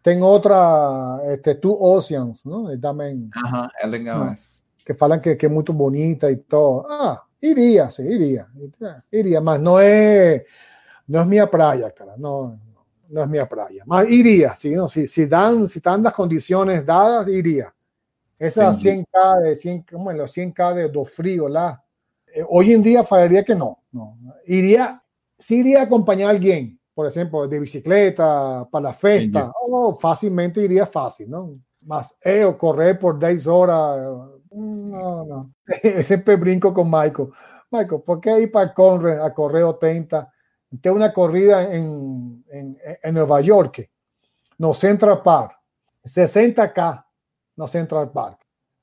Tem 0.00 0.22
outra, 0.22 1.20
este, 1.24 1.56
Two 1.56 1.82
Oceans, 1.82 2.44
não? 2.44 2.72
E 2.72 2.78
também. 2.78 3.28
Aham, 3.36 3.68
é 3.80 3.86
legal 3.86 4.26
essa 4.28 4.57
que 4.88 4.94
falan 4.94 5.20
que, 5.20 5.36
que 5.36 5.44
es 5.44 5.52
muy 5.52 5.62
bonita 5.66 6.30
y 6.30 6.38
todo. 6.38 6.86
Ah, 6.88 7.22
iría, 7.42 7.90
sí, 7.90 8.02
iría, 8.04 8.48
iría, 9.10 9.38
más 9.38 9.60
no 9.60 9.78
es, 9.80 10.42
no 11.08 11.20
es 11.20 11.26
mi 11.26 11.36
playa, 11.46 11.90
cara, 11.90 12.14
no, 12.16 12.58
no 13.10 13.22
es 13.22 13.28
mi 13.28 13.38
playa. 13.44 13.82
Más 13.84 14.08
iría, 14.08 14.56
sí, 14.56 14.70
no, 14.70 14.88
si, 14.88 15.06
si 15.06 15.26
dan, 15.26 15.68
si 15.68 15.80
están 15.80 16.02
las 16.02 16.14
condiciones 16.14 16.86
dadas, 16.86 17.28
iría. 17.28 17.74
Esas 18.38 18.82
100K 18.82 19.42
de 19.42 19.56
100, 19.56 19.82
como 19.82 20.10
los 20.10 20.34
100K 20.34 20.74
de 20.74 20.88
do 20.88 21.04
frío, 21.04 21.50
la, 21.50 21.84
eh, 22.34 22.42
hoy 22.48 22.72
en 22.72 22.82
día 22.82 23.04
fallaría 23.04 23.44
que 23.44 23.54
no, 23.54 23.82
no. 23.92 24.16
Iría, 24.46 25.02
sí 25.38 25.58
iría 25.58 25.80
a 25.80 25.82
acompañar 25.82 26.28
a 26.28 26.30
alguien, 26.30 26.80
por 26.94 27.06
ejemplo, 27.06 27.46
de 27.46 27.60
bicicleta, 27.60 28.66
para 28.70 28.84
la 28.84 28.94
fiesta, 28.94 29.52
oh, 29.68 29.98
fácilmente 29.98 30.62
iría 30.62 30.86
fácil, 30.86 31.28
¿no? 31.28 31.58
Más, 31.82 32.14
eh, 32.24 32.50
correr 32.58 32.98
por 32.98 33.18
10 33.18 33.46
horas, 33.46 34.37
no, 34.52 35.24
no. 35.24 35.54
Siempre 36.02 36.36
brinco 36.36 36.72
con 36.72 36.90
Michael. 36.90 37.28
Michael, 37.70 38.02
¿por 38.02 38.20
qué 38.20 38.40
ir 38.40 38.52
para 38.52 38.72
correr 38.72 39.20
a 39.20 39.32
correr 39.32 39.62
80? 39.62 40.32
Tengo 40.80 40.96
una 40.96 41.12
corrida 41.12 41.74
en, 41.74 42.44
en, 42.50 42.78
en, 43.02 43.14
Nueva 43.14 43.40
York, 43.40 43.90
no 44.58 44.74
Central 44.74 45.22
Park, 45.22 45.58
60K, 46.04 47.04
no 47.56 47.68
Central 47.68 48.10
Park. 48.10 48.38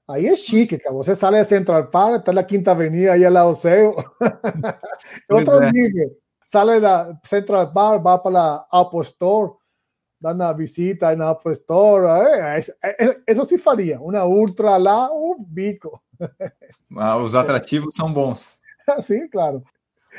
Ahí 0.07 0.27
es 0.27 0.43
chique, 0.43 0.79
que 0.79 0.89
você 0.91 1.15
sale 1.15 1.39
de 1.39 1.45
Central 1.45 1.89
Park, 1.89 2.17
está 2.17 2.31
en 2.31 2.35
la 2.35 2.45
Quinta 2.45 2.71
Avenida, 2.71 3.13
ahí 3.13 3.23
al 3.23 3.33
lado 3.33 3.55
seu. 3.55 3.91
Otro 5.29 5.59
nivel, 5.71 6.17
sale 6.45 6.79
de 6.79 7.17
Central 7.23 7.71
Park, 7.71 8.05
va 8.05 8.21
para 8.21 8.33
la 8.33 8.67
Apple 8.71 9.01
Store, 9.01 9.53
da 10.19 10.31
una 10.31 10.53
visita 10.53 11.11
en 11.11 11.21
Apple 11.21 11.53
Store. 11.53 12.07
Eh, 12.07 12.57
eso, 12.59 12.73
eso 13.25 13.45
sí 13.45 13.57
faria. 13.57 13.99
Uma 13.99 14.25
ultra 14.25 14.77
lá, 14.77 15.09
o 15.11 15.35
bico. 15.39 16.01
Ah, 16.97 17.17
os 17.17 17.35
atrativos 17.35 17.93
são 17.93 18.13
bons. 18.13 18.57
Sim, 19.01 19.27
claro. 19.27 19.61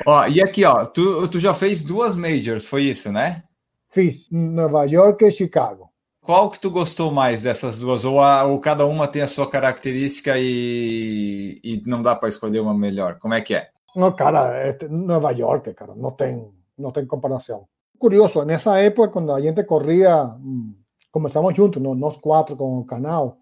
Ó, 0.05 0.27
e 0.27 0.43
aqui, 0.43 0.63
ó, 0.63 0.85
tu, 0.85 1.27
tu 1.29 1.41
já 1.41 1.55
fez 1.55 1.83
duas 1.83 2.15
majors, 2.15 2.67
foi 2.67 2.83
isso, 2.83 3.11
né? 3.11 3.45
Fiz, 3.89 4.29
Nova 4.31 4.85
York 4.85 5.25
e 5.25 5.31
Chicago. 5.31 5.89
Qual 6.21 6.51
que 6.51 6.61
tu 6.61 6.71
gostou 6.71 7.11
mais 7.11 7.41
dessas 7.41 7.79
duas? 7.79 8.05
Ou, 8.05 8.21
a, 8.21 8.45
ou 8.45 8.61
cada 8.61 8.85
uma 8.85 9.09
tem 9.09 9.23
a 9.23 9.29
sua 9.29 9.49
característica 9.49 10.35
e, 10.37 11.59
e 11.65 11.83
não 11.87 12.03
dá 12.03 12.15
para 12.15 12.29
escolher 12.29 12.61
uma 12.61 12.75
melhor? 12.75 13.19
Como 13.21 13.33
é 13.33 13.41
que 13.41 13.55
é? 13.55 13.71
Não, 13.95 14.13
cara, 14.13 14.77
Nova 14.91 15.31
York, 15.31 15.73
cara, 15.73 15.95
não 15.95 16.11
tem, 16.11 16.53
não 16.77 16.93
tem 16.93 17.07
comparação 17.07 17.67
curioso, 17.99 18.43
en 18.43 18.51
esa 18.51 18.83
época 18.83 19.11
cuando 19.11 19.37
la 19.37 19.43
gente 19.43 19.67
corría, 19.67 20.25
mm, 20.25 20.75
comenzamos 21.11 21.55
juntos, 21.55 21.83
¿no? 21.83 21.95
nos 21.95 22.19
cuatro 22.19 22.57
con 22.57 22.81
el 22.81 22.87
canal. 22.87 23.35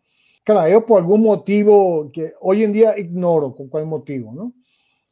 Claro, 0.45 0.69
yo 0.69 0.85
por 0.85 0.99
algún 1.01 1.23
motivo 1.23 2.11
que 2.13 2.35
hoy 2.41 2.65
en 2.65 2.73
día 2.73 2.99
ignoro 2.99 3.55
con 3.55 3.69
cuál 3.69 3.87
motivo, 3.87 4.33
¿no? 4.33 4.53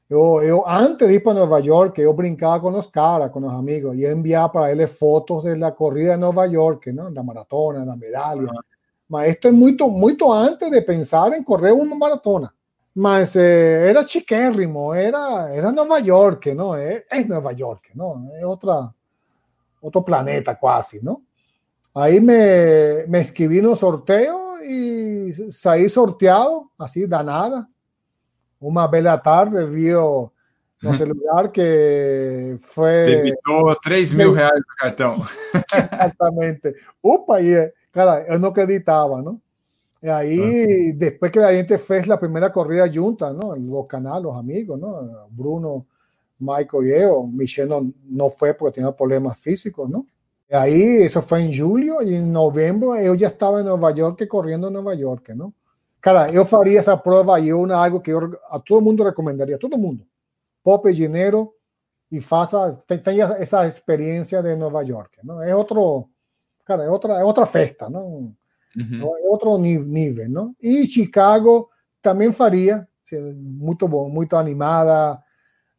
Yo, 0.08 0.42
yo 0.42 0.68
antes 0.68 1.08
de 1.08 1.14
ir 1.14 1.22
para 1.22 1.38
Nueva 1.38 1.60
York, 1.60 1.96
yo 1.98 2.12
brincaba 2.12 2.60
con 2.60 2.74
los 2.74 2.88
caras, 2.88 3.30
con 3.30 3.44
los 3.44 3.52
amigos, 3.52 3.96
y 3.96 4.04
enviaba 4.04 4.52
para 4.52 4.70
él 4.70 4.86
fotos 4.86 5.44
de 5.44 5.56
la 5.56 5.74
corrida 5.74 6.12
de 6.12 6.18
Nueva 6.18 6.46
York, 6.46 6.88
¿no? 6.88 7.08
La 7.08 7.22
maratona, 7.22 7.84
la 7.84 7.96
medalla. 7.96 8.52
Mas 9.08 9.28
esto 9.28 9.48
es 9.48 9.54
muy, 9.54 9.74
muy 9.90 10.16
antes 10.34 10.70
de 10.70 10.82
pensar 10.82 11.32
en 11.32 11.44
correr 11.44 11.72
una 11.72 11.94
maratona. 11.94 12.54
Mas 12.94 13.34
eh, 13.36 13.88
era 13.88 14.04
chiquérrimo, 14.04 14.94
era, 14.94 15.54
era 15.54 15.72
Nueva 15.72 16.00
York, 16.00 16.48
¿no? 16.54 16.76
Es, 16.76 17.04
es 17.10 17.26
Nueva 17.26 17.52
York, 17.52 17.90
¿no? 17.94 18.28
Es 18.36 18.44
otra, 18.44 18.94
otro 19.82 20.04
planeta 20.04 20.58
casi, 20.58 21.00
¿no? 21.02 21.22
Ahí 21.92 22.20
me, 22.20 23.04
me 23.06 23.20
escribí 23.20 23.58
en 23.58 23.66
un 23.66 23.76
sorteo 23.76 24.62
y 24.64 25.32
salí 25.50 25.88
sorteado, 25.88 26.70
así, 26.78 27.06
da 27.06 27.22
nada. 27.22 27.68
Una 28.60 28.86
bella 28.86 29.20
tarde, 29.20 29.66
vio 29.66 30.32
no 30.82 30.94
celular 30.94 31.52
que 31.52 32.58
fue... 32.62 33.04
Debitou 33.04 33.76
3 33.82 34.12
mil 34.14 34.32
reais 34.32 34.62
no 34.66 34.76
cartão. 34.78 35.24
Exatamente. 35.74 36.74
Opa, 37.02 37.40
y, 37.40 37.54
cara, 37.90 38.26
yo 38.26 38.38
no 38.38 38.48
acreditaba, 38.48 39.20
¿no? 39.20 39.40
Y 40.00 40.08
ahí, 40.08 40.92
después 40.92 41.30
que 41.30 41.38
la 41.38 41.52
gente 41.52 41.78
fez 41.78 42.08
la 42.08 42.18
primera 42.18 42.52
corrida 42.52 42.90
junta, 42.92 43.32
¿no? 43.32 43.54
Los 43.54 43.86
canales, 43.86 44.24
los 44.24 44.36
amigos, 44.36 44.80
¿no? 44.80 45.28
Bruno 45.30 45.86
Michael 46.42 46.86
y 46.86 47.00
yo. 47.00 47.26
Michelle 47.26 47.68
no, 47.68 47.92
no 48.08 48.30
fue 48.30 48.54
porque 48.54 48.76
tenía 48.76 48.92
problemas 48.92 49.38
físicos, 49.38 49.88
¿no? 49.88 50.06
Ahí, 50.50 51.02
eso 51.02 51.22
fue 51.22 51.42
en 51.42 51.56
julio 51.56 52.02
y 52.02 52.14
en 52.14 52.30
noviembre 52.30 53.04
yo 53.06 53.14
ya 53.14 53.28
estaba 53.28 53.60
en 53.60 53.66
Nueva 53.66 53.90
York 53.94 54.26
corriendo 54.28 54.66
en 54.66 54.74
Nueva 54.74 54.94
York, 54.94 55.30
¿no? 55.34 55.54
Cara, 55.98 56.30
yo 56.30 56.46
haría 56.60 56.80
esa 56.80 57.00
prueba 57.00 57.40
y 57.40 57.52
una 57.52 57.82
algo 57.82 58.02
que 58.02 58.10
yo 58.10 58.20
a 58.50 58.60
todo 58.60 58.78
el 58.78 58.84
mundo 58.84 59.04
recomendaría, 59.04 59.56
a 59.56 59.58
todo 59.58 59.76
el 59.76 59.80
mundo. 59.80 60.04
Pope 60.62 60.90
dinero 60.90 61.54
y 62.10 62.20
faça, 62.20 62.84
tenga 62.86 63.36
esa 63.38 63.66
experiencia 63.66 64.42
de 64.42 64.56
Nueva 64.56 64.82
York, 64.82 65.20
¿no? 65.22 65.42
Es 65.42 65.54
otro, 65.54 66.10
cara, 66.64 66.84
es 66.84 66.90
otra, 66.90 67.18
es 67.18 67.24
otra 67.24 67.46
festa, 67.46 67.88
¿no? 67.88 68.00
Uh 68.04 68.34
-huh. 68.74 69.18
Es 69.18 69.26
otro 69.30 69.58
nivel, 69.58 70.30
¿no? 70.30 70.54
Y 70.60 70.86
Chicago 70.88 71.70
también 72.02 72.34
faría, 72.34 72.86
muy, 73.10 73.76
muy 74.10 74.28
animada, 74.32 75.24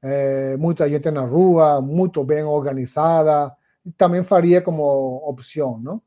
é, 0.04 0.58
muita 0.58 0.89
gente 0.89 1.10
na 1.10 1.22
rua, 1.22 1.82
muito 1.82 2.24
bem 2.24 2.43
organizada, 2.43 3.56
também 3.97 4.24
faria 4.24 4.62
como 4.62 4.84
opção, 5.26 5.80
não? 5.80 6.01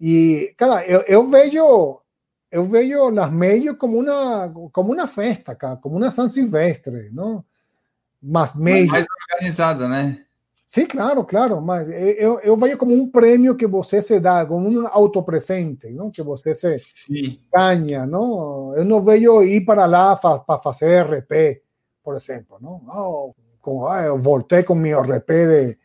E, 0.00 0.54
cara, 0.56 0.86
eu, 0.86 1.00
eu 1.02 1.28
vejo 1.28 2.00
eu 2.50 2.64
vejo 2.64 3.10
las 3.10 3.30
meios 3.30 3.76
como 3.76 3.98
uma 4.00 4.52
como 4.72 4.92
uma 4.92 5.06
festa, 5.06 5.54
cara, 5.54 5.76
como 5.76 5.96
uma 5.96 6.10
São 6.10 6.28
Silvestre, 6.28 7.10
não? 7.12 7.44
Mas 8.22 8.54
meio 8.54 8.86
mais 8.86 9.06
organizada, 9.32 9.88
né? 9.88 10.24
Sim, 10.66 10.86
claro, 10.86 11.24
claro, 11.24 11.60
mas 11.60 11.88
eu, 11.90 12.38
eu 12.40 12.56
vejo 12.56 12.78
como 12.78 12.94
um 12.94 13.10
prêmio 13.10 13.56
que 13.56 13.66
você 13.66 14.00
se 14.00 14.20
dá, 14.20 14.46
como 14.46 14.68
um 14.68 14.86
autopresente, 14.86 15.90
não? 15.90 16.12
Que 16.12 16.22
você 16.22 16.54
se 16.54 16.78
Sim. 16.78 17.40
ganha, 17.52 18.06
não? 18.06 18.72
Eu 18.76 18.84
não 18.84 19.02
vejo 19.02 19.42
ir 19.42 19.64
para 19.64 19.86
lá 19.86 20.14
para 20.14 20.60
fazer 20.60 21.06
RP, 21.06 21.60
por 22.10 22.16
exemplo, 22.16 22.58
não? 22.60 22.82
Oh, 22.88 23.34
como, 23.60 23.86
ah, 23.86 24.10
volteé 24.16 24.64
con 24.64 24.80
mi 24.80 24.92
RP 24.92 25.28
de, 25.28 25.78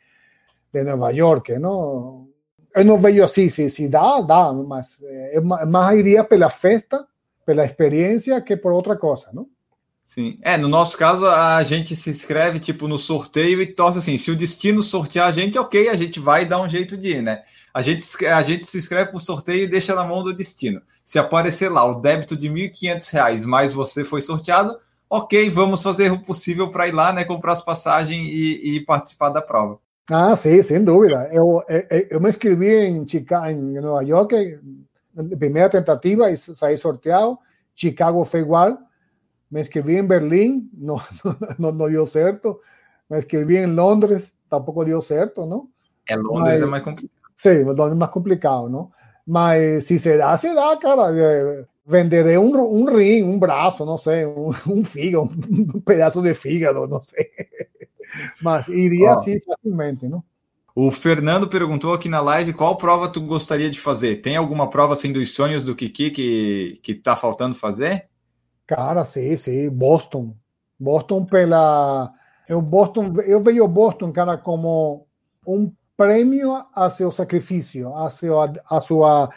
de 0.73 0.83
Nueva 0.83 1.11
York, 1.11 1.59
¿no? 1.59 2.27
Eu 2.73 2.83
não 2.83 2.97
vejo 2.97 3.23
assim, 3.23 3.47
se, 3.47 3.87
dá, 3.87 4.21
dá, 4.21 4.51
mas 4.51 4.97
é, 5.03 5.39
mais 5.39 5.99
iria 5.99 6.23
pela 6.23 6.49
festa 6.49 7.05
pela 7.45 7.63
experiência 7.63 8.41
que 8.41 8.57
por 8.57 8.73
outra 8.73 8.97
coisa, 8.97 9.27
não? 9.31 9.47
Sim. 10.03 10.39
É, 10.41 10.57
no 10.57 10.67
nosso 10.67 10.97
caso, 10.97 11.27
a 11.27 11.63
gente 11.63 11.95
se 11.95 12.09
inscreve, 12.09 12.59
tipo, 12.59 12.87
no 12.87 12.97
sorteio 12.97 13.61
e 13.61 13.67
torce 13.67 13.99
assim, 13.99 14.17
se 14.17 14.31
o 14.31 14.35
destino 14.35 14.81
sortear 14.81 15.27
a 15.27 15.31
gente, 15.31 15.59
ok, 15.59 15.89
a 15.89 15.95
gente 15.95 16.19
vai 16.19 16.43
dar 16.43 16.59
um 16.59 16.67
jeito 16.67 16.97
de 16.97 17.17
ir, 17.17 17.21
né? 17.21 17.43
A 17.71 17.83
gente, 17.83 18.03
a 18.25 18.41
gente 18.41 18.65
se 18.65 18.79
inscreve 18.79 19.11
o 19.13 19.19
sorteio 19.19 19.63
e 19.63 19.67
deixa 19.67 19.93
na 19.93 20.03
mão 20.03 20.23
do 20.23 20.33
destino. 20.33 20.81
Se 21.03 21.19
aparecer 21.19 21.69
lá 21.69 21.85
o 21.85 22.01
débito 22.01 22.35
de 22.35 22.47
R$ 22.47 22.71
1.500, 22.71 23.45
mais 23.45 23.73
você 23.73 24.03
foi 24.03 24.23
sorteado, 24.23 24.75
ok, 25.17 25.49
vamos 25.49 25.81
fazer 25.81 26.11
o 26.11 26.21
possível 26.21 26.69
para 26.69 26.87
ir 26.87 26.93
lá, 26.93 27.13
né, 27.13 27.23
comprar 27.25 27.53
as 27.53 27.61
passagens 27.61 28.27
e, 28.27 28.77
e, 28.77 28.85
participar 28.85 29.29
da 29.29 29.41
prova. 29.41 29.79
Ah, 30.09 30.35
sim, 30.35 30.61
sem 30.61 30.83
dúvida. 30.83 31.29
Eu, 31.31 31.63
eu, 31.67 32.07
eu 32.11 32.21
me 32.21 32.29
inscrevi 32.29 32.67
em, 32.67 33.07
Chicago, 33.07 33.47
em 33.47 33.81
Nova 33.81 34.03
York, 34.03 34.59
primeira 35.37 35.69
tentativa 35.69 36.29
e 36.29 36.37
saí 36.37 36.77
sorteado. 36.77 37.39
Chicago 37.75 38.23
foi 38.23 38.41
igual 38.41 38.77
me 39.49 39.61
inscribí 39.61 39.95
en 39.97 40.07
Berlín, 40.07 40.69
no, 40.77 41.01
no, 41.57 41.71
no, 41.71 41.87
dio 41.87 42.05
certo. 42.05 42.61
Me 43.09 43.17
inscribí 43.17 43.57
en 43.57 43.75
Londres, 43.75 44.33
tampoco 44.49 44.83
dio 44.83 45.01
certo, 45.01 45.45
¿no? 45.45 45.69
En 46.07 46.23
Londres 46.23 46.61
es 46.61 46.67
más 46.67 46.81
complicado. 46.81 47.21
Sí, 47.35 47.49
Londres 47.63 47.91
es 47.91 47.95
más 47.95 48.09
complicado, 48.09 48.69
¿no? 48.69 48.91
Mas 49.25 49.85
se 49.85 50.17
da, 50.17 50.37
se 50.37 50.53
da, 50.53 50.77
cara. 50.79 51.11
Venderé 51.85 52.37
un, 52.37 52.55
un 52.55 52.87
ring, 52.87 53.23
un 53.23 53.39
brazo, 53.39 53.85
no 53.85 53.97
sé, 53.97 54.25
un, 54.25 54.55
un 54.65 54.83
fígado, 54.83 55.23
un 55.23 55.81
pedazo 55.81 56.21
de 56.21 56.33
fígado, 56.33 56.87
no 56.87 56.99
sé. 57.01 57.31
Mas 58.41 58.67
iria 58.67 59.13
assim 59.13 59.39
facilmente, 59.39 60.07
não? 60.07 60.23
O 60.75 60.91
Fernando 60.91 61.47
perguntou 61.47 61.93
aqui 61.93 62.09
na 62.09 62.19
live 62.19 62.51
qual 62.51 62.75
prova 62.75 63.07
tu 63.07 63.21
gostaria 63.21 63.69
de 63.69 63.79
fazer. 63.79 64.17
Tem 64.17 64.35
alguma 64.35 64.69
prova 64.69 64.91
assim 64.91 65.11
dos 65.13 65.33
sonhos 65.33 65.63
do 65.63 65.73
Kiki 65.73 66.11
que, 66.11 66.79
que 66.83 66.93
tá 66.95 67.15
faltando 67.15 67.55
fazer? 67.55 68.09
Cara, 68.67 69.05
sim, 69.05 69.37
sim, 69.37 69.69
Boston. 69.69 70.35
Boston 70.77 71.23
pela. 71.23 72.11
Eu, 72.49 72.61
Boston, 72.61 73.13
eu 73.25 73.41
vejo 73.41 73.65
Boston, 73.67 74.11
cara, 74.11 74.37
como 74.37 75.07
um 75.47 75.71
prêmio 75.95 76.65
a 76.73 76.89
seu 76.89 77.09
sacrifício, 77.09 77.95
a, 77.95 78.09
seu, 78.09 78.35
a 78.41 78.81
sua 78.81 79.29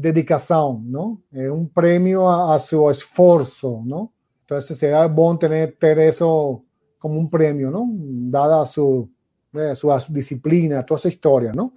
dedicação, 0.00 0.82
não? 0.84 1.18
É 1.32 1.50
um 1.50 1.66
prêmio 1.66 2.26
a, 2.26 2.54
a 2.54 2.58
seu 2.58 2.90
esforço, 2.90 3.82
não? 3.84 4.10
Então, 4.44 4.60
seria 4.60 5.06
bom 5.08 5.36
ter, 5.36 5.76
ter 5.76 5.98
isso 5.98 6.62
como 6.98 7.18
um 7.18 7.26
prêmio, 7.26 7.70
não? 7.70 7.88
Dada 8.30 8.62
a 8.62 8.66
sua, 8.66 9.08
né, 9.52 9.74
sua 9.74 9.98
disciplina, 10.08 10.82
toda 10.82 11.00
essa 11.00 11.08
história, 11.08 11.52
não? 11.52 11.72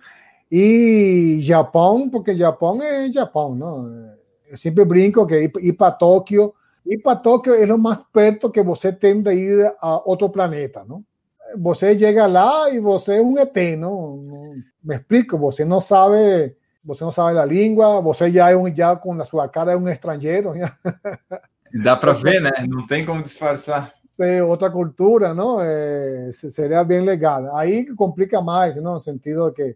E 0.52 1.40
Japão, 1.42 2.10
porque 2.10 2.36
Japão 2.36 2.82
é 2.82 3.12
Japão, 3.12 3.56
não? 3.56 3.86
Eu 4.50 4.58
sempre 4.58 4.86
brinco 4.86 5.26
que 5.26 5.36
ir, 5.36 5.52
ir 5.62 5.74
para 5.74 5.92
Tóquio 5.92 6.54
Ir 6.86 6.98
para 7.00 7.16
Tóquio 7.16 7.54
é 7.54 7.74
o 7.74 7.78
mais 7.78 8.00
perto 8.12 8.50
que 8.50 8.62
você 8.64 8.92
tem 8.92 9.22
de 9.22 9.34
ir 9.34 9.74
a 9.80 10.02
outro 10.10 10.30
planeta, 10.30 10.84
não? 10.88 11.04
Você 11.60 11.98
chega 11.98 12.28
lá 12.28 12.70
e 12.70 12.80
você 12.80 13.18
é 13.18 13.22
um 13.22 13.38
ET, 13.38 13.56
não? 13.78 14.18
Me 14.84 14.96
explico, 14.96 15.38
você 15.38 15.66
não 15.66 15.82
sabe, 15.82 16.56
você 16.84 17.04
não 17.04 17.12
sabe 17.12 17.38
a 17.38 17.46
língua, 17.46 18.02
você 18.02 18.32
já 18.32 18.50
é 18.50 18.56
um 18.56 18.74
já 18.74 18.96
com 18.96 19.14
a 19.20 19.26
sua 19.26 19.48
cara 19.48 19.74
é 19.74 19.78
um 19.78 19.88
estrangeiro. 19.88 20.54
Dá 21.84 21.96
para 21.96 22.14
ver, 22.14 22.42
né? 22.42 22.52
Não 22.68 22.86
tem 22.86 23.06
como 23.06 23.24
disfarçar. 23.24 23.94
É 24.20 24.44
outra 24.44 24.70
cultura, 24.70 25.34
não? 25.34 25.60
É, 25.62 26.32
seria 26.34 26.84
bem 26.84 27.02
legal. 27.02 27.56
Aí 27.56 27.86
complica 27.96 28.42
mais, 28.42 28.76
não? 28.76 28.96
No 28.96 29.00
sentido 29.00 29.52
que 29.54 29.76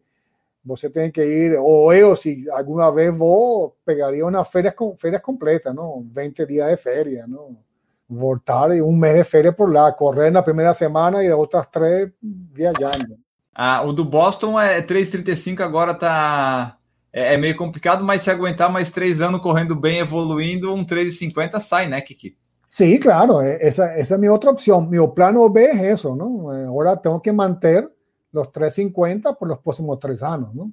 você 0.64 0.90
tem 0.90 1.12
que 1.12 1.24
ir, 1.24 1.58
ou 1.58 1.94
eu, 1.94 2.16
se 2.16 2.50
alguma 2.50 2.92
vez 2.92 3.16
vou, 3.16 3.76
pegaria 3.86 4.26
uma 4.26 4.44
férias, 4.44 4.74
férias 5.00 5.22
completa, 5.22 5.74
não? 5.74 6.06
20 6.14 6.46
dias 6.46 6.70
de 6.70 6.78
férias, 6.78 7.28
não? 7.30 7.56
Voltar 8.10 8.76
e 8.76 8.82
um 8.82 8.92
mês 8.92 9.16
de 9.16 9.24
férias 9.24 9.56
por 9.56 9.72
lá, 9.72 9.92
correr 9.92 10.32
na 10.32 10.44
primeira 10.44 10.74
semana 10.74 11.24
e 11.24 11.32
outras 11.32 11.68
três 11.68 12.12
viajando. 12.22 13.18
Ah, 13.54 13.84
o 13.84 13.94
do 13.94 14.04
Boston 14.04 14.60
é 14.60 14.82
3,35, 14.82 15.62
agora 15.62 15.94
tá. 15.94 16.78
É, 17.16 17.36
é, 17.36 17.38
meio 17.38 17.56
complicado, 17.56 18.04
mas 18.04 18.24
se 18.24 18.30
aguentar 18.30 18.70
mais 18.70 18.92
três 18.92 19.22
anos 19.22 19.40
correndo 19.40 19.74
bem, 19.74 20.00
evoluindo, 20.00 20.74
um 20.74 20.86
3,50 20.86 21.62
sai, 21.62 21.88
né, 21.88 22.02
Kiki? 22.02 22.36
Sim, 22.70 23.00
claro, 23.00 23.40
essa, 23.40 23.86
essa 23.86 24.16
é 24.16 24.18
a 24.18 24.18
minha 24.18 24.34
outra 24.34 24.52
opção. 24.52 24.82
Meu 24.82 25.08
plano 25.08 25.48
B 25.48 25.62
é 25.62 25.94
isso, 25.94 26.14
não? 26.14 26.50
Agora 26.50 26.98
tenho 26.98 27.18
que 27.22 27.32
manter 27.32 27.90
los 28.34 28.48
350 28.48 29.32
por 29.32 29.48
los 29.48 29.60
próximos 29.60 29.98
três 29.98 30.22
anos, 30.22 30.54
não? 30.54 30.70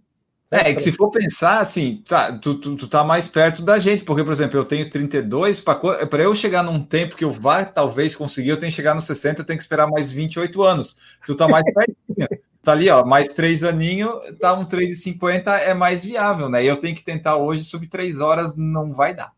É, 0.50 0.70
é 0.70 0.74
que 0.74 0.82
se 0.82 0.90
for 0.90 1.12
pensar 1.12 1.60
assim, 1.60 2.02
tá, 2.08 2.36
tu, 2.36 2.56
tu, 2.56 2.74
tu, 2.76 2.88
tá 2.88 3.04
mais 3.04 3.28
perto 3.28 3.62
da 3.62 3.78
gente, 3.78 4.04
porque, 4.04 4.24
por 4.24 4.32
exemplo, 4.32 4.58
eu 4.58 4.64
tenho 4.64 4.90
32, 4.90 5.60
para 5.60 6.22
eu 6.24 6.34
chegar 6.34 6.64
num 6.64 6.82
tempo 6.84 7.16
que 7.16 7.24
eu 7.24 7.30
vá 7.30 7.64
talvez 7.64 8.16
conseguir, 8.16 8.50
eu 8.50 8.58
tenho 8.58 8.72
que 8.72 8.76
chegar 8.76 8.96
nos 8.96 9.06
60, 9.06 9.40
eu 9.40 9.46
tenho 9.46 9.56
que 9.56 9.62
esperar 9.62 9.86
mais 9.86 10.10
28 10.10 10.60
anos. 10.60 10.96
Tu 11.24 11.36
tá 11.36 11.46
mais 11.46 11.62
pertinho 11.72 12.28
tá 12.62 12.72
ali, 12.72 12.88
ó, 12.88 13.04
mais 13.04 13.28
três 13.28 13.64
aninho, 13.64 14.20
tá 14.40 14.54
um 14.54 14.64
3,50 14.64 15.48
é 15.58 15.74
mais 15.74 16.04
viável, 16.04 16.48
né? 16.48 16.64
Eu 16.64 16.76
tenho 16.76 16.94
que 16.94 17.04
tentar 17.04 17.36
hoje 17.36 17.64
sub 17.64 17.86
três 17.88 18.20
horas, 18.20 18.54
não 18.56 18.92
vai 18.92 19.14
dar. 19.14 19.32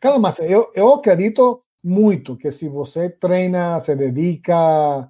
calma 0.00 0.18
mas 0.18 0.38
eu, 0.38 0.70
eu 0.74 0.94
acredito 0.94 1.62
muito 1.82 2.36
que 2.36 2.52
se 2.52 2.68
você 2.68 3.10
treina, 3.10 3.80
se 3.80 3.94
dedica, 3.96 5.08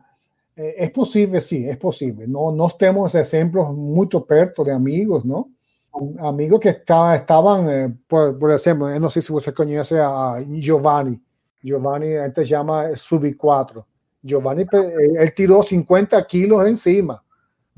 é, 0.57 0.85
é 0.85 0.89
possível, 0.89 1.41
sim, 1.41 1.69
é 1.69 1.77
possível. 1.77 2.27
Não, 2.27 2.51
nós 2.51 2.75
temos 2.75 3.15
exemplos 3.15 3.69
muito 3.77 4.21
perto 4.21 4.65
de 4.65 4.71
amigos, 4.71 5.25
não? 5.25 5.47
Amigos 6.19 6.61
que 6.61 6.69
está, 6.69 7.17
estavam, 7.17 7.69
eh, 7.69 7.93
por, 8.09 8.35
por, 8.39 8.51
exemplo, 8.51 8.89
eu 8.89 9.01
não 9.01 9.11
sei 9.11 9.23
se 9.23 9.33
você 9.33 9.51
conhece 9.53 9.95
a 9.99 10.43
Giovanni. 10.59 11.21
Giovanni, 11.65 12.17
a 12.17 12.27
gente 12.27 12.45
chama 12.45 12.95
Sub 12.97 13.33
4. 13.35 13.85
Giovanni, 14.23 14.63
eh, 14.73 15.23
ele 15.23 15.31
tirou 15.33 15.63
50 15.63 16.23
quilos 16.25 16.67
em 16.69 16.77
cima. 16.77 17.21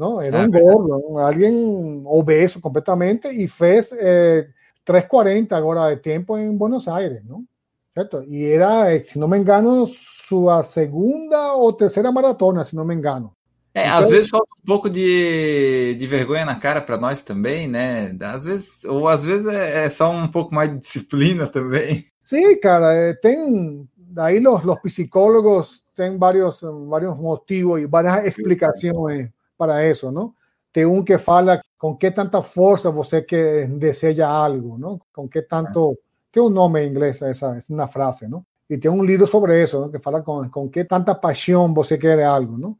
¿No? 0.01 0.23
Era 0.23 0.43
un 0.45 0.51
gordo, 0.51 1.19
alguien 1.19 2.03
obeso 2.07 2.59
completamente 2.59 3.33
y 3.33 3.47
fez 3.47 3.93
eh, 3.93 4.49
340 4.83 5.55
ahora 5.55 5.89
de 5.89 5.99
tiempo 5.99 6.39
en 6.39 6.57
Buenos 6.57 6.89
Aires, 6.89 7.23
¿no? 7.23 7.45
¿Cierto? 7.93 8.23
Y 8.23 8.47
era, 8.47 8.95
eh, 8.95 9.05
si 9.05 9.19
no 9.19 9.29
me 9.29 9.37
engano, 9.37 9.87
sua 9.87 10.63
segunda 10.63 11.53
ou 11.53 11.77
terceira 11.77 12.11
maratona, 12.11 12.65
se 12.65 12.75
não 12.75 12.85
me 12.87 12.95
engano. 12.95 13.37
É, 13.75 13.87
então, 13.87 13.99
às 13.99 14.09
vezes 14.09 14.31
falta 14.31 14.49
um 14.59 14.67
pouco 14.67 14.89
de, 14.89 15.95
de 15.97 16.07
vergonha 16.07 16.47
na 16.47 16.55
cara 16.55 16.81
para 16.81 16.97
nós 16.97 17.23
também, 17.23 17.69
né? 17.69 18.17
Às 18.23 18.45
vezes, 18.45 18.85
ou 18.85 19.07
às 19.07 19.23
vezes 19.23 19.47
é, 19.49 19.85
é, 19.85 19.91
só 19.91 20.11
um 20.11 20.29
pouco 20.29 20.55
mais 20.55 20.71
de 20.73 20.79
disciplina 20.79 21.47
também. 21.53 22.05
Sim, 22.23 22.59
cara, 22.59 22.95
é, 22.95 23.13
tem 23.13 23.87
daí 23.97 24.45
os, 24.47 24.65
os 24.65 24.81
psicólogos 24.81 25.83
têm 25.95 26.17
vários 26.17 26.61
vários 26.89 27.15
motivos 27.19 27.83
e 27.83 27.87
várias 27.87 28.25
explicações 28.35 29.29
para 29.61 29.87
isso, 29.87 30.11
não? 30.11 30.33
Tem 30.73 30.87
um 30.87 31.05
que 31.05 31.19
fala 31.19 31.61
com 31.79 31.97
que 31.97 32.11
tanta 32.11 32.43
força 32.43 32.91
você 32.91 33.23
que 33.23 33.67
deseja 33.67 34.29
algo, 34.29 34.79
não? 34.79 35.01
Com 35.13 35.29
que 35.29 35.43
tanto 35.43 35.99
tem 36.33 36.43
um 36.43 36.49
nome 36.49 36.81
em 36.81 36.89
inglês 36.89 37.21
essa, 37.23 37.57
essa 37.57 37.89
frase, 37.89 38.29
não? 38.29 38.45
y 38.71 38.79
tiene 38.79 38.97
un 38.97 39.05
libro 39.05 39.27
sobre 39.27 39.63
eso, 39.63 39.81
¿no? 39.81 39.91
que 39.91 39.99
fala 39.99 40.23
con, 40.23 40.49
con 40.49 40.71
qué 40.71 40.85
tanta 40.85 41.21
pasión 41.21 41.75
você 41.75 41.99
quer 41.99 42.21
algo, 42.21 42.57
¿no? 42.57 42.79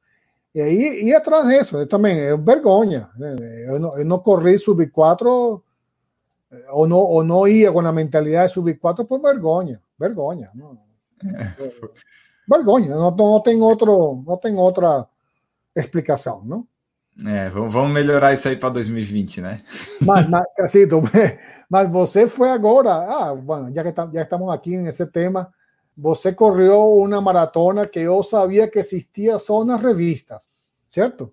Y 0.55 0.61
ahí, 0.61 1.09
y 1.09 1.13
atrás 1.13 1.49
de 1.49 1.59
eso, 1.59 1.87
también 1.89 2.19
es 2.19 2.45
vergonha. 2.45 3.11
Yo 3.19 3.79
no, 3.79 3.97
eu 3.99 4.05
não 4.05 4.19
corri 4.21 4.59
sub 4.59 4.81
4 4.91 5.63
o 6.73 6.87
no, 6.87 6.99
o 6.99 7.23
no 7.23 7.47
ia 7.47 7.73
con 7.73 7.85
la 7.85 7.93
mentalidad 7.93 8.43
de 8.43 8.49
sub 8.49 8.69
4 8.81 9.05
por 9.07 9.21
vergonha, 9.21 9.81
vergonha, 9.99 10.51
¿no? 10.55 10.79
vergonha, 12.49 12.95
não, 12.95 13.11
não 13.11 13.41
tem 13.43 13.61
outro, 13.61 14.25
não 14.27 14.37
tem 14.37 14.57
outra 14.57 15.09
explicação, 15.77 16.43
não? 16.45 16.67
É, 17.27 17.51
vamos 17.51 17.93
melhorar 17.93 18.33
isso 18.33 18.49
aí 18.49 18.57
para 18.57 18.71
2020, 18.71 19.41
né? 19.41 19.61
Mas, 20.01 20.29
mas, 20.29 20.45
Cacito, 20.57 21.03
mas 21.69 21.91
você 21.91 22.29
foi 22.29 22.51
agora, 22.51 22.93
ah, 22.93 23.35
bueno, 23.35 23.73
já 23.75 23.83
que 23.83 23.95
já 24.15 24.23
estamos 24.23 24.53
aqui 24.53 24.77
nesse 24.77 25.07
tema, 25.07 25.53
você 25.97 26.33
correu 26.33 26.97
uma 26.97 27.21
maratona 27.21 27.87
que 27.87 27.99
eu 27.99 28.23
sabia 28.23 28.69
que 28.69 28.79
existia 28.79 29.39
só 29.39 29.65
nas 29.65 29.83
revistas, 29.83 30.49
certo? 30.89 31.33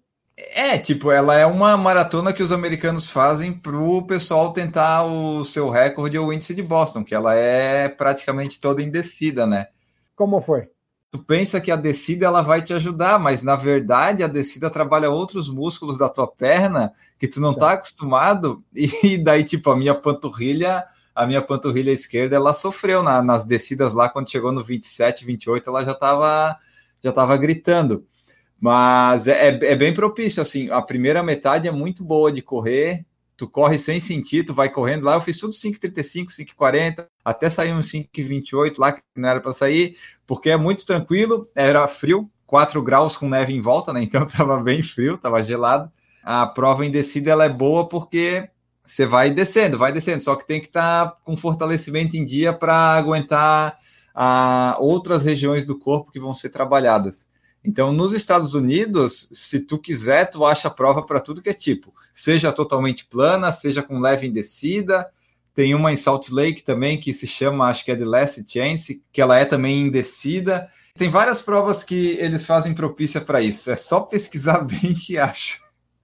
É, 0.53 0.77
tipo, 0.77 1.09
ela 1.09 1.35
é 1.35 1.45
uma 1.47 1.75
maratona 1.75 2.31
que 2.31 2.43
os 2.43 2.51
americanos 2.51 3.09
fazem 3.09 3.51
para 3.51 3.75
o 3.75 4.05
pessoal 4.05 4.53
tentar 4.53 5.03
o 5.05 5.43
seu 5.43 5.69
recorde 5.69 6.17
ou 6.17 6.31
índice 6.31 6.53
de 6.53 6.61
Boston, 6.61 7.03
que 7.03 7.15
ela 7.15 7.33
é 7.33 7.89
praticamente 7.89 8.59
toda 8.59 8.83
em 8.83 8.91
descida, 8.91 9.47
né? 9.47 9.67
Como 10.15 10.39
foi? 10.39 10.69
Tu 11.09 11.19
pensa 11.19 11.61
que 11.61 11.71
a 11.71 11.75
descida 11.75 12.25
ela 12.25 12.41
vai 12.41 12.61
te 12.61 12.73
ajudar, 12.73 13.17
mas 13.17 13.41
na 13.41 13.55
verdade 13.55 14.23
a 14.23 14.27
descida 14.27 14.69
trabalha 14.69 15.09
outros 15.09 15.49
músculos 15.49 15.97
da 15.97 16.09
tua 16.09 16.27
perna 16.27 16.93
que 17.17 17.27
tu 17.27 17.39
não 17.39 17.53
tá 17.53 17.73
acostumado, 17.73 18.63
e 18.75 19.17
daí, 19.17 19.43
tipo, 19.43 19.69
a 19.71 19.77
minha 19.77 19.95
panturrilha 19.95 20.85
a 21.17 21.25
minha 21.25 21.41
panturrilha 21.41 21.89
esquerda 21.91 22.35
ela 22.35 22.53
sofreu 22.53 23.01
na, 23.01 23.23
nas 23.23 23.43
descidas 23.43 23.91
lá 23.91 24.07
quando 24.07 24.29
chegou 24.29 24.51
no 24.51 24.63
27, 24.63 25.25
28, 25.25 25.67
ela 25.67 25.83
já 25.83 25.93
estava 25.93 26.59
já 27.03 27.11
tava 27.11 27.35
gritando. 27.37 28.05
Mas 28.59 29.25
é, 29.25 29.49
é, 29.49 29.71
é, 29.71 29.75
bem 29.75 29.93
propício, 29.93 30.41
assim, 30.43 30.69
a 30.69 30.79
primeira 30.79 31.23
metade 31.23 31.67
é 31.67 31.71
muito 31.71 32.03
boa 32.03 32.31
de 32.31 32.43
correr, 32.43 33.03
tu 33.37 33.47
corre 33.47 33.77
sem 33.77 33.99
sentir, 33.99 34.43
tu 34.43 34.53
vai 34.53 34.67
correndo 34.67 35.03
lá. 35.03 35.13
Eu 35.13 35.21
fiz 35.21 35.37
tudo 35.37 35.53
5,35, 35.53 36.29
5,40, 36.29 37.07
até 37.23 37.49
sair 37.49 37.71
uns 37.71 37.91
5,28 37.91 38.73
lá, 38.79 38.91
que 38.91 39.01
não 39.15 39.29
era 39.29 39.39
para 39.39 39.53
sair, 39.53 39.95
porque 40.25 40.49
é 40.49 40.57
muito 40.57 40.85
tranquilo, 40.85 41.47
era 41.55 41.87
frio, 41.87 42.29
4 42.47 42.81
graus 42.81 43.15
com 43.15 43.29
neve 43.29 43.53
em 43.53 43.61
volta, 43.61 43.93
né? 43.93 44.01
Então 44.03 44.27
tava 44.27 44.59
bem 44.61 44.81
frio, 44.81 45.17
tava 45.17 45.43
gelado. 45.43 45.91
A 46.23 46.45
prova 46.47 46.85
em 46.85 46.91
descida 46.91 47.31
ela 47.31 47.45
é 47.45 47.49
boa 47.49 47.87
porque 47.87 48.49
você 48.83 49.05
vai 49.05 49.29
descendo, 49.29 49.77
vai 49.77 49.91
descendo, 49.91 50.23
só 50.23 50.35
que 50.35 50.47
tem 50.47 50.59
que 50.59 50.67
estar 50.67 51.05
tá 51.05 51.17
com 51.23 51.37
fortalecimento 51.37 52.17
em 52.17 52.25
dia 52.25 52.51
para 52.51 52.73
aguentar 52.95 53.77
a 54.15 54.71
ah, 54.73 54.77
outras 54.79 55.23
regiões 55.23 55.65
do 55.65 55.77
corpo 55.77 56.11
que 56.11 56.19
vão 56.19 56.33
ser 56.33 56.49
trabalhadas. 56.49 57.27
Então, 57.67 57.91
nos 57.91 58.13
Estados 58.13 58.53
Unidos, 58.53 59.27
se 59.33 59.59
tu 59.59 59.77
quiser, 59.77 60.29
tu 60.29 60.45
acha 60.45 60.69
prova 60.69 61.05
para 61.05 61.19
tudo 61.19 61.41
que 61.41 61.49
é 61.49 61.53
tipo, 61.53 61.93
seja 62.13 62.53
totalmente 62.53 63.05
plana, 63.05 63.51
seja 63.51 63.83
com 63.83 63.99
leve 63.99 64.25
em 64.25 64.31
descida. 64.31 65.05
Tem 65.53 65.75
uma 65.75 65.91
em 65.91 65.97
Salt 65.97 66.29
Lake 66.29 66.63
também 66.63 66.97
que 66.97 67.13
se 67.13 67.27
chama, 67.27 67.67
acho 67.67 67.83
que 67.83 67.91
é 67.91 67.95
The 67.97 68.05
Last 68.05 68.45
Chance, 68.47 69.03
que 69.11 69.19
ela 69.19 69.37
é 69.37 69.43
também 69.43 69.81
em 69.81 69.91
descida. 69.91 70.69
Tem 70.97 71.09
várias 71.09 71.41
provas 71.41 71.83
que 71.83 72.11
eles 72.19 72.45
fazem 72.45 72.73
propícia 72.73 73.19
para 73.19 73.41
isso. 73.41 73.69
É 73.69 73.75
só 73.75 73.99
pesquisar 73.99 74.59
bem 74.65 74.93
que 74.93 75.17
acha. 75.17 75.57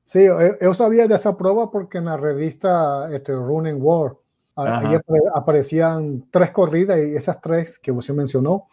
Sim, 0.03 0.20
eu, 0.20 0.57
eu 0.59 0.74
sabia 0.74 1.07
dessa 1.07 1.32
prova 1.32 1.66
porque 1.66 2.01
na 2.01 2.18
revista 2.18 3.07
este, 3.14 3.32
Running 3.32 3.80
World 3.80 4.18
aí 4.57 4.99
apareciam 5.34 6.22
três 6.30 6.51
corridas 6.51 6.97
e 6.99 7.16
essas 7.16 7.38
três 7.38 7.78
que 7.78 7.89
você 7.89 8.11
mencionou 8.11 8.68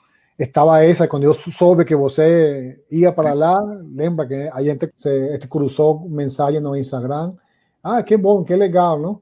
estava 0.44 0.82
essa, 0.82 1.06
quando 1.06 1.24
eu 1.24 1.34
soube 1.34 1.84
que 1.84 1.94
você 1.94 2.82
ia 2.90 3.12
para 3.12 3.34
lá, 3.34 3.58
lembra 3.94 4.26
que 4.26 4.34
a 4.34 4.62
gente 4.62 4.90
se 4.96 5.38
cruzou 5.48 6.08
mensagem 6.08 6.60
no 6.60 6.76
Instagram. 6.76 7.34
Ah, 7.82 8.02
que 8.02 8.16
bom, 8.16 8.42
que 8.42 8.54
legal, 8.56 8.98
não? 8.98 9.20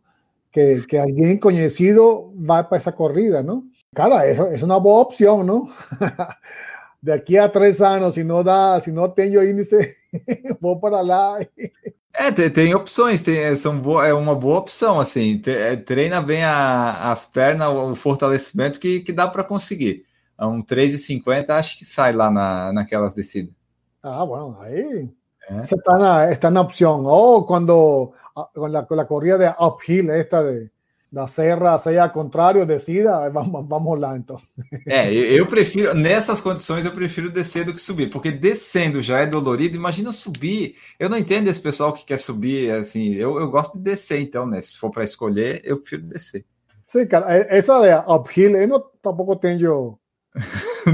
Que, 0.53 0.83
que 0.83 0.97
alguém 0.97 1.37
conhecido 1.37 2.33
vai 2.37 2.63
para 2.63 2.77
essa 2.77 2.93
corrida, 2.93 3.43
não? 3.43 3.65
Cara, 3.95 4.27
eso 4.29 4.45
é 4.63 4.65
uma 4.65 4.79
boa 4.79 5.01
opção, 5.01 5.43
não? 5.43 5.69
De 7.03 7.13
aqui 7.13 7.39
a 7.39 7.49
três 7.49 7.81
anos, 7.81 8.15
se 8.15 8.25
não 8.25 8.43
dá, 8.43 8.81
se 8.81 8.91
não 8.91 9.09
tenho 9.09 9.43
índice, 9.49 9.97
vou 10.61 10.79
para 10.79 11.01
lá. 11.01 11.39
É, 12.15 12.33
tem, 12.33 12.51
tem 12.51 12.75
opções, 12.75 13.23
tem, 13.23 13.55
são 13.57 13.79
boa, 13.79 14.07
é 14.07 14.13
uma 14.13 14.35
boa 14.35 14.59
opção, 14.59 14.99
assim, 14.99 15.41
treina 15.87 16.21
bem 16.21 16.43
a, 16.43 17.11
as 17.13 17.25
pernas, 17.27 17.69
o 17.69 17.95
fortalecimento 17.95 18.81
que, 18.81 19.01
que 19.01 19.13
dá 19.13 19.29
para 19.29 19.45
conseguir 19.45 20.08
a 20.39 20.47
um 20.47 20.63
3,50 20.63 21.51
acho 21.51 21.77
que 21.77 21.85
sai 21.85 22.13
lá 22.13 22.31
na, 22.31 22.73
naquelas 22.73 23.13
descidas. 23.13 23.53
Ah, 24.01 24.25
bueno, 24.25 24.57
ahí 24.61 25.11
é. 25.51 25.61
está, 25.63 25.99
na, 25.99 26.31
está 26.31 26.51
na 26.51 26.61
opção. 26.61 27.05
Ou 27.05 27.45
quando 27.45 28.13
com 28.55 28.65
a, 28.65 28.87
com 28.87 29.01
a 29.01 29.05
corrida 29.05 29.39
de 29.39 29.65
uphill, 29.65 30.13
esta 30.13 30.43
de, 30.43 30.71
da 31.11 31.27
serra, 31.27 31.79
seja 31.79 32.09
contrário, 32.09 32.65
descida, 32.65 33.29
vamos, 33.31 33.67
vamos 33.67 33.99
lá 33.99 34.17
então. 34.17 34.41
É, 34.87 35.13
eu 35.13 35.47
prefiro, 35.47 35.95
nessas 35.95 36.41
condições, 36.41 36.85
eu 36.85 36.93
prefiro 36.93 37.31
descer 37.31 37.65
do 37.65 37.75
que 37.75 37.81
subir, 37.81 38.11
porque 38.11 38.31
descendo 38.31 39.03
já 39.03 39.19
é 39.19 39.27
dolorido, 39.27 39.77
imagina 39.77 40.13
subir. 40.13 40.77
Eu 40.99 41.09
não 41.09 41.19
entendo 41.19 41.49
esse 41.49 41.61
pessoal 41.61 41.93
que 41.93 42.05
quer 42.05 42.19
subir, 42.19 42.71
assim, 42.71 43.15
eu, 43.15 43.39
eu 43.41 43.51
gosto 43.51 43.77
de 43.77 43.85
descer, 43.85 44.21
então, 44.21 44.47
né? 44.47 44.61
Se 44.63 44.77
for 44.77 44.91
para 44.91 45.05
escolher, 45.05 45.61
eu 45.65 45.79
prefiro 45.79 46.03
descer. 46.03 46.45
Sim, 46.87 47.07
cara, 47.07 47.27
essa 47.35 47.81
de 47.81 48.13
uphill, 48.13 48.57
eu 48.57 48.69
não, 48.69 48.81
tampouco 49.03 49.37
tenho 49.37 49.98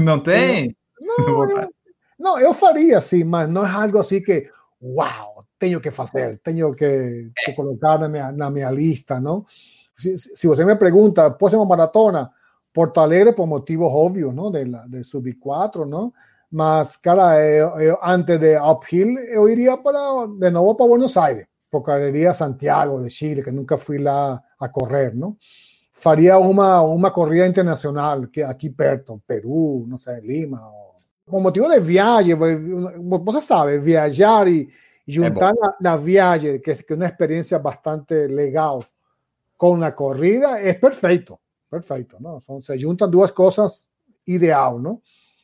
não 0.03 0.19
tem? 0.19 0.75
Não, 0.99 1.49
eu, 1.49 1.69
não, 2.17 2.39
eu 2.39 2.53
faria 2.53 3.01
sim, 3.01 3.23
mas 3.23 3.49
não 3.49 3.65
é 3.65 3.69
algo 3.69 3.97
assim 3.97 4.21
que, 4.21 4.49
uau, 4.81 5.45
tenho 5.59 5.81
que 5.81 5.91
fazer, 5.91 6.39
tenho 6.43 6.73
que, 6.73 7.31
que 7.43 7.53
colocar 7.53 7.99
na 7.99 8.09
minha, 8.09 8.31
na 8.31 8.49
minha 8.49 8.71
lista, 8.71 9.19
não? 9.19 9.45
Se, 9.97 10.17
se 10.17 10.47
você 10.47 10.65
me 10.65 10.75
pergunta, 10.75 11.31
próxima 11.31 11.65
maratona, 11.65 12.31
Porto 12.73 12.99
Alegre 12.99 13.33
por 13.33 13.47
motivos 13.47 13.89
óbvios, 13.91 14.33
não? 14.33 14.51
De, 14.51 14.65
la, 14.65 14.85
de 14.87 15.03
sub 15.03 15.31
4, 15.33 15.85
não? 15.85 16.13
Mas, 16.51 16.97
cara, 16.97 17.41
eu, 17.41 17.69
eu, 17.79 17.97
antes 18.01 18.39
de 18.39 18.57
uphill, 18.57 19.17
eu 19.29 19.49
iria 19.49 19.77
para, 19.77 20.27
de 20.27 20.49
novo 20.51 20.75
para 20.75 20.87
Buenos 20.87 21.15
Aires, 21.17 21.47
porque 21.71 21.91
iria 21.91 22.31
a 22.31 22.33
Santiago 22.33 23.01
de 23.01 23.09
Chile, 23.09 23.43
que 23.43 23.51
nunca 23.51 23.77
fui 23.77 23.97
lá 23.97 24.41
a 24.59 24.69
correr, 24.69 25.15
não? 25.15 25.37
Faria 25.95 26.37
uma, 26.37 26.81
uma 26.81 27.09
corrida 27.09 27.47
internacional 27.47 28.27
que 28.27 28.43
aqui 28.43 28.69
perto, 28.69 29.21
Peru, 29.25 29.85
não 29.87 29.97
sei, 29.97 30.19
Lima. 30.19 30.61
Com 31.25 31.39
motivo 31.39 31.67
de 31.69 31.79
viagem, 31.79 32.35
você 32.35 33.41
sabe, 33.41 33.79
viajar 33.79 34.47
e 34.47 34.69
juntar 35.07 35.51
é 35.51 35.59
na, 35.59 35.75
na, 35.81 35.97
viagem, 35.97 36.59
que 36.59 36.71
é 36.71 36.93
uma 36.93 37.05
experiência 37.05 37.57
bastante 37.57 38.27
legal, 38.27 38.85
com 39.57 39.81
a 39.81 39.91
corrida, 39.91 40.59
é 40.59 40.73
perfeito, 40.73 41.39
perfeito, 41.71 42.17
não? 42.19 42.39
São, 42.41 42.61
se 42.61 42.77
juntam 42.77 43.09
duas 43.09 43.31
coisas 43.31 43.85
ideal, 44.27 44.77
não? 44.77 45.01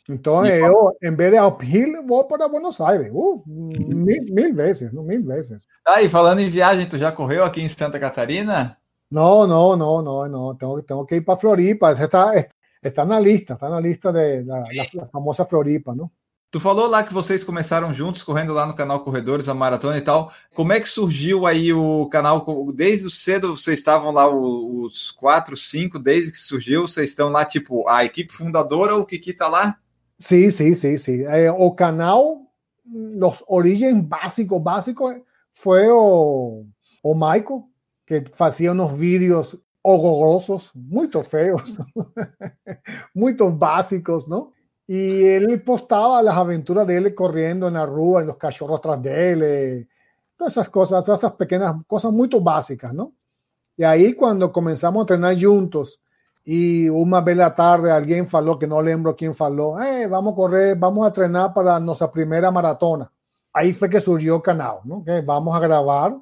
Então, 0.10 0.46
eu, 0.46 0.92
em 1.02 1.16
vez 1.16 1.32
de 1.32 1.40
uphill, 1.40 2.06
vou 2.06 2.26
para 2.26 2.50
Buenos 2.50 2.82
Aires. 2.82 3.10
Uh, 3.14 3.42
mil, 3.48 4.26
mil 4.30 4.54
vezes, 4.54 4.92
mil 4.92 5.24
vezes. 5.24 5.64
Ah, 5.88 6.02
e 6.02 6.10
falando 6.10 6.40
em 6.40 6.50
viagem, 6.50 6.88
tu 6.88 6.98
já 6.98 7.12
correu 7.12 7.46
aqui 7.46 7.62
em 7.62 7.70
Santa 7.70 8.00
Catarina? 8.00 8.78
No, 9.12 9.46
no, 9.46 9.76
no, 9.76 10.02
no, 10.02 10.28
no. 10.28 10.56
Tengo, 10.56 10.82
tengo 10.82 11.06
que 11.06 11.16
ir 11.18 11.22
para 11.22 11.38
Floripa. 11.38 11.92
Está, 11.92 12.32
está 12.82 13.06
na 13.06 13.20
lista, 13.20 13.54
está 13.54 13.70
na 13.70 13.80
lista 13.80 14.12
de, 14.12 14.44
da, 14.44 14.64
da 14.94 15.06
famosa 15.08 15.46
Floripa, 15.46 15.94
não? 15.94 16.10
Tu 16.52 16.60
falou 16.60 16.86
lá 16.86 17.02
que 17.02 17.14
vocês 17.14 17.46
começaram 17.46 17.94
juntos, 17.94 18.24
correndo 18.24 18.52
lá 18.52 18.66
no 18.66 18.74
canal 18.74 19.00
Corredores, 19.00 19.48
a 19.48 19.54
maratona 19.54 19.98
e 19.98 20.02
tal. 20.02 20.34
Como 20.54 20.74
é 20.74 20.82
que 20.82 20.90
surgiu 20.90 21.46
aí 21.48 21.72
o 21.72 22.08
canal? 22.08 22.46
Desde 22.74 23.10
cedo 23.10 23.56
vocês 23.56 23.80
estavam 23.80 24.12
lá, 24.12 24.28
os 24.30 25.12
quatro, 25.12 25.56
cinco, 25.56 25.98
desde 25.98 26.30
que 26.30 26.38
surgiu, 26.38 26.82
vocês 26.86 27.12
estão 27.12 27.30
lá, 27.30 27.46
tipo, 27.46 27.88
a 27.88 28.04
equipe 28.04 28.34
fundadora, 28.34 28.98
o 28.98 29.06
Kiki 29.06 29.32
tá 29.32 29.48
lá? 29.48 29.78
Sim, 30.20 30.50
sim, 30.50 30.76
sim, 30.76 30.98
sim. 30.98 31.24
É, 31.24 31.50
o 31.50 31.72
canal, 31.72 32.42
los 32.86 33.42
origens 33.48 34.04
básicos, 34.04 34.62
básicos, 34.62 35.16
foi 35.54 35.88
o, 35.88 36.66
o 37.02 37.14
Michael, 37.14 37.64
que 38.12 38.26
hacía 38.40 38.74
unos 38.74 39.00
vídeos 39.00 39.58
horrorosos, 39.82 40.72
muy 40.76 41.10
feos, 41.30 41.80
muy 43.14 43.38
básicos, 43.40 44.28
¿no? 44.28 44.52
Y 44.86 45.24
él 45.24 45.62
postaba 45.64 46.22
las 46.22 46.36
aventuras 46.36 46.86
de 46.86 46.98
él 46.98 47.16
corriendo 47.16 47.70
en 47.70 47.76
la 47.76 47.86
rúa, 47.86 48.20
en 48.20 48.28
los 48.28 48.36
cachorros 48.36 48.82
tras 48.82 49.02
de 49.02 49.32
él, 49.32 49.44
eh, 49.44 49.88
todas 50.36 50.52
esas 50.52 50.68
cosas, 50.68 51.06
todas 51.06 51.22
esas 51.22 51.32
pequeñas 51.36 51.74
cosas 51.88 52.12
muy 52.12 52.28
básicas, 52.42 52.94
¿no? 52.94 53.14
Y 53.78 53.86
ahí 53.86 54.14
cuando 54.14 54.52
comenzamos 54.52 55.00
a 55.00 55.04
entrenar 55.04 55.42
juntos 55.42 56.02
y 56.44 56.90
una 56.90 57.22
vez 57.22 57.38
la 57.38 57.56
tarde 57.56 57.92
alguien 57.92 58.28
faló, 58.28 58.60
que 58.60 58.68
no 58.68 58.82
lembro 58.82 59.16
quién 59.16 59.34
faló, 59.34 59.82
eh, 59.82 60.06
vamos 60.08 60.34
a 60.34 60.36
correr, 60.36 60.76
vamos 60.76 61.06
a 61.06 61.08
entrenar 61.08 61.54
para 61.54 61.80
nuestra 61.80 62.12
primera 62.12 62.52
maratona. 62.52 63.10
Ahí 63.54 63.72
fue 63.72 63.90
que 63.90 64.02
surgió 64.02 64.42
canal, 64.42 64.80
¿no? 64.84 65.02
Que 65.02 65.22
vamos 65.22 65.56
a 65.56 65.60
grabar 65.62 66.18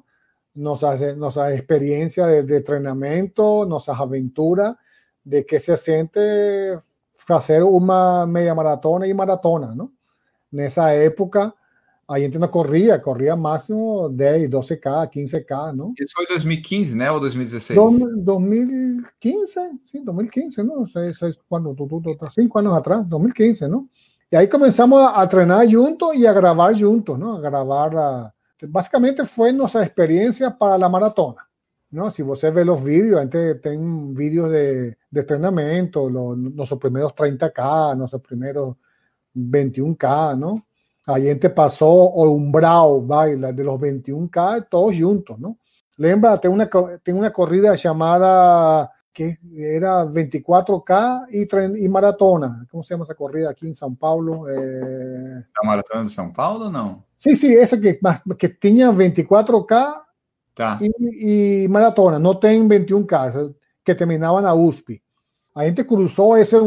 nossas, 0.54 1.16
nossa 1.16 1.54
experiência 1.54 2.26
de, 2.26 2.42
de 2.42 2.60
treinamento, 2.62 3.64
nossas 3.66 3.98
aventuras, 3.98 4.74
de 5.24 5.44
que 5.44 5.60
se 5.60 5.76
sente 5.76 6.20
fazer 7.14 7.62
uma 7.62 8.26
meia 8.26 8.54
maratona 8.54 9.06
e 9.06 9.14
maratona, 9.14 9.74
não? 9.74 9.90
Nessa 10.52 10.90
época, 10.90 11.54
a 12.08 12.18
gente 12.18 12.38
não 12.38 12.48
corria, 12.48 12.98
corria 12.98 13.36
máximo 13.36 14.08
10, 14.08 14.50
12K, 14.50 15.10
15K, 15.14 15.72
não? 15.72 15.94
Isso 15.96 16.12
foi 16.14 16.26
2015, 16.26 16.96
né, 16.96 17.12
ou 17.12 17.20
2016? 17.20 17.78
2015, 18.24 19.52
sim, 19.84 20.04
2015, 20.04 20.62
não 20.64 20.88
sei, 20.88 21.14
sei 21.14 21.32
quando, 21.48 21.72
tudo, 21.74 22.02
cinco 22.32 22.58
anos 22.58 22.72
atrás, 22.72 23.04
2015, 23.04 23.68
não? 23.68 23.88
E 24.32 24.36
aí 24.36 24.48
começamos 24.48 24.98
a 25.00 25.24
treinar 25.26 25.68
juntos 25.68 26.14
e 26.14 26.26
a 26.26 26.32
gravar 26.32 26.72
juntos, 26.72 27.16
não? 27.16 27.36
A 27.36 27.40
gravar 27.40 27.96
a 27.96 28.32
Básicamente 28.68 29.24
fue 29.24 29.52
nuestra 29.52 29.82
experiencia 29.82 30.56
para 30.56 30.78
la 30.78 30.88
maratona. 30.88 31.48
¿no? 31.90 32.10
Si 32.10 32.22
você 32.22 32.50
ve 32.50 32.64
los 32.64 32.82
vídeos, 32.82 33.20
antes 33.20 33.60
ten 33.60 34.14
vídeos 34.14 34.50
de, 34.50 34.96
de 35.10 35.20
entrenamiento, 35.20 36.08
los, 36.08 36.36
nuestros 36.36 36.78
primeros 36.78 37.12
30K, 37.14 37.96
nuestros 37.96 38.22
primeros 38.22 38.76
21K, 39.34 40.38
¿no? 40.38 40.66
A 41.06 41.18
gente 41.18 41.50
pasó 41.50 41.88
o 41.88 42.30
umbral, 42.30 43.00
baila, 43.02 43.52
de 43.52 43.64
los 43.64 43.80
21K, 43.80 44.68
todos 44.70 44.94
juntos, 44.96 45.38
¿no? 45.38 45.58
Lembra, 45.96 46.38
tem 46.38 46.50
una, 46.50 46.68
tem 47.02 47.14
una 47.14 47.30
corrida 47.30 47.74
llamada 47.74 48.90
que 49.20 49.76
era 49.76 50.04
24K 50.06 51.26
y, 51.30 51.84
y 51.84 51.88
maratona. 51.88 52.66
¿Cómo 52.70 52.82
se 52.82 52.94
llama 52.94 53.04
esa 53.04 53.14
corrida 53.14 53.50
aquí 53.50 53.66
en 53.66 53.74
São 53.74 53.94
Paulo? 53.96 54.48
Eh... 54.48 55.44
¿La 55.62 55.66
maratona 55.68 56.04
de 56.04 56.08
São 56.08 56.32
Paulo 56.32 56.70
no? 56.70 57.04
Sí, 57.16 57.36
sí, 57.36 57.52
esa 57.54 57.78
que, 57.78 58.00
que 58.38 58.48
tenía 58.48 58.90
24K 58.90 60.04
y, 61.20 61.68
maratona, 61.68 62.18
no 62.18 62.38
ten 62.38 62.68
21K, 62.68 63.54
que 63.84 63.94
terminaban 63.94 64.46
a 64.46 64.54
USP. 64.54 65.02
La 65.54 65.64
gente 65.64 65.86
cruzó 65.86 66.36
ese, 66.36 66.58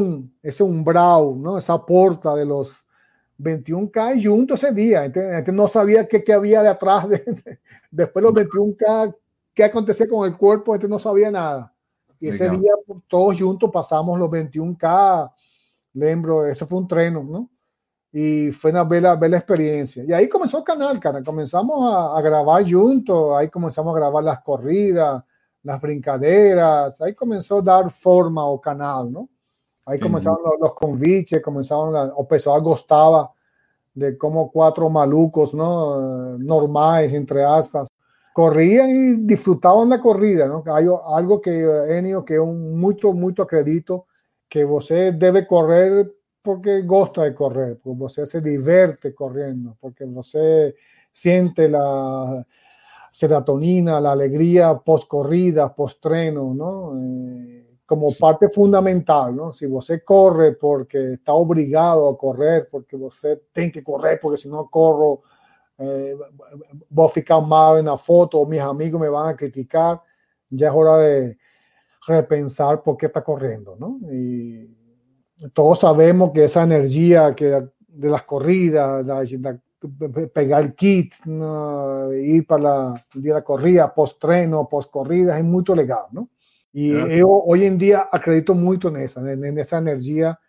ese 0.44 0.64
umbral, 0.64 1.42
¿no? 1.42 1.58
esa 1.58 1.84
puerta 1.84 2.36
de 2.36 2.46
los 2.46 2.70
21K 3.40 4.18
y 4.18 4.26
junto 4.26 4.54
ese 4.54 4.72
día. 4.72 5.08
La 5.08 5.36
gente, 5.38 5.52
no 5.52 5.68
sabía 5.68 6.08
qué, 6.08 6.24
qué 6.24 6.34
había 6.34 6.62
de 6.62 6.70
atrás. 6.70 7.08
De, 7.10 7.60
después 7.90 8.24
los 8.24 8.34
21K 8.34 9.16
qué 9.54 9.64
acontecía 9.64 10.08
con 10.08 10.28
el 10.28 10.38
cuerpo, 10.38 10.76
este 10.76 10.88
no 10.88 11.00
sabía 11.00 11.32
nada. 11.32 11.73
Y 12.24 12.30
ese 12.30 12.50
día 12.58 12.72
todos 13.08 13.40
juntos 13.40 13.70
pasamos 13.72 14.18
los 14.18 14.30
21K, 14.30 15.32
lembro, 15.94 16.46
eso 16.46 16.66
fue 16.66 16.80
un 16.80 16.88
treno, 16.88 17.22
¿no? 17.24 17.50
Y 18.14 18.52
fue 18.52 18.72
una 18.72 18.84
bella, 18.84 19.16
bella 19.16 19.38
experiencia. 19.38 20.04
Y 20.04 20.14
ahí 20.14 20.30
comenzó 20.30 20.60
el 20.60 20.64
canal, 20.64 21.00
cara. 21.00 21.22
Comenzamos 21.24 21.94
a, 21.94 22.18
a 22.18 22.22
grabar 22.22 22.64
juntos, 22.70 23.36
ahí 23.36 23.50
comenzamos 23.50 23.94
a 23.94 24.00
grabar 24.00 24.24
las 24.24 24.42
corridas, 24.42 25.24
las 25.64 25.82
brincaderas, 25.82 27.02
ahí 27.02 27.14
comenzó 27.14 27.58
a 27.58 27.62
dar 27.62 27.92
forma 27.92 28.44
al 28.48 28.60
canal, 28.62 29.12
¿no? 29.12 29.30
Aí 29.86 29.96
Entendi. 29.98 30.04
começaram 30.04 30.38
os, 30.46 30.62
os 30.62 30.74
convites, 30.76 31.42
começaram 31.42 31.94
a- 31.96 32.14
o 32.16 32.24
pessoal 32.26 32.62
gostava 32.62 33.32
de 33.94 34.14
como 34.18 34.50
quatro 34.50 34.90
malucos, 34.90 35.54
não, 35.54 36.38
normais 36.40 37.14
entre 37.14 37.44
aspas, 37.44 37.88
corriam 38.34 38.88
e 38.88 39.18
desfrutavam 39.18 39.88
da 39.88 40.00
corrida, 40.00 40.48
não? 40.48 40.64
Hay 40.74 40.88
algo 40.88 41.40
que 41.40 41.52
Enio 41.98 42.24
que 42.24 42.34
eu 42.34 42.48
muito 42.48 43.14
muito 43.14 43.42
acredito 43.42 44.06
que 44.50 44.66
você 44.66 45.12
deve 45.12 45.44
correr 45.46 46.12
porque 46.44 46.82
gosta 46.82 47.30
de 47.30 47.36
correr, 47.36 47.80
porque 47.82 47.98
você 47.98 48.26
se 48.26 48.42
diverte 48.42 49.12
correndo, 49.14 49.78
porque 49.80 50.06
você 50.06 50.76
siente 51.12 51.70
la 51.70 52.46
serotonina, 53.14 54.02
la 54.02 54.12
alegría 54.12 54.74
post 54.76 55.08
corrida, 55.08 55.74
post 55.74 56.02
treno, 56.02 56.54
¿no? 56.54 57.00
Eh, 57.00 57.64
como 57.86 58.08
parte 58.20 58.50
fundamental, 58.50 59.36
¿no? 59.36 59.52
Si 59.52 59.68
você 59.68 60.04
corre 60.04 60.54
porque 60.54 61.14
está 61.14 61.34
obligado 61.34 62.10
a 62.10 62.18
correr, 62.18 62.68
porque 62.70 62.98
você 62.98 63.42
tem 63.54 63.72
que 63.72 63.84
correr, 63.84 64.20
porque 64.20 64.38
si 64.38 64.50
no 64.50 64.68
corro, 64.70 65.22
eh, 65.80 66.16
vou 66.90 67.10
ficar 67.10 67.42
mal 67.42 67.82
na 67.84 67.98
foto, 67.98 68.38
ou 68.40 68.46
mis 68.46 68.60
amigos 68.62 69.00
me 69.00 69.10
van 69.10 69.30
a 69.30 69.36
criticar, 69.36 70.02
ya 70.50 70.68
es 70.70 70.74
hora 70.74 70.98
de 71.00 71.38
repensar 72.08 72.82
por 72.84 72.98
qué 72.98 73.08
está 73.08 73.24
corriendo, 73.24 73.76
¿no? 73.80 74.00
Y 74.12 74.70
todos 75.54 75.80
sabemos 75.80 76.32
que 76.32 76.46
esa 76.46 76.64
energía 76.64 77.34
que 77.36 77.46
de 77.88 78.10
las 78.10 78.24
corridas, 78.24 79.06
la- 79.06 79.24
la- 79.24 79.60
pegar 80.34 80.74
kit, 80.76 81.14
¿no? 81.26 82.14
ir 82.14 82.48
para 82.48 82.64
la, 82.64 83.06
el 83.16 83.22
día 83.22 83.34
de 83.34 83.40
la 83.40 83.44
corrida, 83.44 83.94
post 83.94 84.20
treno, 84.20 84.68
post 84.70 84.90
corrida, 84.90 85.38
es 85.38 85.44
muy 85.44 85.64
legal, 85.76 86.06
¿no? 86.12 86.30
Y 86.72 86.90
yo 87.20 87.28
hoy 87.28 87.66
en 87.66 87.78
día 87.78 88.08
acredito 88.12 88.56
mucho 88.56 88.88
en 88.88 88.98
esa, 88.98 89.20
en, 89.32 89.44
en 89.44 89.60
esa 89.60 89.78
energía 89.78 90.40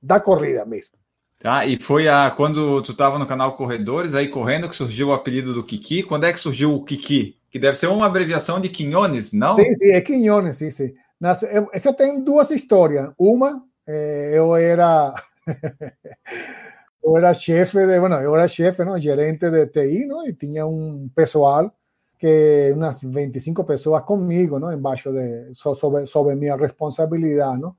da 0.00 0.22
corrida 0.22 0.64
mesmo. 0.64 0.98
Tá, 1.42 1.66
e 1.66 1.76
foi 1.76 2.06
a 2.08 2.30
quando 2.30 2.80
tu 2.82 2.92
estava 2.92 3.18
no 3.18 3.26
canal 3.26 3.56
Corredores, 3.56 4.14
aí 4.14 4.28
correndo, 4.28 4.68
que 4.68 4.76
surgiu 4.76 5.08
o 5.08 5.12
apelido 5.12 5.52
do 5.52 5.64
Kiki. 5.64 6.04
Quando 6.04 6.24
é 6.24 6.32
que 6.32 6.38
surgiu 6.38 6.72
o 6.72 6.84
Kiki? 6.84 7.36
Que 7.50 7.58
deve 7.58 7.76
ser 7.76 7.88
uma 7.88 8.06
abreviação 8.06 8.60
de 8.60 8.68
Quinones, 8.68 9.32
não? 9.32 9.56
Sí, 9.56 9.64
sí, 9.76 9.90
es 9.90 10.04
Quiñones, 10.04 10.56
sí, 10.56 10.70
sí. 10.70 10.94
Nas- 11.20 11.42
eh, 11.42 11.66
Essa 11.72 11.92
tem 11.92 12.22
duas 12.22 12.50
histórias. 12.52 13.10
Uma, 13.18 13.60
eh, 13.88 14.30
eu 14.34 14.54
era 14.56 15.12
eu 17.04 17.16
era 17.16 17.34
chefe 17.34 17.86
de, 17.86 17.98
bueno, 17.98 18.16
eu 18.20 18.34
era 18.36 18.46
chefe, 18.46 18.84
¿no? 18.84 18.96
gerente 18.98 19.50
de 19.50 19.66
TI, 19.66 20.06
¿no? 20.06 20.24
E 20.24 20.32
tinha 20.34 20.64
um 20.66 21.08
pessoal 21.14 21.72
que 22.18 22.72
unas 22.76 23.00
25 23.02 23.64
pessoas 23.64 24.04
comigo, 24.04 24.60
¿no? 24.60 24.72
Embaixo 24.72 25.12
de 25.12 25.50
so- 25.54 25.74
sobre, 25.74 26.06
sobre 26.06 26.36
minha 26.36 26.56
responsabilidade, 26.56 27.60
¿no? 27.60 27.76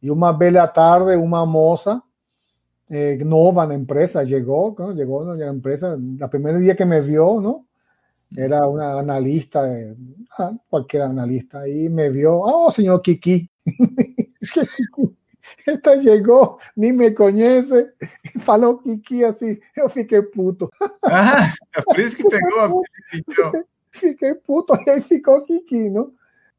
E 0.00 0.10
uma 0.12 0.32
bela 0.32 0.68
tarde, 0.68 1.16
uma 1.16 1.44
moça 1.44 2.00
eh, 2.90 3.16
nova 3.24 3.66
na 3.66 3.74
empresa 3.74 4.26
chegou, 4.26 4.74
¿no? 4.78 4.94
Chegou 4.94 5.24
na 5.24 5.46
empresa, 5.46 5.94
el 5.94 6.28
primer 6.28 6.58
dia 6.60 6.74
que 6.76 6.84
me 6.84 7.00
vio, 7.00 7.40
¿no? 7.40 7.66
Era 8.36 8.66
una 8.68 8.98
analista, 8.98 9.64
de- 9.64 9.96
ah, 10.38 10.52
cualquier 10.68 11.02
analista, 11.02 11.66
y 11.68 11.88
me 11.88 12.10
vio, 12.10 12.38
oh, 12.38 12.70
señor 12.70 13.02
Kiki. 13.02 13.48
Esta 15.66 15.96
llegó, 15.96 16.58
ni 16.76 16.92
me 16.92 17.12
conoce, 17.14 17.92
falou 18.40 18.78
Kiki 18.78 19.24
así, 19.24 19.60
eu 19.76 19.88
fiquei 19.88 20.22
puto, 20.22 20.70
Ah, 21.02 21.52
por 21.84 21.94
que 21.96 22.22
então. 23.18 23.52
fiquei 23.90 24.34
puto, 24.34 24.74
y 24.86 24.90
ahí 24.90 25.02
ficou 25.02 25.44
Kiki, 25.44 25.90
¿no? 25.90 26.12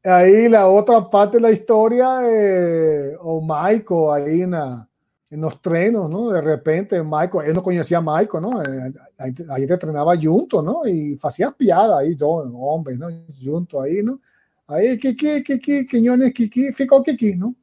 Ahí 0.04 0.48
la 0.48 0.68
otra 0.68 1.08
parte 1.08 1.36
de 1.36 1.42
la 1.42 1.52
historia, 1.52 2.20
eh, 2.24 3.16
o 3.20 3.40
Michael 3.40 4.10
ahí 4.12 4.46
na, 4.46 4.88
en 5.32 5.40
los 5.42 5.60
trenos, 5.62 6.10
¿no? 6.10 6.30
De 6.30 6.40
repente, 6.42 7.02
Michael, 7.02 7.48
él 7.48 7.54
no 7.54 7.62
conocía 7.62 7.98
a 7.98 8.02
Michael, 8.02 8.42
¿no? 8.42 8.62
Eh, 8.62 8.92
Ahí, 9.18 9.34
ahí 9.50 9.66
te 9.66 9.74
entrenaba 9.74 10.14
junto, 10.20 10.62
¿no? 10.62 10.86
Y 10.86 11.18
hacía 11.22 11.50
piada 11.52 11.98
ahí, 12.00 12.14
dos 12.14 12.46
hombres, 12.54 12.98
¿no? 12.98 13.08
Junto 13.42 13.80
ahí, 13.82 14.02
¿no? 14.02 14.20
Aí, 14.68 14.98
Kiki, 14.98 15.42
Kiki, 15.44 15.86
Quiñones, 15.86 16.32
Kiki, 16.34 16.72
ficou 16.74 17.02
Kiki, 17.02 17.36
¿no? 17.36 17.56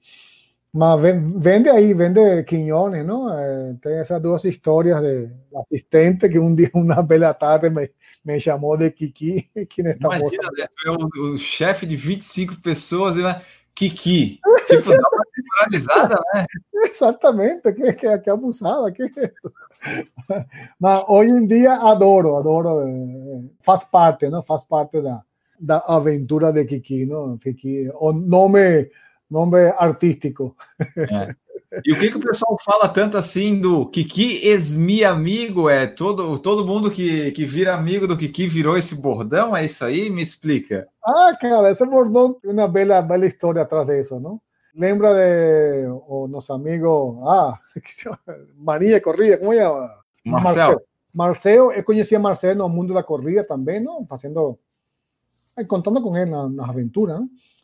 Mas 0.74 1.02
ven- 1.02 1.40
vende 1.42 1.70
ahí, 1.72 1.94
vende 1.94 2.46
Quiñones, 2.46 3.06
¿no? 3.06 3.34
Eh, 3.40 3.76
tem 3.82 4.00
esas 4.02 4.22
dos 4.22 4.46
historias 4.46 5.02
de 5.02 5.32
asistente 5.56 6.30
que 6.30 6.40
un 6.40 6.56
día, 6.56 6.70
una 6.76 7.02
bela 7.02 7.34
tarde, 7.38 7.70
me, 7.72 7.92
me 8.24 8.40
llamó 8.40 8.78
de 8.78 8.94
Kiki, 8.94 9.52
moça. 10.00 10.40
Imagina, 10.40 10.50
né? 10.58 10.68
Tu 10.68 10.88
é 10.88 10.92
o, 10.92 11.34
o 11.34 11.38
chefe 11.38 11.86
de 11.86 11.96
25 11.96 12.62
pessoas 12.62 13.16
vai, 13.18 13.42
Kiki. 13.80 14.42
Tipo, 14.68 14.90
dá 14.90 15.10
uma 15.14 15.26
temporalizada, 15.34 16.22
né? 16.34 16.46
Exatamente, 16.84 17.74
que, 17.74 17.94
que, 17.94 18.20
que 18.20 18.30
abusada, 18.30 18.92
que 18.92 19.10
Mas 20.78 21.04
hoje 21.08 21.32
em 21.32 21.48
dia 21.48 21.76
adoro, 21.76 22.36
adoro, 22.36 22.82
eh, 22.82 23.50
faz 23.62 23.86
parte, 23.86 24.30
não? 24.30 24.44
Faz 24.44 24.66
parte 24.66 25.02
da, 25.02 25.24
da 25.58 25.78
aventura 25.88 26.52
de 26.52 26.66
Kiki, 26.66 27.06
não? 27.06 27.38
Kiki, 27.38 27.90
o 27.96 28.12
nome, 28.12 28.92
nome 29.32 29.70
artístico. 29.78 30.56
E 31.86 31.94
o 31.94 32.00
que, 32.00 32.10
que 32.10 32.18
o 32.18 32.22
pessoal 32.22 32.58
fala 32.64 32.90
tanto 32.90 33.16
assim 33.16 33.60
do 33.60 33.86
Kiki 33.86 34.48
ex-mi 34.48 35.04
amigo? 35.04 35.70
É 35.70 35.86
todo, 35.86 36.40
todo 36.40 36.66
mundo 36.66 36.90
que, 36.90 37.32
que 37.32 37.46
vira 37.46 37.76
amigo 37.76 38.08
do 38.08 38.18
Kiki 38.18 38.48
virou 38.48 38.76
esse 38.76 39.00
bordão? 39.00 39.56
É 39.56 39.66
isso 39.66 39.86
aí? 39.86 40.10
Me 40.10 40.22
explica. 40.22 40.88
Ah, 41.06 41.38
cara, 41.40 41.70
esse 41.70 41.86
bordão 41.86 42.34
tem 42.34 42.52
uma 42.52 42.68
bela, 42.68 43.02
bela 43.02 43.26
história 43.26 43.62
atrás 43.62 43.86
disso, 43.86 44.20
não? 44.20 44.42
Lembra 44.76 45.14
de 45.14 45.88
o 46.08 46.28
nosso 46.28 46.52
amigo, 46.54 47.22
ah? 47.28 47.60
Maria 48.58 49.00
Corrida, 49.00 49.38
como 49.38 49.54
é? 49.54 49.64
Marcel. 50.26 50.82
Marcelo, 51.14 51.72
eu 51.72 51.84
conhecia 51.84 52.20
Marcelo 52.20 52.60
no 52.60 52.70
mundo 52.70 52.94
da 52.94 53.04
corrida 53.04 53.44
também, 53.44 53.80
não? 53.80 54.06
Fazendo, 54.06 54.58
eh, 55.58 55.64
contando 55.64 56.02
com 56.02 56.16
ele 56.16 56.30
nas, 56.30 56.52
nas 56.52 56.70
aventuras. 56.70 57.20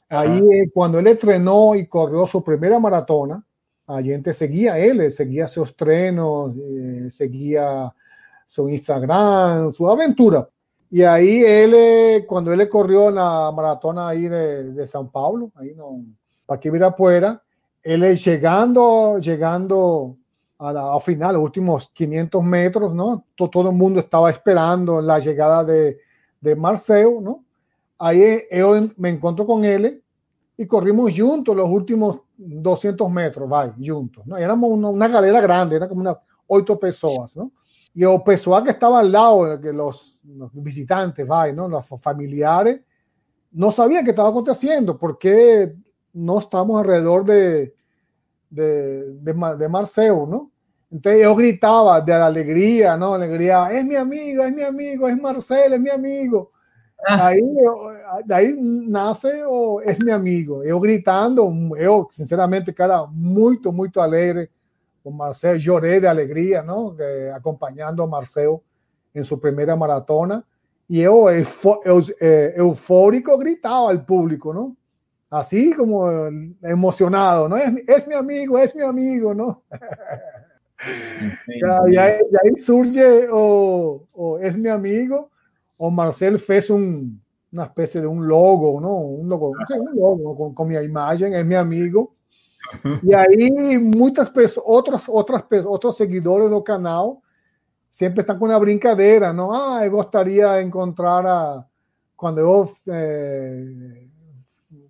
Aí, 0.10 0.62
eh, 0.62 0.70
quando 0.74 0.98
ele 0.98 1.16
treinou 1.16 1.76
e 1.76 1.86
correu 1.86 2.26
sua 2.28 2.42
primeira 2.42 2.80
maratona, 2.80 3.44
a 3.88 4.02
gente 4.02 4.34
seguia 4.34 4.80
ele, 4.80 5.10
seguia 5.12 5.48
seus 5.48 5.72
treinos, 5.74 6.56
eh, 6.58 7.10
seguia 7.12 7.92
seu 8.48 8.70
Instagram, 8.70 9.70
sua 9.72 9.94
aventura. 9.94 10.48
E 10.92 11.04
aí 11.04 11.44
ele, 11.44 12.22
quando 12.28 12.52
ele 12.54 12.66
correu 12.68 13.12
na 13.12 13.52
maratona 13.52 14.08
aí 14.08 14.30
de, 14.30 14.72
de 14.72 14.88
São 14.88 15.06
Paulo, 15.06 15.52
aí 15.56 15.74
no 15.74 16.06
aqui 16.48 16.70
Virapuera, 16.72 17.42
ele 17.84 18.16
chegando, 18.18 19.20
chegando 19.22 20.16
a 20.58 20.72
la- 20.72 20.82
ao 20.82 21.00
final, 21.00 21.34
los 21.34 21.42
últimos 21.44 21.90
500 21.94 22.44
metros, 22.44 22.94
¿no? 22.94 23.24
To- 23.36 23.50
Todo 23.50 23.70
el 23.70 23.76
mundo 23.76 24.00
estaba 24.00 24.30
esperando 24.30 25.02
la 25.02 25.20
llegada 25.20 25.64
de, 25.64 25.98
de 26.40 26.56
Marcel, 26.56 27.18
¿no? 27.22 27.44
Ahí 28.00 28.44
yo 28.52 28.74
me 28.98 29.10
encuentro 29.10 29.46
con 29.46 29.64
él 29.66 30.02
y 30.58 30.66
corrimos 30.66 31.12
juntos 31.18 31.56
los 31.56 31.70
últimos 31.70 32.20
200 32.38 33.10
metros, 33.12 33.50
vai, 33.50 33.74
juntos, 33.78 34.26
¿no? 34.26 34.38
Éramos 34.38 34.70
una, 34.72 34.90
una 34.90 35.08
galera 35.08 35.42
grande, 35.42 35.76
era 35.76 35.88
como 35.88 36.02
unas 36.02 36.18
ocho 36.48 36.80
personas, 36.80 37.36
¿no? 37.36 37.52
Y 37.94 38.04
el 38.04 38.22
pessoal 38.24 38.64
que 38.64 38.72
estaba 38.72 39.00
al 39.00 39.12
lado, 39.12 39.60
que 39.62 39.72
los, 39.72 40.20
visitantes, 40.54 41.26
vai, 41.26 41.54
¿no? 41.54 41.68
Los 41.68 41.86
familiares, 42.02 42.82
no 43.52 43.72
sabían 43.72 44.04
qué 44.04 44.10
estaba 44.12 44.30
aconteciendo, 44.30 44.98
porque 44.98 45.74
no 46.14 46.40
estamos 46.40 46.80
alrededor 46.80 47.24
de, 47.24 47.74
de, 48.50 49.14
de, 49.14 49.34
de 49.58 49.70
Marcelo, 49.70 50.28
¿no? 50.28 50.52
Entonces 50.92 51.24
yo 51.24 51.36
gritaba 51.36 52.00
de 52.02 52.14
alegría, 52.14 52.98
¿no? 52.98 53.14
Alegría, 53.14 53.70
es 53.72 53.86
mi 53.86 53.96
amigo, 53.96 54.44
es 54.44 54.54
mi 54.54 54.64
amigo, 54.64 55.08
es 55.08 55.22
Marcelo, 55.22 55.76
es 55.76 55.82
mi 55.82 55.90
amigo. 55.90 56.52
Ahí, 57.08 57.40
yo- 57.40 57.92
ahí 58.30 58.56
nace 58.60 59.44
o 59.46 59.82
es 59.82 60.00
mi 60.00 60.12
amigo. 60.12 60.64
Eu 60.64 60.80
gritando, 60.80 61.48
eu 61.78 62.08
sinceramente, 62.12 62.74
cara, 62.74 63.06
muito, 63.08 63.72
muito 63.72 64.00
alegre 64.02 64.50
com 65.04 65.12
Marcelo, 65.12 65.60
lloré 65.60 66.00
de 66.00 66.08
alegria, 66.08 66.64
não? 66.64 66.96
Que, 66.96 67.32
acompanhando 67.36 68.02
a 68.02 68.08
Marcelo 68.08 68.62
em 69.14 69.24
sua 69.24 69.38
primeira 69.38 69.76
maratona. 69.76 70.44
Eufo- 70.90 71.82
eu, 71.86 72.00
eh, 72.20 72.54
eufórico, 72.58 73.38
gritava 73.38 73.92
ao 73.92 74.00
público, 74.00 74.54
não? 74.54 74.76
Así 75.30 75.74
como 75.76 76.06
emocionado, 76.64 77.50
¿no? 77.50 77.58
Es, 77.58 77.72
mi- 77.74 77.84
es 77.88 78.08
mi 78.08 78.14
amigo, 78.16 78.58
es 78.58 78.76
mi 78.76 78.82
amigo, 78.82 79.34
¿no? 79.34 79.62
Ya, 81.62 81.80
y 81.90 81.98
ahí, 81.98 82.20
y 82.32 82.36
ahí 82.36 82.58
surge 82.60 83.28
o, 83.32 84.06
o 84.14 84.40
es 84.40 84.58
mi 84.58 84.70
amigo, 84.70 85.32
o 85.78 85.92
Marcel 85.92 86.40
fez 86.40 86.70
un, 86.70 87.22
una 87.52 87.64
especie 87.64 88.02
de 88.02 88.08
un 88.08 88.28
logo, 88.28 88.80
¿no? 88.82 88.98
Un 88.98 89.30
logo, 89.30 89.52
un 89.52 89.96
logo 89.96 90.38
con, 90.38 90.54
con 90.54 90.68
mi 90.68 90.76
imagen, 90.76 91.34
es 91.34 91.46
mi 91.46 91.56
amigo. 91.56 92.16
Y 93.04 93.14
ahí 93.14 93.80
muchas 93.80 94.30
personas, 94.30 94.66
otras, 94.68 95.04
otras, 95.08 95.44
otros 95.66 95.96
seguidores 95.96 96.50
del 96.50 96.64
canal 96.64 97.18
siempre 97.90 98.22
están 98.22 98.38
con 98.40 98.50
una 98.50 98.58
brincadera, 98.58 99.32
¿no? 99.32 99.54
Ah, 99.54 99.80
me 99.82 99.90
gustaría 99.90 100.60
encontrar 100.60 101.26
a, 101.28 101.68
cuando 102.16 102.42
yo, 102.42 102.94
eh, 102.94 104.10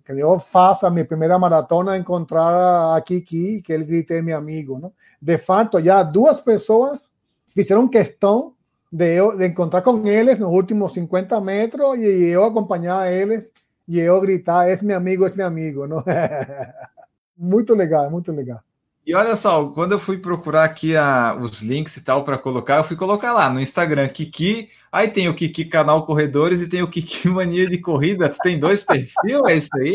que 0.04 0.18
yo 0.18 0.38
faça 0.38 0.90
mi 0.90 1.04
primera 1.04 1.38
maratona, 1.38 1.96
encontrar 1.96 2.96
a 2.96 3.00
Kiki, 3.04 3.62
que 3.62 3.74
él 3.74 3.84
grite 3.84 4.22
mi 4.22 4.32
amigo, 4.32 4.78
¿no? 4.78 4.94
De 5.20 5.38
facto, 5.38 5.78
ya 5.78 6.02
dos 6.02 6.40
personas 6.40 7.10
hicieron 7.54 7.88
questão 7.88 8.55
de, 8.90 9.20
de 9.38 9.46
encontrar 9.46 9.82
con 9.82 10.06
ellos 10.06 10.36
en 10.36 10.42
los 10.42 10.52
últimos 10.52 10.92
50 10.94 11.40
metros 11.40 11.98
y 11.98 12.30
yo 12.30 12.44
acompañar 12.44 13.02
a 13.02 13.12
ellos 13.12 13.52
y 13.86 14.02
yo 14.02 14.20
gritar, 14.20 14.68
es 14.70 14.82
mi 14.82 14.92
amigo, 14.92 15.26
es 15.26 15.36
mi 15.36 15.42
amigo, 15.42 15.86
¿no? 15.86 16.04
muito 17.36 17.74
legal, 17.74 18.10
muito 18.10 18.32
legal. 18.32 18.60
E 19.06 19.14
olha 19.14 19.36
só, 19.36 19.68
quando 19.68 19.92
eu 19.92 20.00
fui 20.00 20.18
procurar 20.18 20.64
aqui 20.64 20.96
a, 20.96 21.38
os 21.40 21.62
links 21.62 21.96
e 21.96 22.00
tal 22.00 22.24
para 22.24 22.36
colocar, 22.36 22.78
eu 22.78 22.84
fui 22.84 22.96
colocar 22.96 23.32
lá 23.32 23.48
no 23.48 23.60
Instagram 23.60 24.08
Kiki, 24.08 24.68
aí 24.90 25.06
tem 25.06 25.28
o 25.28 25.34
Kiki 25.34 25.66
Canal 25.66 26.04
Corredores 26.04 26.60
e 26.60 26.68
tem 26.68 26.82
o 26.82 26.90
Kiki 26.90 27.28
Mania 27.30 27.68
de 27.68 27.78
Corrida. 27.78 28.28
Tu 28.28 28.38
tem 28.38 28.58
dois 28.58 28.82
perfis, 28.82 29.14
é 29.48 29.56
isso 29.56 29.68
aí? 29.74 29.94